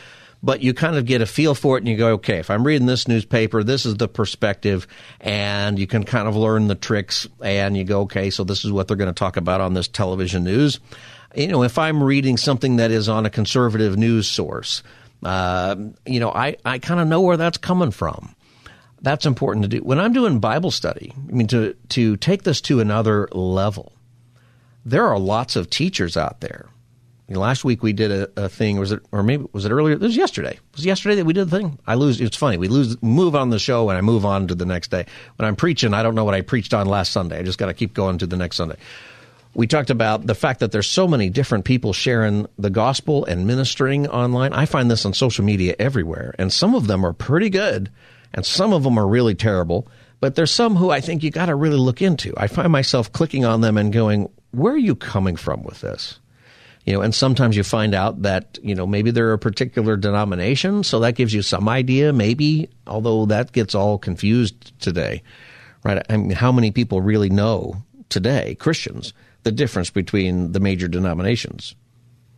but 0.46 0.62
you 0.62 0.76
kind 0.76 0.96
of 0.96 1.06
get 1.06 1.22
a 1.22 1.26
feel 1.26 1.56
for 1.56 1.76
it 1.76 1.82
and 1.82 1.90
you 1.90 1.98
go, 1.98 2.10
okay, 2.14 2.38
if 2.38 2.52
I'm 2.52 2.66
reading 2.66 2.86
this 2.86 3.08
newspaper, 3.08 3.64
this 3.64 3.86
is 3.86 3.96
the 3.96 4.08
perspective, 4.08 4.88
and 5.20 5.80
you 5.80 5.88
can 5.88 6.04
kind 6.04 6.28
of 6.28 6.36
learn 6.36 6.68
the 6.68 6.76
tricks, 6.76 7.28
and 7.42 7.76
you 7.76 7.84
go, 7.84 8.02
okay, 8.02 8.30
so 8.30 8.44
this 8.44 8.64
is 8.64 8.72
what 8.72 8.88
they're 8.88 8.96
going 8.96 9.10
to 9.10 9.14
talk 9.14 9.38
about 9.38 9.60
on 9.60 9.74
this 9.74 9.88
television 9.88 10.44
news. 10.44 10.80
You 11.36 11.48
know, 11.48 11.64
if 11.64 11.80
I'm 11.80 12.02
reading 12.02 12.38
something 12.38 12.76
that 12.76 12.92
is 12.92 13.10
on 13.10 13.26
a 13.26 13.30
conservative 13.32 13.98
news 13.98 14.30
source, 14.30 14.84
uh, 15.26 15.76
you 16.06 16.20
know, 16.20 16.32
I, 16.32 16.56
I 16.64 16.80
kind 16.80 17.00
of 17.00 17.08
know 17.08 17.22
where 17.22 17.38
that's 17.38 17.58
coming 17.58 17.92
from. 17.92 18.36
That's 19.02 19.26
important 19.26 19.64
to 19.64 19.70
do. 19.70 19.78
When 19.80 20.00
I'm 20.00 20.14
doing 20.14 20.40
Bible 20.40 20.72
study, 20.72 21.14
I 21.16 21.32
mean, 21.32 21.48
to, 21.48 21.76
to 21.90 22.18
take 22.18 22.44
this 22.44 22.62
to 22.62 22.80
another 22.80 23.28
level, 23.32 23.92
there 24.86 25.06
are 25.06 25.20
lots 25.20 25.56
of 25.56 25.70
teachers 25.70 26.16
out 26.16 26.40
there 26.42 26.70
last 27.30 27.66
week 27.66 27.82
we 27.82 27.94
did 27.94 28.12
a, 28.12 28.30
a, 28.46 28.50
thing, 28.50 28.78
was 28.78 28.92
it, 28.92 29.02
or 29.12 29.24
maybe 29.24 29.46
was 29.52 29.66
it 29.66 29.72
earlier? 29.72 29.96
It 29.96 30.00
was 30.00 30.16
yesterday. 30.16 30.52
It 30.52 30.76
was 30.76 30.86
yesterday 30.86 31.16
that 31.16 31.26
we 31.26 31.34
did 31.34 31.50
the 31.50 31.58
thing. 31.58 31.80
I 31.88 31.96
lose. 31.96 32.22
It's 32.22 32.38
funny. 32.38 32.58
We 32.58 32.68
lose, 32.68 33.02
move 33.02 33.36
on 33.36 33.50
the 33.50 33.60
show, 33.60 33.90
and 33.90 33.98
I 33.98 34.02
move 34.02 34.26
on 34.26 34.48
to 34.48 34.56
the 34.56 34.66
next 34.66 34.92
day. 34.92 35.06
When 35.38 35.48
I'm 35.48 35.56
preaching, 35.56 35.94
I 35.94 36.04
don't 36.04 36.16
know 36.16 36.24
what 36.24 36.36
I 36.36 36.42
preached 36.42 36.74
on 36.74 36.88
last 36.88 37.12
Sunday. 37.12 37.40
I 37.40 37.44
just 37.44 37.58
got 37.58 37.68
to 37.68 37.74
keep 37.74 37.94
going 37.94 38.20
to 38.20 38.28
the 38.28 38.38
next 38.38 38.58
Sunday. 38.58 38.78
We 39.56 39.68
talked 39.68 39.90
about 39.90 40.28
the 40.28 40.36
fact 40.36 40.60
that 40.60 40.74
there's 40.74 40.88
so 40.88 41.08
many 41.08 41.30
different 41.30 41.64
people 41.64 41.94
sharing 41.94 42.46
the 42.60 42.70
gospel 42.70 43.24
and 43.24 43.48
ministering 43.48 44.06
online. 44.06 44.52
I 44.52 44.66
find 44.66 44.92
this 44.92 45.06
on 45.06 45.14
social 45.14 45.46
media 45.46 45.76
everywhere, 45.80 46.36
and 46.38 46.52
some 46.52 46.76
of 46.76 46.88
them 46.88 47.06
are 47.06 47.14
pretty 47.14 47.50
good, 47.50 47.90
and 48.34 48.46
some 48.46 48.74
of 48.74 48.84
them 48.84 48.98
are 49.00 49.08
really 49.08 49.34
terrible. 49.34 49.88
But 50.20 50.36
there's 50.36 50.52
some 50.52 50.76
who 50.76 50.90
I 50.90 51.00
think 51.00 51.24
you 51.24 51.32
got 51.32 51.46
to 51.46 51.56
really 51.56 51.78
look 51.78 52.02
into. 52.02 52.34
I 52.36 52.48
find 52.48 52.70
myself 52.70 53.14
clicking 53.14 53.46
on 53.46 53.62
them 53.62 53.78
and 53.78 53.94
going, 53.94 54.30
"Where 54.52 54.74
are 54.74 54.78
you 54.78 54.94
coming 54.94 55.38
from 55.38 55.64
with 55.64 55.80
this?" 55.80 56.20
you 56.86 56.94
know, 56.94 57.02
and 57.02 57.16
sometimes 57.16 57.58
you 57.58 57.64
find 57.64 57.96
out 57.96 58.22
that, 58.22 58.60
you 58.62 58.76
know, 58.76 58.86
maybe 58.86 59.10
they're 59.10 59.34
a 59.34 59.40
particular 59.40 59.98
denomination. 59.98 60.84
So 60.84 61.00
that 61.00 61.16
gives 61.16 61.34
you 61.34 61.42
some 61.42 61.68
idea, 61.68 62.14
maybe, 62.14 62.70
although 62.86 63.26
that 63.26 63.52
gets 63.52 63.74
all 63.74 63.98
confused 63.98 64.80
today, 64.80 65.24
right? 65.84 66.06
I 66.10 66.18
mean, 66.18 66.30
how 66.32 66.52
many 66.52 66.70
people 66.70 67.02
really 67.02 67.30
know 67.30 67.84
today, 68.10 68.54
Christians, 68.56 69.14
the 69.46 69.54
difference 69.54 69.90
between 69.90 70.52
the 70.52 70.60
major 70.60 70.90
denominations? 70.90 71.76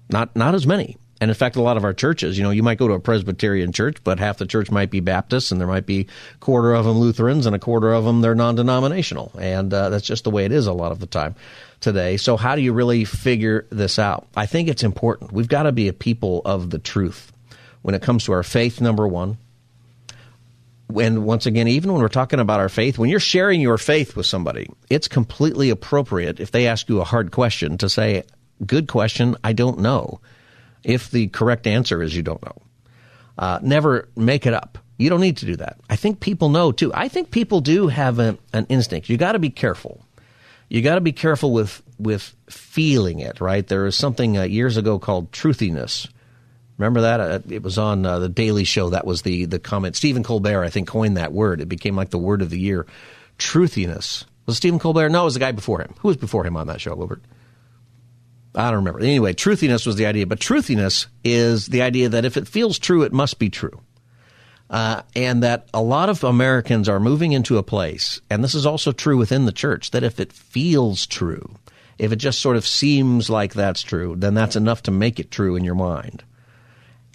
Not, 0.09 0.35
not 0.35 0.53
as 0.53 0.67
many. 0.67 0.97
And 1.19 1.31
in 1.31 1.35
fact, 1.35 1.55
a 1.55 1.61
lot 1.61 1.77
of 1.77 1.83
our 1.83 1.93
churches, 1.93 2.37
you 2.37 2.43
know, 2.43 2.51
you 2.51 2.61
might 2.61 2.77
go 2.77 2.87
to 2.87 2.93
a 2.93 2.99
Presbyterian 2.99 3.71
church, 3.71 3.97
but 4.03 4.19
half 4.19 4.37
the 4.37 4.45
church 4.45 4.69
might 4.69 4.91
be 4.91 4.99
Baptist, 4.99 5.51
and 5.51 5.59
there 5.59 5.67
might 5.67 5.87
be 5.87 6.01
a 6.01 6.37
quarter 6.37 6.73
of 6.73 6.85
them 6.85 6.99
Lutherans, 6.99 7.47
and 7.47 7.55
a 7.55 7.59
quarter 7.59 7.91
of 7.91 8.05
them 8.05 8.21
they're 8.21 8.35
non-denominational, 8.35 9.31
and 9.39 9.73
uh, 9.73 9.89
that's 9.89 10.05
just 10.05 10.25
the 10.25 10.29
way 10.29 10.45
it 10.45 10.51
is 10.51 10.67
a 10.67 10.73
lot 10.73 10.91
of 10.91 10.99
the 10.99 11.07
time 11.07 11.33
today. 11.79 12.17
So, 12.17 12.37
how 12.37 12.55
do 12.55 12.61
you 12.61 12.71
really 12.71 13.03
figure 13.03 13.65
this 13.71 13.97
out? 13.97 14.27
I 14.35 14.45
think 14.45 14.69
it's 14.69 14.83
important. 14.83 15.31
We've 15.31 15.47
got 15.47 15.63
to 15.63 15.71
be 15.71 15.87
a 15.87 15.93
people 15.93 16.43
of 16.45 16.69
the 16.69 16.79
truth 16.79 17.31
when 17.81 17.95
it 17.95 18.03
comes 18.03 18.25
to 18.25 18.33
our 18.33 18.43
faith, 18.43 18.79
number 18.79 19.07
one. 19.07 19.37
And 20.95 21.25
once 21.25 21.45
again, 21.45 21.67
even 21.67 21.91
when 21.91 22.01
we're 22.01 22.07
talking 22.07 22.39
about 22.39 22.59
our 22.59 22.69
faith, 22.69 22.97
when 22.97 23.09
you're 23.09 23.19
sharing 23.19 23.59
your 23.59 23.77
faith 23.77 24.15
with 24.15 24.25
somebody, 24.25 24.69
it's 24.89 25.07
completely 25.07 25.69
appropriate 25.69 26.39
if 26.39 26.51
they 26.51 26.67
ask 26.67 26.87
you 26.87 27.01
a 27.01 27.05
hard 27.05 27.31
question 27.31 27.77
to 27.79 27.89
say, 27.89 28.23
Good 28.65 28.87
question, 28.87 29.35
I 29.43 29.53
don't 29.53 29.79
know. 29.79 30.19
If 30.83 31.11
the 31.11 31.27
correct 31.27 31.67
answer 31.67 32.01
is 32.01 32.15
you 32.15 32.23
don't 32.23 32.43
know, 32.43 32.55
uh, 33.37 33.59
never 33.61 34.07
make 34.15 34.47
it 34.47 34.53
up. 34.53 34.79
You 34.97 35.11
don't 35.11 35.21
need 35.21 35.37
to 35.37 35.45
do 35.45 35.57
that. 35.57 35.79
I 35.89 35.95
think 35.95 36.21
people 36.21 36.49
know 36.49 36.71
too. 36.71 36.91
I 36.93 37.07
think 37.07 37.29
people 37.29 37.61
do 37.61 37.87
have 37.87 38.17
a, 38.17 38.37
an 38.53 38.65
instinct. 38.67 39.09
You 39.09 39.17
got 39.17 39.33
to 39.33 39.39
be 39.39 39.51
careful 39.51 40.07
you 40.69 40.81
got 40.81 40.95
to 40.95 41.01
be 41.01 41.11
careful 41.11 41.53
with 41.53 41.81
with 41.97 42.35
feeling 42.49 43.19
it. 43.19 43.39
Right? 43.41 43.65
There 43.65 43.83
was 43.83 43.95
something 43.95 44.37
uh, 44.37 44.43
years 44.43 44.77
ago 44.77 44.99
called 44.99 45.31
truthiness. 45.31 46.07
Remember 46.77 47.01
that? 47.01 47.19
Uh, 47.19 47.39
it 47.49 47.63
was 47.63 47.77
on 47.77 48.05
uh, 48.05 48.19
the 48.19 48.29
Daily 48.29 48.63
Show. 48.63 48.89
That 48.89 49.05
was 49.05 49.23
the 49.23 49.45
the 49.45 49.59
comment. 49.59 49.95
Stephen 49.95 50.23
Colbert, 50.23 50.63
I 50.63 50.69
think, 50.69 50.87
coined 50.87 51.17
that 51.17 51.33
word. 51.33 51.61
It 51.61 51.69
became 51.69 51.95
like 51.95 52.09
the 52.09 52.17
word 52.17 52.41
of 52.41 52.49
the 52.49 52.59
year. 52.59 52.85
Truthiness. 53.37 54.25
Was 54.45 54.57
Stephen 54.57 54.79
Colbert? 54.79 55.09
No, 55.09 55.21
it 55.21 55.25
was 55.25 55.33
the 55.33 55.39
guy 55.39 55.51
before 55.51 55.81
him. 55.81 55.93
Who 55.99 56.07
was 56.07 56.17
before 56.17 56.45
him 56.45 56.55
on 56.55 56.67
that 56.67 56.79
show, 56.79 56.95
Wilbert? 56.95 57.23
I 58.55 58.65
don't 58.69 58.77
remember. 58.77 58.99
Anyway, 58.99 59.33
truthiness 59.33 59.85
was 59.85 59.97
the 59.97 60.05
idea. 60.05 60.25
But 60.25 60.39
truthiness 60.39 61.07
is 61.23 61.67
the 61.67 61.81
idea 61.81 62.09
that 62.09 62.25
if 62.25 62.37
it 62.37 62.47
feels 62.47 62.79
true, 62.79 63.03
it 63.03 63.13
must 63.13 63.39
be 63.39 63.49
true 63.49 63.81
uh, 64.69 65.01
and 65.15 65.43
that 65.43 65.67
a 65.73 65.81
lot 65.81 66.09
of 66.09 66.23
Americans 66.23 66.89
are 66.89 66.99
moving 66.99 67.31
into 67.31 67.57
a 67.57 67.63
place, 67.63 68.21
and 68.29 68.43
this 68.43 68.55
is 68.55 68.65
also 68.65 68.91
true 68.91 69.17
within 69.17 69.45
the 69.45 69.51
church, 69.51 69.91
that 69.91 70.03
if 70.03 70.19
it 70.19 70.33
feels 70.33 71.07
true, 71.07 71.55
if 71.97 72.11
it 72.11 72.17
just 72.17 72.39
sort 72.39 72.57
of 72.57 72.67
seems 72.67 73.29
like 73.29 73.53
that's 73.53 73.81
true, 73.81 74.15
then 74.17 74.33
that's 74.33 74.55
enough 74.55 74.83
to 74.83 74.91
make 74.91 75.19
it 75.19 75.31
true 75.31 75.55
in 75.55 75.63
your 75.63 75.75
mind. 75.75 76.23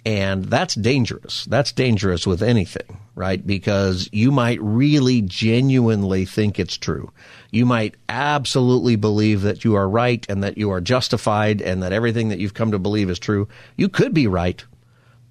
And 0.05 0.45
that's 0.45 0.75
dangerous. 0.75 1.45
That's 1.45 1.71
dangerous 1.71 2.27
with 2.27 2.43
anything, 2.43 2.99
right? 3.15 3.45
Because 3.45 4.09
you 4.11 4.31
might 4.31 4.61
really 4.61 5.21
genuinely 5.21 6.25
think 6.25 6.59
it's 6.59 6.75
true. 6.75 7.11
You 7.51 7.65
might 7.65 7.95
absolutely 8.09 8.97
believe 8.97 9.43
that 9.43 9.63
you 9.63 9.75
are 9.75 9.87
right 9.87 10.25
and 10.27 10.43
that 10.43 10.57
you 10.57 10.71
are 10.71 10.81
justified 10.81 11.61
and 11.61 11.83
that 11.83 11.93
everything 11.93 12.29
that 12.29 12.39
you've 12.39 12.53
come 12.53 12.71
to 12.71 12.79
believe 12.79 13.09
is 13.09 13.19
true. 13.19 13.47
You 13.77 13.87
could 13.87 14.13
be 14.13 14.27
right, 14.27 14.61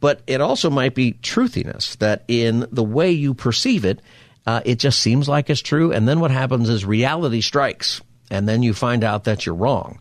but 0.00 0.22
it 0.26 0.40
also 0.40 0.70
might 0.70 0.94
be 0.94 1.12
truthiness 1.22 1.96
that 1.98 2.24
in 2.26 2.66
the 2.72 2.85
way 2.85 3.11
you 3.11 3.35
perceive 3.35 3.85
it, 3.85 4.00
uh, 4.46 4.62
it 4.64 4.78
just 4.78 5.00
seems 5.00 5.28
like 5.28 5.50
it's 5.50 5.61
true. 5.61 5.92
And 5.92 6.08
then 6.08 6.18
what 6.18 6.30
happens 6.30 6.70
is 6.70 6.85
reality 6.87 7.42
strikes, 7.42 8.00
and 8.30 8.48
then 8.48 8.62
you 8.62 8.72
find 8.72 9.04
out 9.04 9.24
that 9.24 9.44
you're 9.44 9.54
wrong 9.54 10.00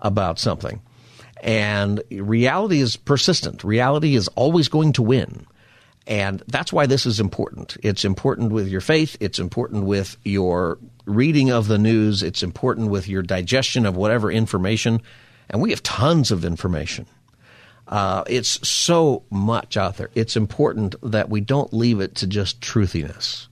about 0.00 0.38
something. 0.38 0.82
And 1.42 2.02
reality 2.08 2.80
is 2.80 2.96
persistent. 2.96 3.64
Reality 3.64 4.14
is 4.14 4.28
always 4.28 4.68
going 4.68 4.92
to 4.94 5.02
win. 5.02 5.44
And 6.06 6.42
that's 6.46 6.72
why 6.72 6.86
this 6.86 7.04
is 7.04 7.20
important. 7.20 7.76
It's 7.82 8.04
important 8.04 8.52
with 8.52 8.68
your 8.68 8.80
faith. 8.80 9.16
It's 9.20 9.38
important 9.38 9.84
with 9.84 10.16
your 10.24 10.78
reading 11.04 11.50
of 11.50 11.66
the 11.66 11.78
news. 11.78 12.22
It's 12.22 12.42
important 12.42 12.90
with 12.90 13.08
your 13.08 13.22
digestion 13.22 13.86
of 13.86 13.96
whatever 13.96 14.30
information. 14.30 15.02
And 15.50 15.60
we 15.60 15.70
have 15.70 15.82
tons 15.82 16.30
of 16.30 16.44
information. 16.44 17.06
Uh, 17.88 18.22
it's 18.28 18.66
so 18.66 19.24
much 19.30 19.76
out 19.76 19.96
there. 19.96 20.10
It's 20.14 20.36
important 20.36 20.94
that 21.02 21.28
we 21.28 21.40
don't 21.40 21.72
leave 21.72 22.00
it 22.00 22.14
to 22.16 22.26
just 22.26 22.60
truthiness. 22.60 23.48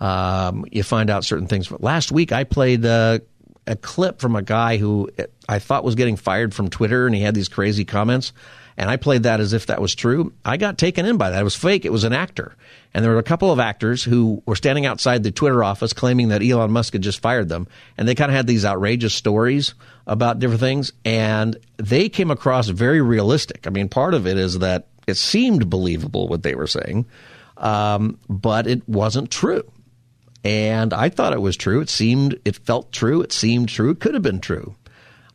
Um, 0.00 0.66
you 0.70 0.82
find 0.82 1.10
out 1.10 1.24
certain 1.24 1.46
things. 1.46 1.70
Last 1.70 2.10
week, 2.10 2.32
I 2.32 2.44
played 2.44 2.84
uh, 2.84 3.20
a 3.70 3.76
clip 3.76 4.20
from 4.20 4.36
a 4.36 4.42
guy 4.42 4.76
who 4.76 5.10
I 5.48 5.58
thought 5.58 5.84
was 5.84 5.94
getting 5.94 6.16
fired 6.16 6.54
from 6.54 6.70
Twitter, 6.70 7.06
and 7.06 7.14
he 7.14 7.22
had 7.22 7.34
these 7.34 7.48
crazy 7.48 7.84
comments. 7.84 8.32
And 8.76 8.88
I 8.88 8.96
played 8.96 9.24
that 9.24 9.40
as 9.40 9.52
if 9.52 9.66
that 9.66 9.82
was 9.82 9.94
true. 9.94 10.32
I 10.42 10.56
got 10.56 10.78
taken 10.78 11.04
in 11.04 11.18
by 11.18 11.30
that. 11.30 11.40
It 11.40 11.44
was 11.44 11.56
fake. 11.56 11.84
It 11.84 11.92
was 11.92 12.04
an 12.04 12.14
actor. 12.14 12.56
And 12.94 13.04
there 13.04 13.12
were 13.12 13.18
a 13.18 13.22
couple 13.22 13.52
of 13.52 13.60
actors 13.60 14.02
who 14.02 14.42
were 14.46 14.56
standing 14.56 14.86
outside 14.86 15.22
the 15.22 15.30
Twitter 15.30 15.62
office 15.62 15.92
claiming 15.92 16.28
that 16.28 16.42
Elon 16.42 16.70
Musk 16.70 16.94
had 16.94 17.02
just 17.02 17.20
fired 17.20 17.50
them. 17.50 17.68
And 17.98 18.08
they 18.08 18.14
kind 18.14 18.30
of 18.30 18.36
had 18.36 18.46
these 18.46 18.64
outrageous 18.64 19.12
stories 19.12 19.74
about 20.06 20.38
different 20.38 20.60
things. 20.60 20.92
And 21.04 21.58
they 21.76 22.08
came 22.08 22.30
across 22.30 22.68
very 22.68 23.02
realistic. 23.02 23.66
I 23.66 23.70
mean, 23.70 23.90
part 23.90 24.14
of 24.14 24.26
it 24.26 24.38
is 24.38 24.60
that 24.60 24.86
it 25.06 25.16
seemed 25.16 25.68
believable 25.68 26.28
what 26.28 26.42
they 26.42 26.54
were 26.54 26.66
saying, 26.66 27.04
um, 27.58 28.18
but 28.30 28.66
it 28.66 28.88
wasn't 28.88 29.30
true. 29.30 29.70
And 30.42 30.92
I 30.94 31.08
thought 31.08 31.32
it 31.32 31.42
was 31.42 31.56
true. 31.56 31.80
It 31.80 31.90
seemed, 31.90 32.38
it 32.44 32.56
felt 32.56 32.92
true. 32.92 33.20
It 33.20 33.32
seemed 33.32 33.68
true. 33.68 33.90
It 33.90 34.00
could 34.00 34.14
have 34.14 34.22
been 34.22 34.40
true, 34.40 34.74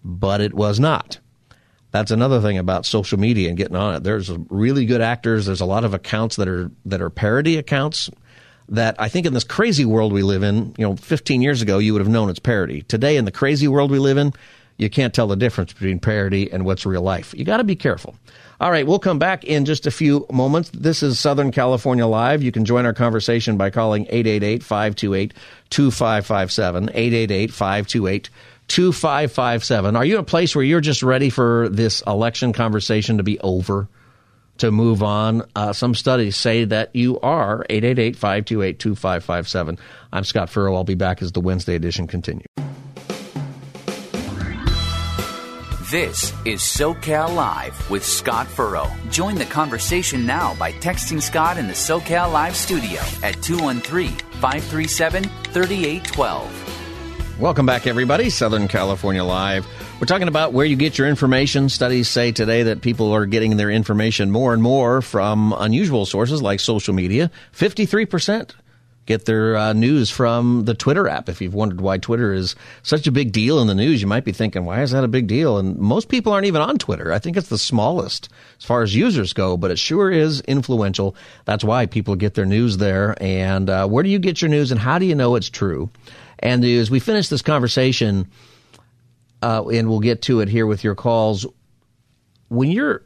but 0.03 0.41
it 0.41 0.53
was 0.53 0.79
not. 0.79 1.19
That's 1.91 2.11
another 2.11 2.41
thing 2.41 2.57
about 2.57 2.85
social 2.85 3.17
media 3.17 3.47
and 3.47 3.57
getting 3.57 3.77
on 3.77 3.95
it. 3.95 4.03
There's 4.03 4.29
really 4.49 4.85
good 4.85 4.99
actors. 4.99 5.45
There's 5.45 5.61
a 5.61 5.65
lot 5.65 5.85
of 5.85 5.93
accounts 5.93 6.35
that 6.35 6.47
are 6.47 6.69
that 6.85 7.01
are 7.01 7.09
parody 7.09 7.55
accounts 7.57 8.09
that 8.67 8.95
I 8.99 9.07
think 9.07 9.25
in 9.25 9.33
this 9.33 9.43
crazy 9.43 9.85
world 9.85 10.11
we 10.11 10.23
live 10.23 10.43
in, 10.43 10.73
you 10.77 10.85
know, 10.85 10.95
15 10.97 11.41
years 11.41 11.61
ago 11.61 11.77
you 11.77 11.93
would 11.93 12.01
have 12.01 12.09
known 12.09 12.29
it's 12.29 12.39
parody. 12.39 12.81
Today 12.81 13.15
in 13.15 13.23
the 13.23 13.31
crazy 13.31 13.69
world 13.69 13.91
we 13.91 13.99
live 13.99 14.17
in, 14.17 14.33
you 14.77 14.89
can't 14.89 15.13
tell 15.13 15.27
the 15.27 15.35
difference 15.35 15.73
between 15.73 15.99
parody 15.99 16.51
and 16.51 16.65
what's 16.65 16.85
real 16.85 17.01
life. 17.01 17.33
You 17.33 17.45
got 17.45 17.57
to 17.57 17.63
be 17.63 17.75
careful. 17.75 18.15
All 18.59 18.71
right, 18.71 18.87
we'll 18.87 18.99
come 18.99 19.19
back 19.19 19.43
in 19.43 19.65
just 19.65 19.85
a 19.85 19.91
few 19.91 20.25
moments. 20.31 20.69
This 20.69 21.03
is 21.03 21.19
Southern 21.19 21.51
California 21.51 22.05
Live. 22.05 22.41
You 22.41 22.51
can 22.51 22.63
join 22.63 22.85
our 22.85 22.93
conversation 22.93 23.57
by 23.57 23.69
calling 23.69 24.03
888 24.03 24.63
528 24.63 25.33
2557. 25.69 26.89
888 26.89 27.51
528 27.51 28.29
2557. 28.67 29.95
Are 29.95 30.05
you 30.05 30.15
in 30.15 30.21
a 30.21 30.23
place 30.23 30.55
where 30.55 30.63
you're 30.63 30.81
just 30.81 31.03
ready 31.03 31.29
for 31.29 31.69
this 31.69 32.01
election 32.07 32.53
conversation 32.53 33.17
to 33.17 33.23
be 33.23 33.39
over? 33.39 33.87
To 34.59 34.71
move 34.71 35.03
on, 35.03 35.43
uh, 35.53 35.73
some 35.73 35.93
studies 35.93 36.37
say 36.37 36.63
that 36.63 36.95
you 36.95 37.19
are 37.19 37.65
888 37.69 38.15
528 38.15 38.79
2557. 38.79 39.77
I'm 40.13 40.23
Scott 40.23 40.49
Furrow. 40.49 40.75
I'll 40.75 40.85
be 40.85 40.95
back 40.95 41.21
as 41.21 41.33
the 41.33 41.41
Wednesday 41.41 41.75
edition 41.75 42.07
continues. 42.07 42.45
This 45.91 46.33
is 46.45 46.61
SoCal 46.61 47.35
Live 47.35 47.91
with 47.91 48.03
Scott 48.03 48.47
Furrow. 48.47 48.91
Join 49.11 49.35
the 49.35 49.45
conversation 49.45 50.25
now 50.25 50.55
by 50.55 50.71
texting 50.71 51.21
Scott 51.21 51.59
in 51.59 51.67
the 51.67 51.73
SoCal 51.73 52.33
Live 52.33 52.55
studio 52.55 52.99
at 53.21 53.39
213 53.43 54.17
537 54.41 55.25
3812. 55.25 57.39
Welcome 57.39 57.67
back, 57.67 57.85
everybody. 57.85 58.31
Southern 58.31 58.67
California 58.67 59.23
Live. 59.23 59.67
We're 59.99 60.07
talking 60.07 60.27
about 60.27 60.53
where 60.53 60.65
you 60.65 60.75
get 60.75 60.97
your 60.97 61.07
information. 61.07 61.69
Studies 61.69 62.09
say 62.09 62.31
today 62.31 62.63
that 62.63 62.81
people 62.81 63.11
are 63.11 63.27
getting 63.27 63.57
their 63.57 63.69
information 63.69 64.31
more 64.31 64.55
and 64.55 64.63
more 64.63 65.03
from 65.03 65.53
unusual 65.55 66.07
sources 66.07 66.41
like 66.41 66.61
social 66.61 66.95
media. 66.95 67.29
53% 67.53 68.55
get 69.05 69.25
their 69.25 69.55
uh, 69.55 69.73
news 69.73 70.09
from 70.09 70.65
the 70.65 70.73
Twitter 70.73 71.07
app. 71.07 71.29
If 71.29 71.41
you've 71.41 71.53
wondered 71.53 71.81
why 71.81 71.97
Twitter 71.97 72.33
is 72.33 72.55
such 72.81 73.07
a 73.07 73.11
big 73.11 73.31
deal 73.31 73.59
in 73.59 73.67
the 73.67 73.75
news, 73.75 74.01
you 74.01 74.07
might 74.07 74.25
be 74.25 74.31
thinking, 74.31 74.65
why 74.65 74.81
is 74.81 74.91
that 74.91 75.03
a 75.03 75.07
big 75.07 75.27
deal? 75.27 75.57
And 75.57 75.77
most 75.77 76.09
people 76.09 76.33
aren't 76.33 76.47
even 76.47 76.61
on 76.61 76.77
Twitter. 76.77 77.13
I 77.13 77.19
think 77.19 77.37
it's 77.37 77.49
the 77.49 77.57
smallest 77.57 78.29
as 78.59 78.65
far 78.65 78.81
as 78.81 78.95
users 78.95 79.33
go, 79.33 79.57
but 79.57 79.71
it 79.71 79.77
sure 79.77 80.09
is 80.09 80.41
influential. 80.41 81.15
That's 81.45 81.63
why 81.63 81.85
people 81.85 82.15
get 82.15 82.33
their 82.33 82.45
news 82.45 82.77
there. 82.77 83.15
And 83.21 83.69
uh, 83.69 83.87
where 83.87 84.03
do 84.03 84.09
you 84.09 84.19
get 84.19 84.41
your 84.41 84.49
news 84.49 84.71
and 84.71 84.79
how 84.79 84.97
do 84.97 85.05
you 85.05 85.15
know 85.15 85.35
it's 85.35 85.49
true? 85.49 85.89
And 86.39 86.63
as 86.65 86.91
we 86.91 86.99
finish 86.99 87.29
this 87.29 87.41
conversation, 87.41 88.27
uh, 89.41 89.67
and 89.67 89.87
we'll 89.87 89.99
get 89.99 90.23
to 90.23 90.41
it 90.41 90.49
here 90.49 90.65
with 90.65 90.83
your 90.83 90.95
calls, 90.95 91.45
when 92.49 92.71
you're 92.71 93.03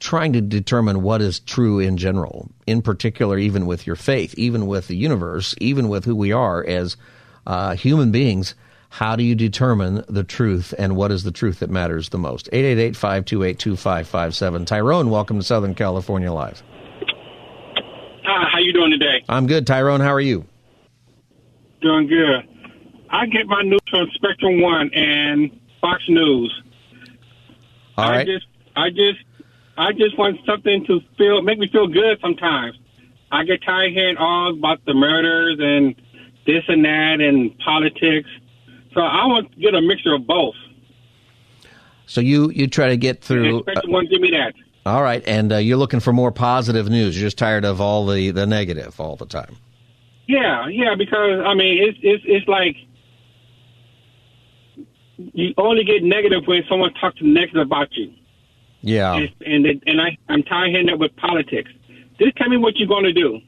trying 0.00 0.32
to 0.32 0.40
determine 0.40 1.02
what 1.02 1.20
is 1.20 1.38
true 1.40 1.78
in 1.78 1.96
general, 1.96 2.50
in 2.66 2.82
particular, 2.82 3.38
even 3.38 3.66
with 3.66 3.86
your 3.86 3.96
faith, 3.96 4.34
even 4.36 4.66
with 4.66 4.88
the 4.88 4.96
universe, 4.96 5.54
even 5.60 5.88
with 5.88 6.04
who 6.04 6.16
we 6.16 6.32
are 6.32 6.64
as 6.66 6.96
uh, 7.46 7.76
human 7.76 8.10
beings, 8.10 8.54
how 8.88 9.14
do 9.14 9.22
you 9.22 9.34
determine 9.34 10.02
the 10.08 10.24
truth 10.24 10.74
and 10.76 10.96
what 10.96 11.12
is 11.12 11.22
the 11.22 11.30
truth 11.30 11.60
that 11.60 11.70
matters 11.70 12.08
the 12.08 12.18
most? 12.18 12.48
888 12.52 12.96
528 12.96 13.58
2557. 13.58 14.64
Tyrone, 14.64 15.10
welcome 15.10 15.38
to 15.38 15.44
Southern 15.44 15.74
California 15.74 16.32
Live. 16.32 16.62
Hi, 18.24 18.48
how 18.50 18.58
you 18.58 18.72
doing 18.72 18.90
today? 18.90 19.24
I'm 19.28 19.46
good. 19.46 19.66
Tyrone, 19.66 20.00
how 20.00 20.12
are 20.12 20.20
you? 20.20 20.44
Doing 21.82 22.08
good. 22.08 22.48
I 23.10 23.26
get 23.26 23.46
my 23.46 23.62
news 23.62 23.80
from 23.90 24.08
Spectrum 24.14 24.60
One 24.60 24.92
and 24.94 25.50
Fox 25.80 26.02
News. 26.08 26.62
All 27.96 28.10
I 28.10 28.24
just, 28.24 28.46
I 28.76 28.90
just, 28.90 29.18
I 29.80 29.92
just 29.92 30.18
want 30.18 30.38
something 30.44 30.84
to 30.86 31.00
feel, 31.16 31.40
make 31.40 31.58
me 31.58 31.66
feel 31.68 31.86
good. 31.86 32.18
Sometimes 32.20 32.78
I 33.32 33.44
get 33.44 33.62
tired 33.62 33.92
hearing 33.92 34.18
all 34.18 34.52
about 34.52 34.84
the 34.84 34.92
murders 34.92 35.56
and 35.58 35.94
this 36.46 36.62
and 36.68 36.84
that 36.84 37.20
and 37.20 37.56
politics. 37.60 38.28
So 38.92 39.00
I 39.00 39.24
want 39.24 39.50
to 39.52 39.58
get 39.58 39.74
a 39.74 39.80
mixture 39.80 40.14
of 40.14 40.26
both. 40.26 40.54
So 42.04 42.20
you, 42.20 42.50
you 42.50 42.66
try 42.66 42.88
to 42.88 42.96
get 42.98 43.22
through. 43.22 43.62
Spectrum 43.62 43.92
One, 43.92 44.06
give 44.06 44.20
me 44.20 44.30
that. 44.32 44.52
All 44.84 45.02
right, 45.02 45.22
and 45.26 45.52
uh, 45.52 45.56
you're 45.56 45.76
looking 45.76 46.00
for 46.00 46.12
more 46.12 46.32
positive 46.32 46.88
news. 46.88 47.16
You're 47.18 47.26
just 47.26 47.38
tired 47.38 47.64
of 47.64 47.80
all 47.80 48.06
the, 48.06 48.30
the 48.30 48.46
negative 48.46 48.98
all 48.98 49.16
the 49.16 49.26
time. 49.26 49.56
Yeah, 50.26 50.68
yeah, 50.68 50.94
because 50.96 51.40
I 51.44 51.54
mean, 51.54 51.82
it's 51.82 51.98
it's 52.02 52.24
it's 52.26 52.48
like 52.48 52.76
you 55.16 55.52
only 55.56 55.84
get 55.84 56.02
negative 56.02 56.44
when 56.46 56.62
someone 56.68 56.94
talks 56.94 57.20
negative 57.20 57.62
about 57.62 57.94
you. 57.96 58.12
Yeah. 58.82 59.14
and 59.14 59.30
and, 59.44 59.66
it, 59.66 59.82
and 59.86 60.00
I 60.00 60.16
I'm 60.28 60.42
tired 60.42 60.74
of 60.74 60.86
that 60.86 60.98
with 60.98 61.14
politics. 61.16 61.70
Just 62.18 62.36
tell 62.36 62.48
me 62.48 62.56
what 62.56 62.76
you're 62.76 62.88
going 62.88 63.04
to 63.04 63.12
do, 63.12 63.40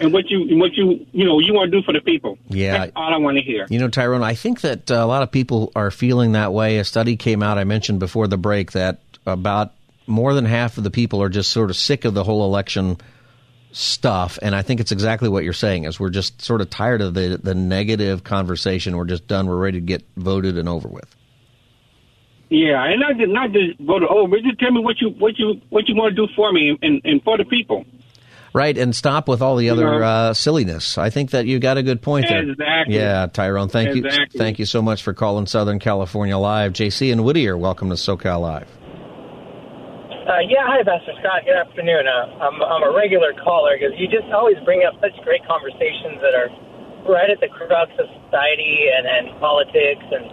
and 0.00 0.12
what 0.12 0.30
you 0.30 0.56
what 0.58 0.74
you 0.74 1.06
you 1.12 1.24
know 1.24 1.38
you 1.38 1.54
want 1.54 1.70
to 1.70 1.78
do 1.78 1.84
for 1.84 1.92
the 1.92 2.00
people. 2.00 2.38
Yeah. 2.48 2.78
That's 2.78 2.92
all 2.96 3.12
I 3.12 3.18
want 3.18 3.36
to 3.36 3.42
hear. 3.42 3.66
You 3.70 3.78
know, 3.78 3.88
Tyrone, 3.88 4.22
I 4.22 4.34
think 4.34 4.62
that 4.62 4.90
uh, 4.90 4.94
a 4.94 5.06
lot 5.06 5.22
of 5.22 5.30
people 5.30 5.72
are 5.74 5.90
feeling 5.90 6.32
that 6.32 6.52
way. 6.52 6.78
A 6.78 6.84
study 6.84 7.16
came 7.16 7.42
out, 7.42 7.58
I 7.58 7.64
mentioned 7.64 8.00
before 8.00 8.26
the 8.26 8.38
break, 8.38 8.72
that 8.72 9.00
about 9.26 9.72
more 10.06 10.34
than 10.34 10.44
half 10.44 10.76
of 10.78 10.84
the 10.84 10.90
people 10.90 11.22
are 11.22 11.28
just 11.28 11.50
sort 11.50 11.70
of 11.70 11.76
sick 11.76 12.04
of 12.04 12.14
the 12.14 12.24
whole 12.24 12.44
election 12.44 12.98
stuff. 13.72 14.38
And 14.42 14.54
I 14.54 14.62
think 14.62 14.80
it's 14.80 14.92
exactly 14.92 15.28
what 15.28 15.44
you're 15.44 15.52
saying 15.52 15.84
is 15.84 16.00
we're 16.00 16.10
just 16.10 16.42
sort 16.42 16.60
of 16.60 16.70
tired 16.70 17.00
of 17.00 17.14
the, 17.14 17.38
the 17.42 17.54
negative 17.54 18.24
conversation. 18.24 18.96
We're 18.96 19.04
just 19.04 19.26
done. 19.26 19.46
We're 19.46 19.56
ready 19.56 19.80
to 19.80 19.86
get 19.86 20.04
voted 20.16 20.58
and 20.58 20.68
over 20.68 20.88
with. 20.88 21.14
Yeah, 22.50 22.84
and 22.84 22.98
not 22.98 23.16
just 23.16 23.30
not 23.30 23.52
just 23.52 23.78
vote 23.78 24.02
over, 24.02 24.28
but 24.28 24.42
just 24.42 24.58
tell 24.58 24.72
me 24.72 24.80
what 24.80 25.00
you 25.00 25.10
what 25.10 25.38
you 25.38 25.60
what 25.70 25.88
you 25.88 25.94
want 25.94 26.16
to 26.16 26.26
do 26.26 26.32
for 26.34 26.52
me 26.52 26.76
and, 26.82 27.00
and 27.04 27.22
for 27.22 27.38
the 27.38 27.44
people. 27.44 27.84
Right, 28.52 28.76
and 28.76 28.94
stop 28.94 29.28
with 29.28 29.42
all 29.42 29.54
the 29.54 29.70
other 29.70 30.00
know? 30.00 30.04
uh, 30.04 30.34
silliness. 30.34 30.98
I 30.98 31.10
think 31.10 31.30
that 31.30 31.46
you 31.46 31.60
got 31.60 31.78
a 31.78 31.84
good 31.84 32.02
point 32.02 32.26
there. 32.26 32.42
Exactly. 32.42 32.96
Yeah, 32.96 33.28
Tyrone, 33.32 33.68
thank 33.68 33.94
you, 33.94 34.04
thank 34.36 34.58
you 34.58 34.66
so 34.66 34.82
much 34.82 35.04
for 35.04 35.14
calling 35.14 35.46
Southern 35.46 35.78
California 35.78 36.36
Live. 36.36 36.72
JC 36.72 37.12
and 37.12 37.22
Whittier, 37.22 37.56
welcome 37.56 37.90
to 37.90 37.94
SoCal 37.94 38.40
Live. 38.40 38.68
Uh, 40.26 40.42
yeah, 40.46 40.66
hi, 40.66 40.82
Pastor 40.82 41.14
Scott. 41.22 41.46
Good 41.46 41.54
afternoon. 41.54 42.06
Uh, 42.06 42.42
I'm, 42.42 42.60
I'm 42.62 42.82
a 42.82 42.90
regular 42.90 43.32
caller 43.42 43.78
because 43.78 43.94
you 43.96 44.08
just 44.08 44.26
always 44.34 44.58
bring 44.64 44.82
up 44.82 44.94
such 45.00 45.14
great 45.22 45.46
conversations 45.46 46.18
that 46.18 46.34
are 46.34 46.50
right 47.06 47.30
at 47.30 47.38
the 47.38 47.48
crux 47.48 47.90
of 47.98 48.06
society 48.26 48.90
and, 48.90 49.06
and 49.06 49.38
politics 49.38 50.06
and, 50.10 50.26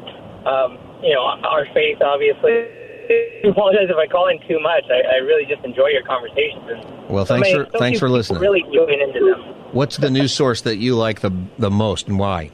um, 0.46 0.87
you 1.02 1.14
know, 1.14 1.22
our 1.24 1.66
faith, 1.74 1.98
obviously. 2.02 2.52
I 3.10 3.48
apologize 3.50 3.88
if 3.90 3.96
I 3.96 4.08
call 4.08 4.28
in 4.28 4.40
too 4.48 4.60
much. 4.60 4.84
I, 4.90 5.16
I 5.16 5.18
really 5.18 5.46
just 5.46 5.64
enjoy 5.64 5.88
your 5.88 6.04
conversations. 6.04 6.64
And 6.68 7.10
Well, 7.10 7.26
so 7.26 7.36
thanks 7.36 7.48
many- 7.52 7.64
for 7.66 7.72
so 7.72 7.80
thanks 7.80 8.00
for 8.00 8.10
listening. 8.10 8.42
Really 8.42 8.64
join 8.74 9.00
into 9.02 9.20
them. 9.24 9.40
What's 9.72 9.98
the 9.98 10.10
news 10.10 10.34
source 10.34 10.62
that 10.62 10.78
you 10.78 10.96
like 10.96 11.22
the 11.22 11.32
the 11.58 11.72
most 11.72 12.08
and 12.08 12.20
why? 12.20 12.52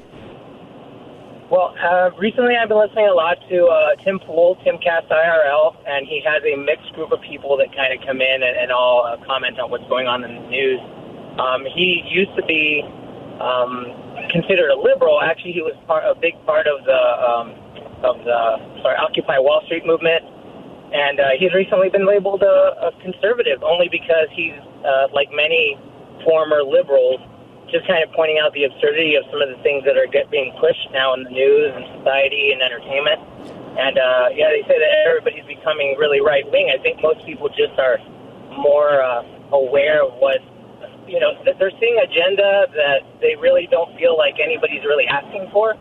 Well, 1.50 1.76
uh, 1.78 2.10
recently 2.18 2.56
I've 2.56 2.70
been 2.70 2.80
listening 2.80 3.08
a 3.08 3.14
lot 3.14 3.38
to 3.50 3.66
uh, 3.68 3.96
Tim 4.04 4.18
Pool, 4.20 4.58
Timcast 4.66 5.08
IRL, 5.10 5.76
and 5.88 6.08
he 6.08 6.20
has 6.26 6.42
a 6.44 6.56
mixed 6.58 6.92
group 6.94 7.12
of 7.12 7.22
people 7.22 7.58
that 7.58 7.76
kind 7.76 7.94
of 7.94 8.06
come 8.08 8.22
in 8.22 8.42
and, 8.42 8.58
and 8.58 8.72
all 8.72 9.06
uh, 9.06 9.24
comment 9.26 9.60
on 9.60 9.70
what's 9.70 9.86
going 9.88 10.08
on 10.08 10.24
in 10.24 10.34
the 10.34 10.50
news. 10.50 10.80
Um, 11.38 11.66
he 11.66 12.02
used 12.10 12.36
to 12.38 12.44
be 12.46 12.82
um, 13.40 13.86
considered 14.32 14.70
a 14.72 14.78
liberal. 14.80 15.22
Actually, 15.22 15.54
he 15.54 15.62
was 15.62 15.74
part, 15.86 16.04
a 16.06 16.16
big 16.20 16.34
part 16.46 16.66
of 16.66 16.86
the 16.86 17.02
um, 17.22 17.54
of 18.04 18.18
the 18.24 18.82
sorry 18.82 18.98
Occupy 18.98 19.40
Wall 19.40 19.62
Street 19.66 19.86
movement, 19.86 20.24
and 20.94 21.20
uh, 21.20 21.30
he's 21.40 21.54
recently 21.54 21.90
been 21.90 22.06
labeled 22.06 22.44
a, 22.44 22.88
a 22.88 22.92
conservative 23.02 23.64
only 23.64 23.90
because 23.90 24.28
he's 24.32 24.56
uh, 24.86 25.08
like 25.14 25.32
many 25.32 25.78
former 26.24 26.64
liberals 26.64 27.20
just 27.74 27.88
kind 27.88 28.04
of 28.04 28.14
pointing 28.14 28.38
out 28.38 28.54
the 28.54 28.64
absurdity 28.66 29.16
of 29.16 29.26
some 29.32 29.42
of 29.42 29.50
the 29.50 29.58
things 29.64 29.84
that 29.84 29.98
are 29.98 30.06
get, 30.06 30.30
being 30.30 30.54
pushed 30.62 30.88
now 30.94 31.14
in 31.16 31.24
the 31.24 31.34
news 31.34 31.74
and 31.74 31.84
society 31.98 32.54
and 32.54 32.62
entertainment. 32.62 33.18
And 33.80 33.98
uh, 33.98 34.30
yeah, 34.38 34.54
they 34.54 34.62
say 34.70 34.78
that 34.78 34.92
everybody's 35.10 35.50
becoming 35.50 35.98
really 35.98 36.22
right 36.22 36.46
wing. 36.52 36.70
I 36.70 36.78
think 36.78 37.02
most 37.02 37.26
people 37.26 37.50
just 37.50 37.74
are 37.82 37.98
more 38.54 39.02
uh, 39.02 39.26
aware 39.52 40.06
of 40.06 40.14
what 40.22 40.38
you 41.08 41.20
know. 41.20 41.34
They're 41.42 41.74
seeing 41.82 41.98
agenda 41.98 42.70
that 42.78 43.02
they 43.20 43.36
really 43.36 43.68
don't 43.72 43.90
feel 43.98 44.16
like 44.16 44.38
anybody's 44.38 44.86
really 44.86 45.08
asking 45.08 45.50
for. 45.52 45.74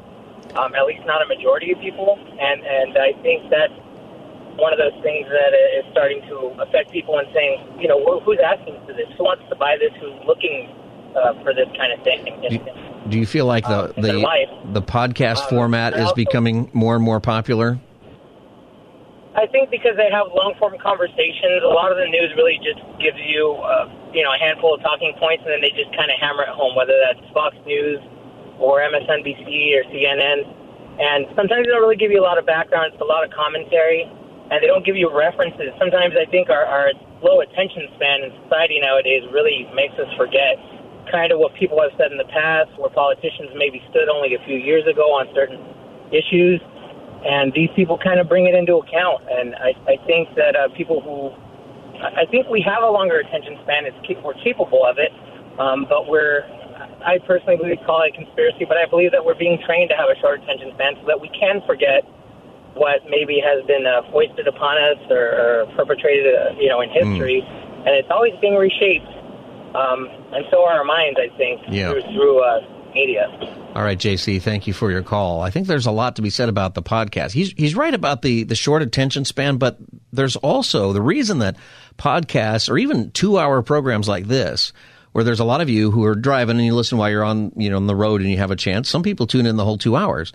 Um, 0.57 0.75
at 0.75 0.85
least 0.87 1.05
not 1.07 1.23
a 1.23 1.27
majority 1.27 1.73
of 1.73 1.81
people. 1.81 2.19
And 2.41 2.63
and 2.65 2.99
I 2.99 3.13
think 3.23 3.49
that's 3.51 3.73
one 4.57 4.73
of 4.73 4.79
those 4.79 4.93
things 5.03 5.27
that 5.29 5.53
is 5.79 5.85
starting 5.93 6.21
to 6.29 6.37
affect 6.61 6.91
people 6.93 7.19
and 7.19 7.27
saying, 7.33 7.81
you 7.81 7.89
know, 7.89 7.99
wh- 8.05 8.23
who's 8.23 8.39
asking 8.45 8.77
for 8.87 8.93
this? 8.93 9.09
Who 9.17 9.25
wants 9.25 9.45
to 9.49 9.57
buy 9.57 9.77
this? 9.81 9.93
Who's 10.01 10.13
looking 10.27 10.69
uh, 11.17 11.33
for 11.43 11.55
this 11.55 11.69
kind 11.77 11.93
of 11.93 12.03
thing? 12.05 12.29
And, 12.45 12.61
Do 13.11 13.19
you 13.19 13.27
feel 13.27 13.47
like 13.47 13.65
the 13.67 13.85
Um, 13.85 13.93
the 13.97 14.13
life. 14.15 14.49
the 14.73 14.83
podcast 14.83 15.43
Um, 15.45 15.49
format 15.49 15.95
is 15.95 16.03
also- 16.03 16.15
becoming 16.15 16.71
more 16.75 16.95
and 16.95 17.03
more 17.05 17.19
popular? 17.21 17.79
I 19.35 19.47
think 19.47 19.71
because 19.71 19.97
they 19.97 20.11
have 20.13 20.27
long 20.37 20.53
form 20.59 20.77
conversations, 20.77 21.65
a 21.65 21.69
lot 21.73 21.91
of 21.91 21.97
the 21.97 22.05
news 22.07 22.37
really 22.37 22.61
just 22.63 22.81
gives 23.01 23.17
you, 23.25 23.57
uh, 23.65 23.89
you 24.13 24.23
know, 24.23 24.31
a 24.33 24.37
handful 24.37 24.75
of 24.75 24.83
talking 24.83 25.15
points, 25.17 25.43
and 25.45 25.53
then 25.57 25.61
they 25.63 25.71
just 25.71 25.89
kind 25.97 26.11
of 26.13 26.21
hammer 26.21 26.43
it 26.43 26.51
home, 26.53 26.77
whether 26.77 26.93
that's 27.01 27.25
Fox 27.33 27.57
News 27.65 27.99
or 28.59 28.81
MSNBC 28.81 29.47
or 29.79 29.85
CNN. 29.89 30.45
And 31.01 31.27
sometimes 31.37 31.65
they 31.65 31.73
don't 31.73 31.81
really 31.81 31.97
give 31.97 32.11
you 32.11 32.21
a 32.21 32.27
lot 32.27 32.39
of 32.39 32.47
background. 32.47 32.93
It's 32.93 33.03
a 33.03 33.09
lot 33.09 33.25
of 33.25 33.31
commentary, 33.33 34.05
and 34.51 34.63
they 34.63 34.67
don't 34.67 34.85
give 34.85 34.97
you 34.97 35.09
references. 35.09 35.73
Sometimes 35.79 36.15
I 36.19 36.29
think 36.31 36.51
our, 36.51 36.65
our 36.65 36.93
low 37.23 37.41
attention 37.41 37.89
span 37.97 38.23
in 38.23 38.31
society 38.45 38.79
nowadays 38.81 39.25
really 39.33 39.69
makes 39.75 39.95
us 39.97 40.09
forget 40.17 40.61
kind 41.11 41.33
of 41.33 41.39
what 41.39 41.55
people 41.55 41.81
have 41.81 41.91
said 41.97 42.13
in 42.13 42.19
the 42.19 42.29
past, 42.31 42.71
where 42.79 42.91
politicians 42.91 43.51
maybe 43.57 43.83
stood 43.91 44.09
only 44.09 44.35
a 44.35 44.43
few 44.45 44.57
years 44.57 44.87
ago 44.87 45.11
on 45.17 45.27
certain 45.35 45.59
issues 46.13 46.61
and 47.25 47.53
these 47.55 47.71
people 47.77 47.99
kind 47.99 48.19
of 48.19 48.29
bring 48.29 48.47
it 48.47 48.55
into 48.55 48.77
account. 48.77 49.23
And 49.31 49.55
I, 49.57 49.75
I 49.87 49.97
think 50.07 50.35
that 50.35 50.57
uh, 50.57 50.69
people 50.77 51.01
who, 51.01 51.31
I 52.03 52.27
think 52.27 52.49
we 52.49 52.61
have 52.67 52.83
a 52.83 52.91
longer 52.91 53.19
attention 53.19 53.59
span. 53.63 53.87
It's 53.87 53.97
we're 54.23 54.35
capable 54.43 54.85
of 54.85 54.99
it, 54.99 55.13
um, 55.59 55.87
but 55.89 56.09
we're. 56.09 56.43
I 57.05 57.19
personally 57.27 57.57
believe 57.57 57.79
call 57.87 58.03
it 58.03 58.13
a 58.13 58.17
conspiracy, 58.17 58.65
but 58.67 58.77
I 58.77 58.87
believe 58.87 59.13
that 59.13 59.25
we're 59.25 59.39
being 59.39 59.59
trained 59.67 59.91
to 59.91 59.97
have 59.97 60.09
a 60.09 60.19
short 60.21 60.43
attention 60.43 60.73
span 60.75 60.95
so 61.01 61.07
that 61.07 61.21
we 61.21 61.29
can 61.39 61.61
forget 61.67 62.05
what 62.75 63.05
maybe 63.11 63.37
has 63.45 63.65
been 63.67 63.85
uh, 63.87 64.01
foisted 64.11 64.49
upon 64.49 64.79
us 64.81 64.99
or, 65.11 65.21
or 65.37 65.67
perpetrated, 65.77 66.35
uh, 66.35 66.57
you 66.59 66.69
know, 66.69 66.81
in 66.81 66.89
history, 66.89 67.43
and 67.45 67.93
it's 67.95 68.09
always 68.11 68.33
being 68.41 68.55
reshaped. 68.57 69.07
Um, 69.75 70.09
and 70.33 70.45
so 70.51 70.65
are 70.65 70.79
our 70.79 70.85
minds, 70.85 71.19
I 71.21 71.35
think, 71.37 71.61
Yeah. 71.69 71.91
through, 71.93 72.03
through 72.13 72.41
uh, 72.45 72.61
media. 72.95 73.29
All 73.75 73.83
right, 73.83 73.99
JC, 73.99 74.41
thank 74.41 74.67
you 74.67 74.75
for 74.75 74.91
your 74.91 75.03
call. 75.03 75.41
I 75.41 75.51
think 75.51 75.67
there's 75.67 75.87
a 75.87 75.91
lot 75.91 76.17
to 76.17 76.23
be 76.23 76.29
said 76.29 76.51
about 76.51 76.75
the 76.75 76.83
podcast. 76.83 77.33
He's 77.33 77.53
he's 77.53 77.75
right 77.75 77.95
about 77.95 78.21
the 78.21 78.45
the 78.45 78.55
short 78.55 78.83
attention 78.83 79.25
span, 79.25 79.57
but 79.57 79.79
there's 80.13 80.37
also 80.37 80.93
the 80.93 81.01
reason 81.01 81.39
that 81.39 81.57
podcasts 81.97 82.69
or 82.69 82.77
even 82.77 83.11
2-hour 83.13 83.63
programs 83.63 84.09
like 84.09 84.27
this 84.27 84.75
where 85.13 85.25
there's 85.25 85.41
a 85.41 85.45
lot 85.45 85.61
of 85.61 85.69
you 85.69 85.91
who 85.91 86.05
are 86.05 86.15
driving 86.15 86.57
and 86.57 86.65
you 86.65 86.75
listen 86.75 86.99
while 86.99 87.11
you're 87.11 87.25
on, 87.25 87.53
you 87.57 87.71
know, 87.71 87.77
on 87.77 87.87
the 87.87 87.97
road 87.97 88.21
and 88.21 88.31
you 88.31 88.39
have 88.39 88.51
a 88.51 88.57
chance. 88.57 88.89
Some 88.89 89.03
people 89.03 89.27
tune 89.27 89.47
in 89.47 89.57
the 89.57 89.65
whole 89.65 89.79
two 89.79 89.97
hours. 89.97 90.33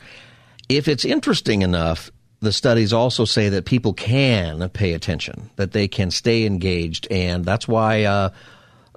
If 0.69 0.87
it's 0.87 1.05
interesting 1.05 1.61
enough, 1.61 2.11
the 2.39 2.51
studies 2.51 2.93
also 2.93 3.25
say 3.25 3.49
that 3.49 3.65
people 3.65 3.93
can 3.93 4.69
pay 4.69 4.93
attention, 4.93 5.49
that 5.55 5.71
they 5.71 5.87
can 5.87 6.11
stay 6.11 6.45
engaged, 6.45 7.07
and 7.11 7.43
that's 7.43 7.67
why. 7.67 8.03
Uh, 8.03 8.29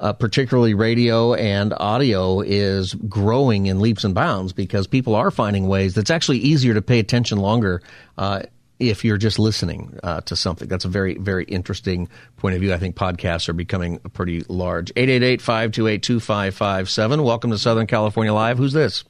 uh, 0.01 0.15
particularly 0.15 0.73
radio 0.73 1.35
and 1.35 1.75
audio, 1.77 2.41
is 2.41 2.95
growing 2.95 3.67
in 3.67 3.81
leaps 3.81 4.03
and 4.03 4.15
bounds 4.15 4.55
because 4.55 4.87
people 4.87 5.15
are 5.15 5.31
finding 5.31 5.69
ways 5.69 5.95
that's 5.95 6.11
actually 6.11 6.39
easier 6.39 6.73
to 6.73 6.81
pay 6.81 6.99
attention 6.99 7.37
longer 7.37 7.83
uh, 8.17 8.41
if 8.81 9.05
you're 9.05 9.19
just 9.19 9.39
listening 9.39 9.99
uh, 10.03 10.23
to 10.23 10.35
something. 10.35 10.67
That's 10.67 10.87
a 10.87 10.89
very, 10.89 11.17
very 11.19 11.45
interesting 11.45 12.09
point 12.39 12.55
of 12.55 12.61
view. 12.61 12.73
I 12.73 12.79
think 12.79 12.97
podcasts 12.97 13.49
are 13.49 13.53
becoming 13.53 13.99
pretty 14.15 14.41
large. 14.49 14.91
888 14.97 15.43
528 15.43 16.03
2557. 16.03 17.23
Welcome 17.23 17.51
to 17.51 17.59
Southern 17.59 17.87
California 17.87 18.33
Live. 18.33 18.59
Who's 18.59 18.73
this? 18.73 19.05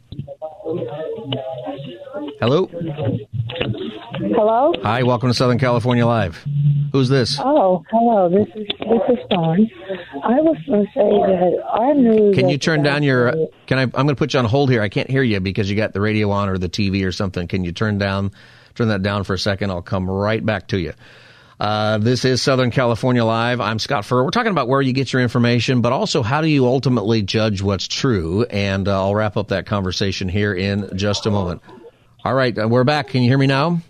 Hello? 2.40 2.66
Hello? 4.34 4.72
Hi, 4.82 5.02
welcome 5.02 5.30
to 5.30 5.34
Southern 5.34 5.58
California 5.58 6.04
Live. 6.04 6.44
Who's 6.92 7.08
this? 7.08 7.38
Oh, 7.38 7.84
hello. 7.90 8.28
This 8.28 8.48
is 8.56 8.66
this 8.78 9.18
is 9.18 9.18
Dawn. 9.30 9.70
I 10.24 10.40
was 10.40 10.56
going 10.66 10.84
to 10.84 10.92
say 10.92 11.00
that 11.00 11.62
our 11.70 11.94
news. 11.94 12.34
Can 12.34 12.48
you 12.48 12.58
turn 12.58 12.82
down 12.82 13.04
your? 13.04 13.32
Can 13.66 13.78
I? 13.78 13.82
I'm 13.82 13.90
going 13.90 14.08
to 14.08 14.16
put 14.16 14.32
you 14.34 14.40
on 14.40 14.46
hold 14.46 14.70
here. 14.70 14.82
I 14.82 14.88
can't 14.88 15.08
hear 15.08 15.22
you 15.22 15.38
because 15.38 15.70
you 15.70 15.76
got 15.76 15.92
the 15.92 16.00
radio 16.00 16.30
on 16.30 16.48
or 16.48 16.58
the 16.58 16.68
TV 16.68 17.06
or 17.06 17.12
something. 17.12 17.46
Can 17.46 17.62
you 17.62 17.70
turn 17.70 17.98
down? 17.98 18.32
Turn 18.80 18.88
that 18.88 19.02
down 19.02 19.24
for 19.24 19.34
a 19.34 19.38
second. 19.38 19.68
I'll 19.68 19.82
come 19.82 20.08
right 20.08 20.42
back 20.42 20.68
to 20.68 20.78
you. 20.78 20.94
Uh, 21.60 21.98
this 21.98 22.24
is 22.24 22.40
Southern 22.40 22.70
California 22.70 23.22
Live. 23.22 23.60
I'm 23.60 23.78
Scott 23.78 24.06
Furrow. 24.06 24.24
We're 24.24 24.30
talking 24.30 24.52
about 24.52 24.68
where 24.68 24.80
you 24.80 24.94
get 24.94 25.12
your 25.12 25.20
information, 25.20 25.82
but 25.82 25.92
also 25.92 26.22
how 26.22 26.40
do 26.40 26.48
you 26.48 26.64
ultimately 26.64 27.20
judge 27.20 27.60
what's 27.60 27.86
true. 27.86 28.44
And 28.44 28.88
uh, 28.88 29.04
I'll 29.04 29.14
wrap 29.14 29.36
up 29.36 29.48
that 29.48 29.66
conversation 29.66 30.30
here 30.30 30.54
in 30.54 30.96
just 30.96 31.26
a 31.26 31.30
moment. 31.30 31.60
All 32.24 32.32
right, 32.32 32.58
uh, 32.58 32.68
we're 32.68 32.84
back. 32.84 33.08
Can 33.08 33.20
you 33.20 33.28
hear 33.28 33.36
me 33.36 33.46
now? 33.46 33.82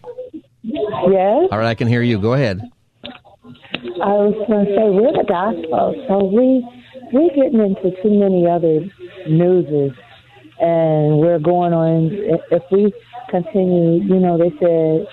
Yes. 0.64 1.48
All 1.52 1.58
right, 1.58 1.68
I 1.68 1.76
can 1.76 1.86
hear 1.86 2.02
you. 2.02 2.18
Go 2.18 2.32
ahead. 2.32 2.60
I 3.04 4.08
was 4.10 4.34
going 4.48 4.66
to 4.66 4.72
say 4.74 4.90
we're 4.90 5.12
the 5.12 5.24
gospel, 5.28 6.04
so 6.08 6.24
we 6.24 6.66
we're 7.12 7.28
getting 7.36 7.60
into 7.60 7.96
too 8.02 8.10
many 8.10 8.44
other 8.48 8.90
newses, 9.28 9.96
and 10.58 11.20
we're 11.20 11.38
going 11.38 11.74
on. 11.74 12.10
If 12.50 12.64
we 12.72 12.92
continue, 13.30 14.02
you 14.02 14.20
know, 14.20 14.36
they 14.38 14.50
said 14.58 15.06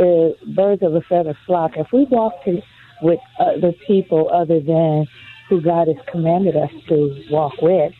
uh, 0.00 0.54
birds 0.54 0.82
of 0.82 0.94
a 0.94 1.00
feather 1.08 1.36
flock. 1.46 1.72
If 1.76 1.88
we 1.92 2.06
walk 2.10 2.44
to, 2.44 2.60
with 3.02 3.18
other 3.40 3.72
people 3.86 4.30
other 4.32 4.60
than 4.60 5.06
who 5.48 5.60
God 5.60 5.88
has 5.88 5.96
commanded 6.10 6.56
us 6.56 6.70
to 6.88 7.24
walk 7.30 7.54
with, 7.60 7.92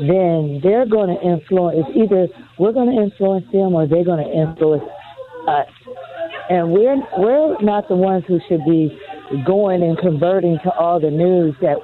then 0.00 0.60
they're 0.62 0.86
going 0.86 1.14
to 1.14 1.20
influence. 1.20 1.86
Either 1.94 2.28
we're 2.58 2.72
going 2.72 2.94
to 2.94 3.02
influence 3.02 3.46
them, 3.52 3.74
or 3.74 3.86
they're 3.86 4.04
going 4.04 4.24
to 4.24 4.32
influence 4.32 4.84
us. 5.48 5.66
And 6.48 6.70
we're 6.70 6.96
we're 7.18 7.60
not 7.60 7.88
the 7.88 7.96
ones 7.96 8.24
who 8.28 8.38
should 8.48 8.64
be 8.64 8.96
going 9.44 9.82
and 9.82 9.98
converting 9.98 10.58
to 10.64 10.70
all 10.70 11.00
the 11.00 11.10
news 11.10 11.54
that 11.60 11.76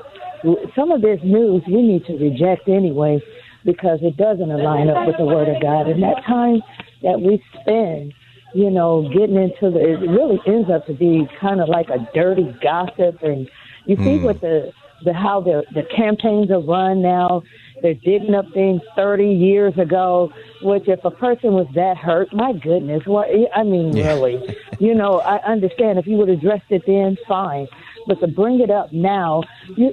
some 0.76 0.90
of 0.90 1.02
this 1.02 1.18
news 1.24 1.62
we 1.66 1.82
need 1.82 2.04
to 2.06 2.16
reject 2.16 2.68
anyway 2.68 3.20
because 3.64 3.98
it 4.02 4.16
doesn't 4.16 4.50
align 4.50 4.88
up 4.88 5.06
with 5.06 5.16
the 5.18 5.24
word 5.24 5.48
of 5.48 5.60
God. 5.60 5.88
And 5.88 6.02
that 6.02 6.22
time 6.26 6.62
that 7.02 7.20
we 7.20 7.42
spend, 7.60 8.12
you 8.54 8.70
know, 8.70 9.08
getting 9.12 9.36
into 9.36 9.70
the, 9.70 9.78
it 9.78 10.10
really 10.10 10.40
ends 10.46 10.68
up 10.70 10.86
to 10.86 10.94
be 10.94 11.26
kind 11.40 11.60
of 11.60 11.68
like 11.68 11.88
a 11.88 12.08
dirty 12.14 12.54
gossip. 12.62 13.22
And 13.22 13.48
you 13.86 13.96
see 13.96 14.18
Hmm. 14.18 14.24
what 14.24 14.40
the, 14.40 14.72
the, 15.04 15.12
how 15.12 15.40
the, 15.40 15.62
the 15.74 15.82
campaigns 15.96 16.50
are 16.50 16.60
run 16.60 17.02
now. 17.02 17.42
They're 17.82 17.94
digging 17.94 18.34
up 18.34 18.44
things 18.52 18.82
30 18.94 19.24
years 19.24 19.72
ago, 19.78 20.30
which 20.62 20.86
if 20.86 21.00
a 21.04 21.10
person 21.10 21.52
was 21.54 21.66
that 21.74 21.96
hurt, 21.96 22.28
my 22.32 22.52
goodness, 22.52 23.02
what, 23.06 23.28
I 23.54 23.62
mean, 23.62 23.94
really, 23.94 24.38
you 24.78 24.94
know, 24.94 25.20
I 25.20 25.38
understand 25.50 25.98
if 25.98 26.06
you 26.06 26.16
would 26.18 26.28
have 26.28 26.38
addressed 26.38 26.70
it 26.70 26.82
then, 26.86 27.16
fine. 27.26 27.66
But 28.06 28.20
to 28.20 28.26
bring 28.26 28.60
it 28.60 28.70
up 28.70 28.92
now, 28.92 29.42
you, 29.76 29.92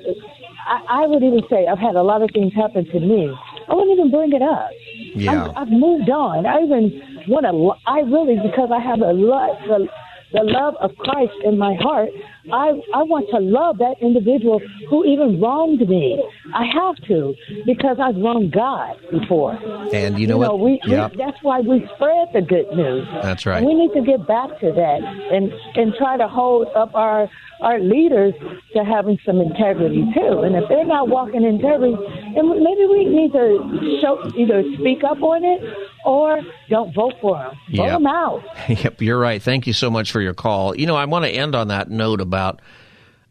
I, 0.67 1.03
I 1.03 1.07
would 1.07 1.23
even 1.23 1.41
say 1.49 1.67
I've 1.67 1.79
had 1.79 1.95
a 1.95 2.03
lot 2.03 2.21
of 2.21 2.29
things 2.33 2.53
happen 2.53 2.85
to 2.85 2.99
me. 2.99 3.33
I 3.69 3.73
wouldn't 3.73 3.97
even 3.97 4.11
bring 4.11 4.33
it 4.33 4.41
up. 4.41 4.71
Yeah. 5.15 5.45
I'm, 5.45 5.57
I've 5.57 5.71
moved 5.71 6.09
on. 6.09 6.45
I 6.45 6.61
even 6.61 7.25
want 7.27 7.45
to. 7.45 7.89
I 7.89 7.99
really 7.99 8.37
because 8.41 8.69
I 8.71 8.79
have 8.79 9.01
a 9.01 9.13
lot. 9.13 9.59
The, 9.67 9.87
the 10.33 10.43
love 10.43 10.75
of 10.81 10.95
Christ 10.97 11.33
in 11.45 11.57
my 11.57 11.75
heart. 11.75 12.09
I 12.51 12.69
I 12.93 13.03
want 13.03 13.29
to 13.31 13.39
love 13.39 13.77
that 13.77 13.95
individual 14.01 14.61
who 14.89 15.05
even 15.05 15.39
wronged 15.39 15.87
me. 15.87 16.23
I 16.53 16.65
have 16.65 16.95
to 17.07 17.33
because 17.65 17.97
I've 17.99 18.15
wronged 18.17 18.51
God 18.51 18.99
before. 19.11 19.53
And 19.93 20.19
you 20.19 20.27
know 20.27 20.37
what? 20.37 20.59
we, 20.59 20.79
Yeah. 20.85 21.07
we 21.07 21.17
that's 21.17 21.37
why 21.43 21.59
we 21.61 21.89
spread 21.95 22.27
the 22.33 22.41
good 22.41 22.69
news. 22.75 23.07
That's 23.21 23.45
right. 23.45 23.63
We 23.63 23.73
need 23.73 23.93
to 23.93 24.01
get 24.01 24.27
back 24.27 24.59
to 24.59 24.71
that 24.73 25.01
and 25.31 25.53
and 25.75 25.93
try 25.95 26.17
to 26.17 26.27
hold 26.27 26.67
up 26.75 26.93
our 26.93 27.29
our 27.61 27.79
leaders 27.79 28.33
to 28.73 28.83
having 28.85 29.17
some 29.25 29.41
integrity 29.41 30.03
too. 30.13 30.39
And 30.41 30.55
if 30.55 30.63
they're 30.69 30.85
not 30.85 31.09
walking 31.09 31.43
integrity, 31.43 31.95
then 32.35 32.49
maybe 32.63 32.85
we 32.85 33.05
need 33.05 33.31
to 33.33 33.99
show 34.01 34.29
either 34.37 34.63
speak 34.79 35.03
up 35.03 35.21
on 35.21 35.43
it 35.43 35.61
or 36.05 36.39
don't 36.69 36.93
vote 36.93 37.13
for 37.21 37.37
them. 37.37 37.51
Vote 37.75 37.83
Yep. 37.83 37.91
them 37.93 38.07
out. 38.07 38.43
Yep, 38.69 39.01
you're 39.01 39.19
right. 39.19 39.41
Thank 39.41 39.65
you 39.67 39.73
so 39.73 39.89
much 39.89 40.11
for 40.11 40.21
your 40.21 40.33
call. 40.33 40.75
You 40.75 40.85
know, 40.85 40.95
I 40.95 41.05
want 41.05 41.25
to 41.25 41.31
end 41.31 41.55
on 41.55 41.69
that 41.69 41.89
note 41.89 42.21
about 42.21 42.61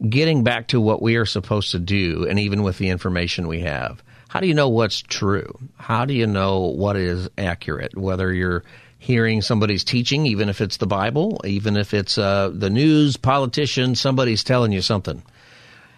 getting 0.09 0.45
back 0.45 0.69
to 0.69 0.81
what 0.81 1.01
we 1.01 1.17
are 1.17 1.25
supposed 1.27 1.71
to 1.73 1.79
do, 1.79 2.27
and 2.29 2.39
even 2.39 2.63
with 2.63 2.79
the 2.79 2.89
information 2.91 3.49
we 3.49 3.61
have. 3.61 4.03
How 4.29 4.41
do 4.41 4.47
you 4.49 4.55
know 4.55 4.69
what's 4.69 5.01
true? 5.01 5.57
How 5.79 6.05
do 6.05 6.13
you 6.13 6.27
know 6.27 6.61
what 6.61 6.97
is 6.97 7.29
accurate? 7.39 7.97
Whether 7.97 8.33
you're 8.35 8.65
hearing 8.99 9.43
somebody's 9.43 9.85
teaching, 9.85 10.27
even 10.27 10.49
if 10.49 10.61
it's 10.61 10.79
the 10.79 10.87
Bible, 10.87 11.41
even 11.45 11.77
if 11.77 11.95
it's 11.95 12.19
uh, 12.19 12.51
the 12.53 12.71
news, 12.71 13.17
politician, 13.17 13.95
somebody's 13.95 14.45
telling 14.45 14.73
you 14.73 14.83
something. 14.83 15.23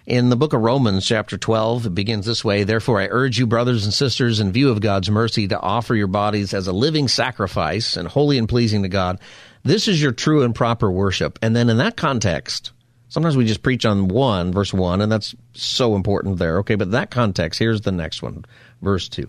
In 0.06 0.30
the 0.30 0.36
book 0.36 0.54
of 0.54 0.62
Romans, 0.62 1.06
chapter 1.06 1.36
12, 1.36 1.86
it 1.86 1.94
begins 1.94 2.24
this 2.24 2.42
way 2.42 2.64
Therefore, 2.64 2.98
I 2.98 3.08
urge 3.10 3.38
you, 3.38 3.46
brothers 3.46 3.84
and 3.84 3.92
sisters, 3.92 4.40
in 4.40 4.52
view 4.52 4.70
of 4.70 4.80
God's 4.80 5.10
mercy, 5.10 5.46
to 5.48 5.60
offer 5.60 5.94
your 5.94 6.06
bodies 6.06 6.54
as 6.54 6.66
a 6.66 6.72
living 6.72 7.08
sacrifice 7.08 7.94
and 7.94 8.08
holy 8.08 8.38
and 8.38 8.48
pleasing 8.48 8.82
to 8.84 8.88
God. 8.88 9.20
This 9.64 9.86
is 9.86 10.00
your 10.00 10.12
true 10.12 10.42
and 10.42 10.54
proper 10.54 10.90
worship. 10.90 11.38
And 11.42 11.54
then 11.54 11.68
in 11.68 11.76
that 11.76 11.98
context, 11.98 12.72
sometimes 13.08 13.36
we 13.36 13.44
just 13.44 13.62
preach 13.62 13.84
on 13.84 14.08
one, 14.08 14.50
verse 14.50 14.72
1, 14.72 15.02
and 15.02 15.12
that's 15.12 15.34
so 15.52 15.94
important 15.94 16.38
there. 16.38 16.58
Okay, 16.60 16.74
but 16.74 16.92
that 16.92 17.10
context, 17.10 17.58
here's 17.58 17.82
the 17.82 17.92
next 17.92 18.22
one, 18.22 18.46
verse 18.80 19.10
2. 19.10 19.28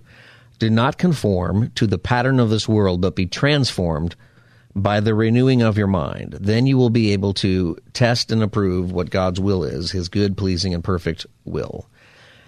Do 0.60 0.70
not 0.70 0.98
conform 0.98 1.72
to 1.76 1.88
the 1.88 1.98
pattern 1.98 2.40
of 2.40 2.50
this 2.50 2.68
world, 2.68 3.02
but 3.02 3.16
be 3.16 3.26
transformed 3.26 4.16
by 4.76 5.00
the 5.00 5.16
renewing 5.16 5.62
of 5.62 5.78
your 5.78 5.88
mind. 5.88 6.38
Then 6.40 6.68
you 6.68 6.78
will 6.78 6.90
be 6.90 7.14
able 7.14 7.34
to 7.36 7.78
test 7.94 8.32
and 8.32 8.44
approve 8.44 8.92
what 8.92 9.10
God's 9.10 9.40
will 9.40 9.64
is, 9.64 9.92
his 9.92 10.10
good, 10.10 10.38
pleasing, 10.38 10.74
and 10.74 10.84
perfect 10.84 11.26
will. 11.46 11.88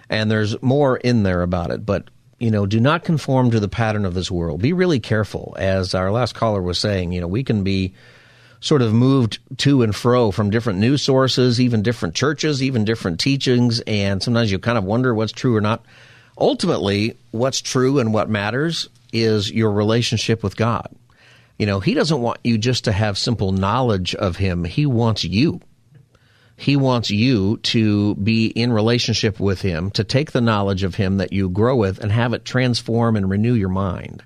And 0.08 0.30
there's 0.30 0.60
more 0.62 0.98
in 0.98 1.22
there 1.22 1.42
about 1.42 1.70
it, 1.70 1.84
but 1.84 2.08
you 2.38 2.50
know, 2.50 2.66
do 2.66 2.80
not 2.80 3.04
conform 3.04 3.52
to 3.52 3.60
the 3.60 3.68
pattern 3.68 4.04
of 4.04 4.14
this 4.14 4.30
world. 4.30 4.60
Be 4.60 4.72
really 4.72 4.98
careful. 4.98 5.54
As 5.58 5.94
our 5.94 6.10
last 6.10 6.34
caller 6.34 6.60
was 6.60 6.78
saying, 6.78 7.12
you 7.12 7.20
know, 7.20 7.28
we 7.28 7.44
can 7.44 7.62
be 7.62 7.94
sort 8.58 8.82
of 8.82 8.92
moved 8.92 9.38
to 9.58 9.82
and 9.82 9.94
fro 9.94 10.32
from 10.32 10.50
different 10.50 10.80
news 10.80 11.02
sources, 11.02 11.60
even 11.60 11.82
different 11.82 12.14
churches, 12.14 12.62
even 12.62 12.84
different 12.84 13.20
teachings, 13.20 13.80
and 13.86 14.22
sometimes 14.22 14.50
you 14.50 14.58
kind 14.58 14.76
of 14.76 14.84
wonder 14.84 15.14
what's 15.14 15.32
true 15.32 15.54
or 15.54 15.60
not. 15.60 15.84
Ultimately, 16.38 17.16
what's 17.30 17.60
true 17.60 17.98
and 17.98 18.12
what 18.12 18.28
matters 18.28 18.88
is 19.12 19.50
your 19.50 19.72
relationship 19.72 20.42
with 20.42 20.56
God. 20.56 20.88
You 21.58 21.66
know, 21.66 21.80
He 21.80 21.94
doesn't 21.94 22.22
want 22.22 22.40
you 22.42 22.58
just 22.58 22.84
to 22.84 22.92
have 22.92 23.18
simple 23.18 23.52
knowledge 23.52 24.14
of 24.14 24.36
Him, 24.36 24.64
He 24.64 24.86
wants 24.86 25.24
you. 25.24 25.60
He 26.56 26.76
wants 26.76 27.10
you 27.10 27.56
to 27.58 28.14
be 28.16 28.46
in 28.46 28.72
relationship 28.72 29.40
with 29.40 29.62
Him, 29.62 29.90
to 29.92 30.04
take 30.04 30.32
the 30.32 30.40
knowledge 30.40 30.82
of 30.84 30.94
Him 30.94 31.16
that 31.18 31.32
you 31.32 31.48
grow 31.48 31.76
with 31.76 31.98
and 31.98 32.12
have 32.12 32.32
it 32.32 32.44
transform 32.44 33.16
and 33.16 33.28
renew 33.28 33.54
your 33.54 33.68
mind. 33.68 34.22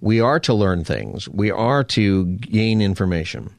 We 0.00 0.20
are 0.20 0.38
to 0.40 0.54
learn 0.54 0.84
things. 0.84 1.28
We 1.28 1.50
are 1.50 1.82
to 1.84 2.24
gain 2.24 2.80
information. 2.80 3.50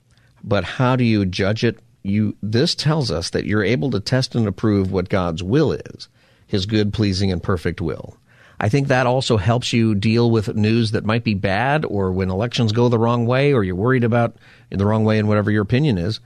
But 0.44 0.64
how 0.64 0.96
do 0.96 1.04
you 1.04 1.26
judge 1.26 1.64
it? 1.64 1.80
You 2.02 2.38
this 2.42 2.76
tells 2.76 3.12
us 3.12 3.32
that 3.32 3.46
you're 3.46 3.64
able 3.64 3.92
to 3.92 4.00
test 4.00 4.34
and 4.36 4.48
approve 4.48 4.92
what 4.92 5.10
God's 5.10 5.44
will 5.44 5.74
is, 5.74 6.08
his 6.50 6.66
good, 6.66 6.92
pleasing 6.92 7.32
and 7.32 7.44
perfect 7.44 7.80
will. 7.80 8.18
I 8.60 8.70
think 8.70 8.88
that 8.88 9.06
also 9.06 9.38
helps 9.38 9.72
you 9.72 9.94
deal 9.94 10.32
with 10.32 10.56
news 10.56 10.92
that 10.92 11.06
might 11.06 11.24
be 11.24 11.36
bad 11.36 11.86
or 11.86 12.12
when 12.12 12.32
elections 12.32 12.72
go 12.72 12.90
the 12.90 12.98
wrong 12.98 13.28
way 13.28 13.54
or 13.54 13.64
you're 13.64 13.76
worried 13.76 14.04
about 14.04 14.36
in 14.72 14.80
the 14.80 14.86
wrong 14.86 15.06
way 15.06 15.20
in 15.20 15.28
whatever 15.28 15.52
your 15.52 15.62
opinion 15.62 16.00
is. 16.00 16.20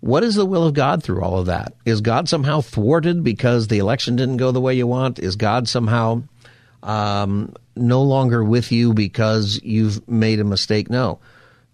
What 0.00 0.24
is 0.24 0.34
the 0.34 0.44
will 0.44 0.66
of 0.66 0.74
God 0.74 1.04
through 1.04 1.22
all 1.22 1.38
of 1.38 1.46
that? 1.46 1.72
Is 1.84 2.00
God 2.00 2.28
somehow 2.28 2.60
thwarted 2.60 3.22
because 3.22 3.68
the 3.68 3.78
election 3.78 4.16
didn't 4.16 4.38
go 4.38 4.50
the 4.50 4.60
way 4.60 4.74
you 4.74 4.88
want? 4.88 5.20
Is 5.20 5.36
God 5.36 5.68
somehow 5.68 6.24
um, 6.82 7.54
no 7.76 8.02
longer 8.02 8.42
with 8.42 8.72
you 8.72 8.92
because 8.92 9.60
you've 9.62 10.06
made 10.08 10.40
a 10.40 10.44
mistake? 10.44 10.90
No. 10.90 11.20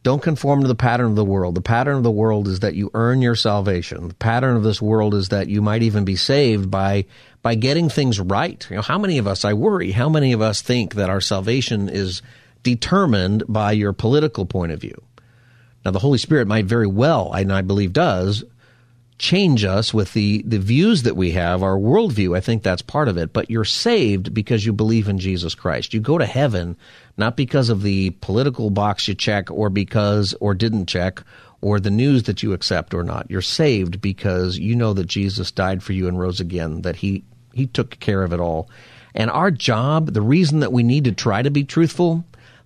Don't 0.04 0.22
conform 0.22 0.60
to 0.60 0.68
the 0.68 0.74
pattern 0.74 1.06
of 1.06 1.16
the 1.16 1.24
world. 1.24 1.54
The 1.54 1.62
pattern 1.62 1.96
of 1.96 2.02
the 2.02 2.10
world 2.10 2.46
is 2.46 2.60
that 2.60 2.74
you 2.74 2.90
earn 2.92 3.22
your 3.22 3.34
salvation. 3.34 4.08
The 4.08 4.14
pattern 4.14 4.54
of 4.54 4.62
this 4.62 4.80
world 4.80 5.14
is 5.14 5.30
that 5.30 5.48
you 5.48 5.62
might 5.62 5.82
even 5.82 6.04
be 6.04 6.14
saved 6.14 6.70
by 6.70 7.06
by 7.40 7.54
getting 7.54 7.88
things 7.88 8.20
right. 8.20 8.66
You 8.68 8.76
know, 8.76 8.82
how 8.82 8.98
many 8.98 9.16
of 9.16 9.26
us 9.26 9.46
I 9.46 9.54
worry, 9.54 9.92
how 9.92 10.10
many 10.10 10.34
of 10.34 10.42
us 10.42 10.60
think 10.60 10.94
that 10.96 11.08
our 11.08 11.22
salvation 11.22 11.88
is 11.88 12.20
determined 12.62 13.44
by 13.48 13.72
your 13.72 13.94
political 13.94 14.44
point 14.44 14.72
of 14.72 14.80
view? 14.80 15.02
Now 15.86 15.90
the 15.90 16.00
Holy 16.00 16.18
Spirit 16.18 16.48
might 16.48 16.66
very 16.66 16.86
well, 16.86 17.32
and 17.32 17.50
I 17.50 17.62
believe 17.62 17.94
does, 17.94 18.44
change 19.18 19.64
us 19.64 19.94
with 19.94 20.12
the, 20.12 20.42
the 20.42 20.58
views 20.58 21.04
that 21.04 21.16
we 21.16 21.32
have, 21.32 21.62
our 21.62 21.76
worldview. 21.76 22.36
I 22.36 22.40
think 22.40 22.62
that's 22.62 22.82
part 22.82 23.08
of 23.08 23.16
it. 23.16 23.32
But 23.32 23.50
you're 23.50 23.64
saved 23.64 24.34
because 24.34 24.66
you 24.66 24.72
believe 24.72 25.08
in 25.08 25.18
Jesus 25.18 25.54
Christ. 25.54 25.94
You 25.94 26.00
go 26.00 26.18
to 26.18 26.26
heaven 26.26 26.76
not 27.16 27.36
because 27.36 27.68
of 27.68 27.82
the 27.82 28.10
political 28.10 28.70
box 28.70 29.06
you 29.06 29.14
check 29.14 29.50
or 29.50 29.70
because 29.70 30.34
or 30.40 30.54
didn't 30.54 30.86
check 30.86 31.22
or 31.60 31.80
the 31.80 31.90
news 31.90 32.24
that 32.24 32.42
you 32.42 32.52
accept 32.52 32.92
or 32.92 33.02
not. 33.02 33.30
You're 33.30 33.40
saved 33.40 34.00
because 34.00 34.58
you 34.58 34.74
know 34.74 34.92
that 34.94 35.06
Jesus 35.06 35.50
died 35.50 35.82
for 35.82 35.92
you 35.92 36.08
and 36.08 36.18
rose 36.18 36.40
again, 36.40 36.82
that 36.82 36.96
he, 36.96 37.24
he 37.52 37.66
took 37.66 37.98
care 38.00 38.22
of 38.22 38.32
it 38.32 38.40
all. 38.40 38.68
And 39.14 39.30
our 39.30 39.50
job, 39.50 40.12
the 40.12 40.20
reason 40.20 40.60
that 40.60 40.72
we 40.72 40.82
need 40.82 41.04
to 41.04 41.12
try 41.12 41.40
to 41.40 41.50
be 41.50 41.64
truthful, 41.64 42.24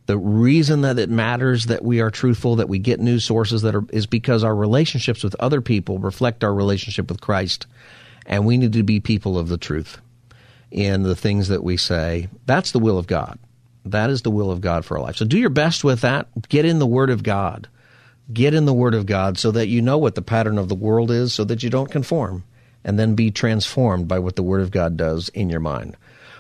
the 0.09 0.17
reason 0.17 0.81
that 0.81 0.99
it 0.99 1.11
matters 1.11 1.67
that 1.67 1.85
we 1.85 2.01
are 2.01 2.11
truthful, 2.11 2.57
that 2.57 2.69
we 2.69 2.79
get 2.79 2.99
news 2.99 3.25
sources 3.25 3.61
that 3.61 3.75
are, 3.75 3.85
is 3.91 4.07
because 4.07 4.43
our 4.43 4.57
relationships 4.57 5.23
with 5.23 5.37
other 5.39 5.61
people 5.61 5.99
reflect 5.99 6.43
our 6.43 6.55
relationship 6.55 7.11
with 7.11 7.21
Christ. 7.21 7.67
And 8.25 8.47
we 8.47 8.57
need 8.57 8.73
to 8.73 8.83
be 8.83 9.01
people 9.01 9.37
of 9.37 9.49
the 9.49 9.59
truth 9.59 10.01
in 10.71 11.03
the 11.03 11.15
things 11.15 11.49
that 11.49 11.63
we 11.63 11.77
say. 11.77 12.29
That's 12.47 12.73
the 12.73 12.79
will 12.79 12.97
of 12.97 13.07
God. 13.07 13.39
That 13.85 14.09
is 14.09 14.23
the 14.23 14.31
will 14.31 14.51
of 14.51 14.63
God 14.63 14.87
for 14.87 14.97
our 14.97 15.03
life. 15.03 15.17
So 15.17 15.27
do 15.27 15.39
your 15.39 15.51
best 15.51 15.85
with 15.85 16.01
that. 16.01 16.27
Get 16.49 16.65
in 16.65 16.79
the 16.79 16.87
Word 16.87 17.11
of 17.11 17.23
God. 17.23 17.69
Get 18.33 18.55
in 18.55 18.65
the 18.65 18.73
Word 18.73 18.95
of 18.95 19.05
God 19.05 19.37
so 19.37 19.51
that 19.51 19.69
you 19.69 19.83
know 19.83 19.99
what 19.99 20.15
the 20.15 20.23
pattern 20.23 20.57
of 20.57 20.71
the 20.71 20.75
world 20.75 21.11
is, 21.11 21.35
so 21.35 21.45
that 21.45 21.63
you 21.63 21.69
don't 21.69 21.91
conform, 21.91 22.45
and 22.83 22.99
then 22.99 23.15
be 23.15 23.31
transformed 23.31 24.09
by 24.09 24.21
what 24.21 24.37
the 24.37 24.43
Word 24.43 24.63
of 24.63 24.71
God 24.71 24.97
does 24.97 25.29
in 25.29 25.51
your 25.51 25.61
mind. 25.61 25.99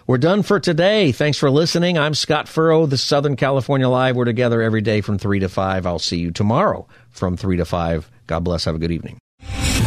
We're 0.09 0.17
done 0.17 0.43
for 0.43 0.59
today. 0.59 1.13
Thanks 1.13 1.37
for 1.37 1.51
listening. 1.51 1.99
I'm 1.99 2.15
Scott 2.15 2.49
Furrow, 2.49 2.87
the 2.87 2.97
Southern 2.97 3.37
California 3.37 3.91
Live. 3.91 4.17
We're 4.17 4.25
together 4.25 4.63
every 4.63 4.81
day 4.81 5.03
from 5.03 5.19
3 5.19 5.41
to 5.41 5.51
5. 5.51 5.87
I'll 5.87 5.99
see 5.99 6.17
you 6.17 6.31
tomorrow 6.31 6.89
from 7.11 7.37
3 7.37 7.59
to 7.59 7.67
5. 7.67 8.11
God 8.27 8.41
bless. 8.41 8.65
Have 8.65 8.75
a 8.75 8.79
good 8.79 8.91
evening. 8.91 9.19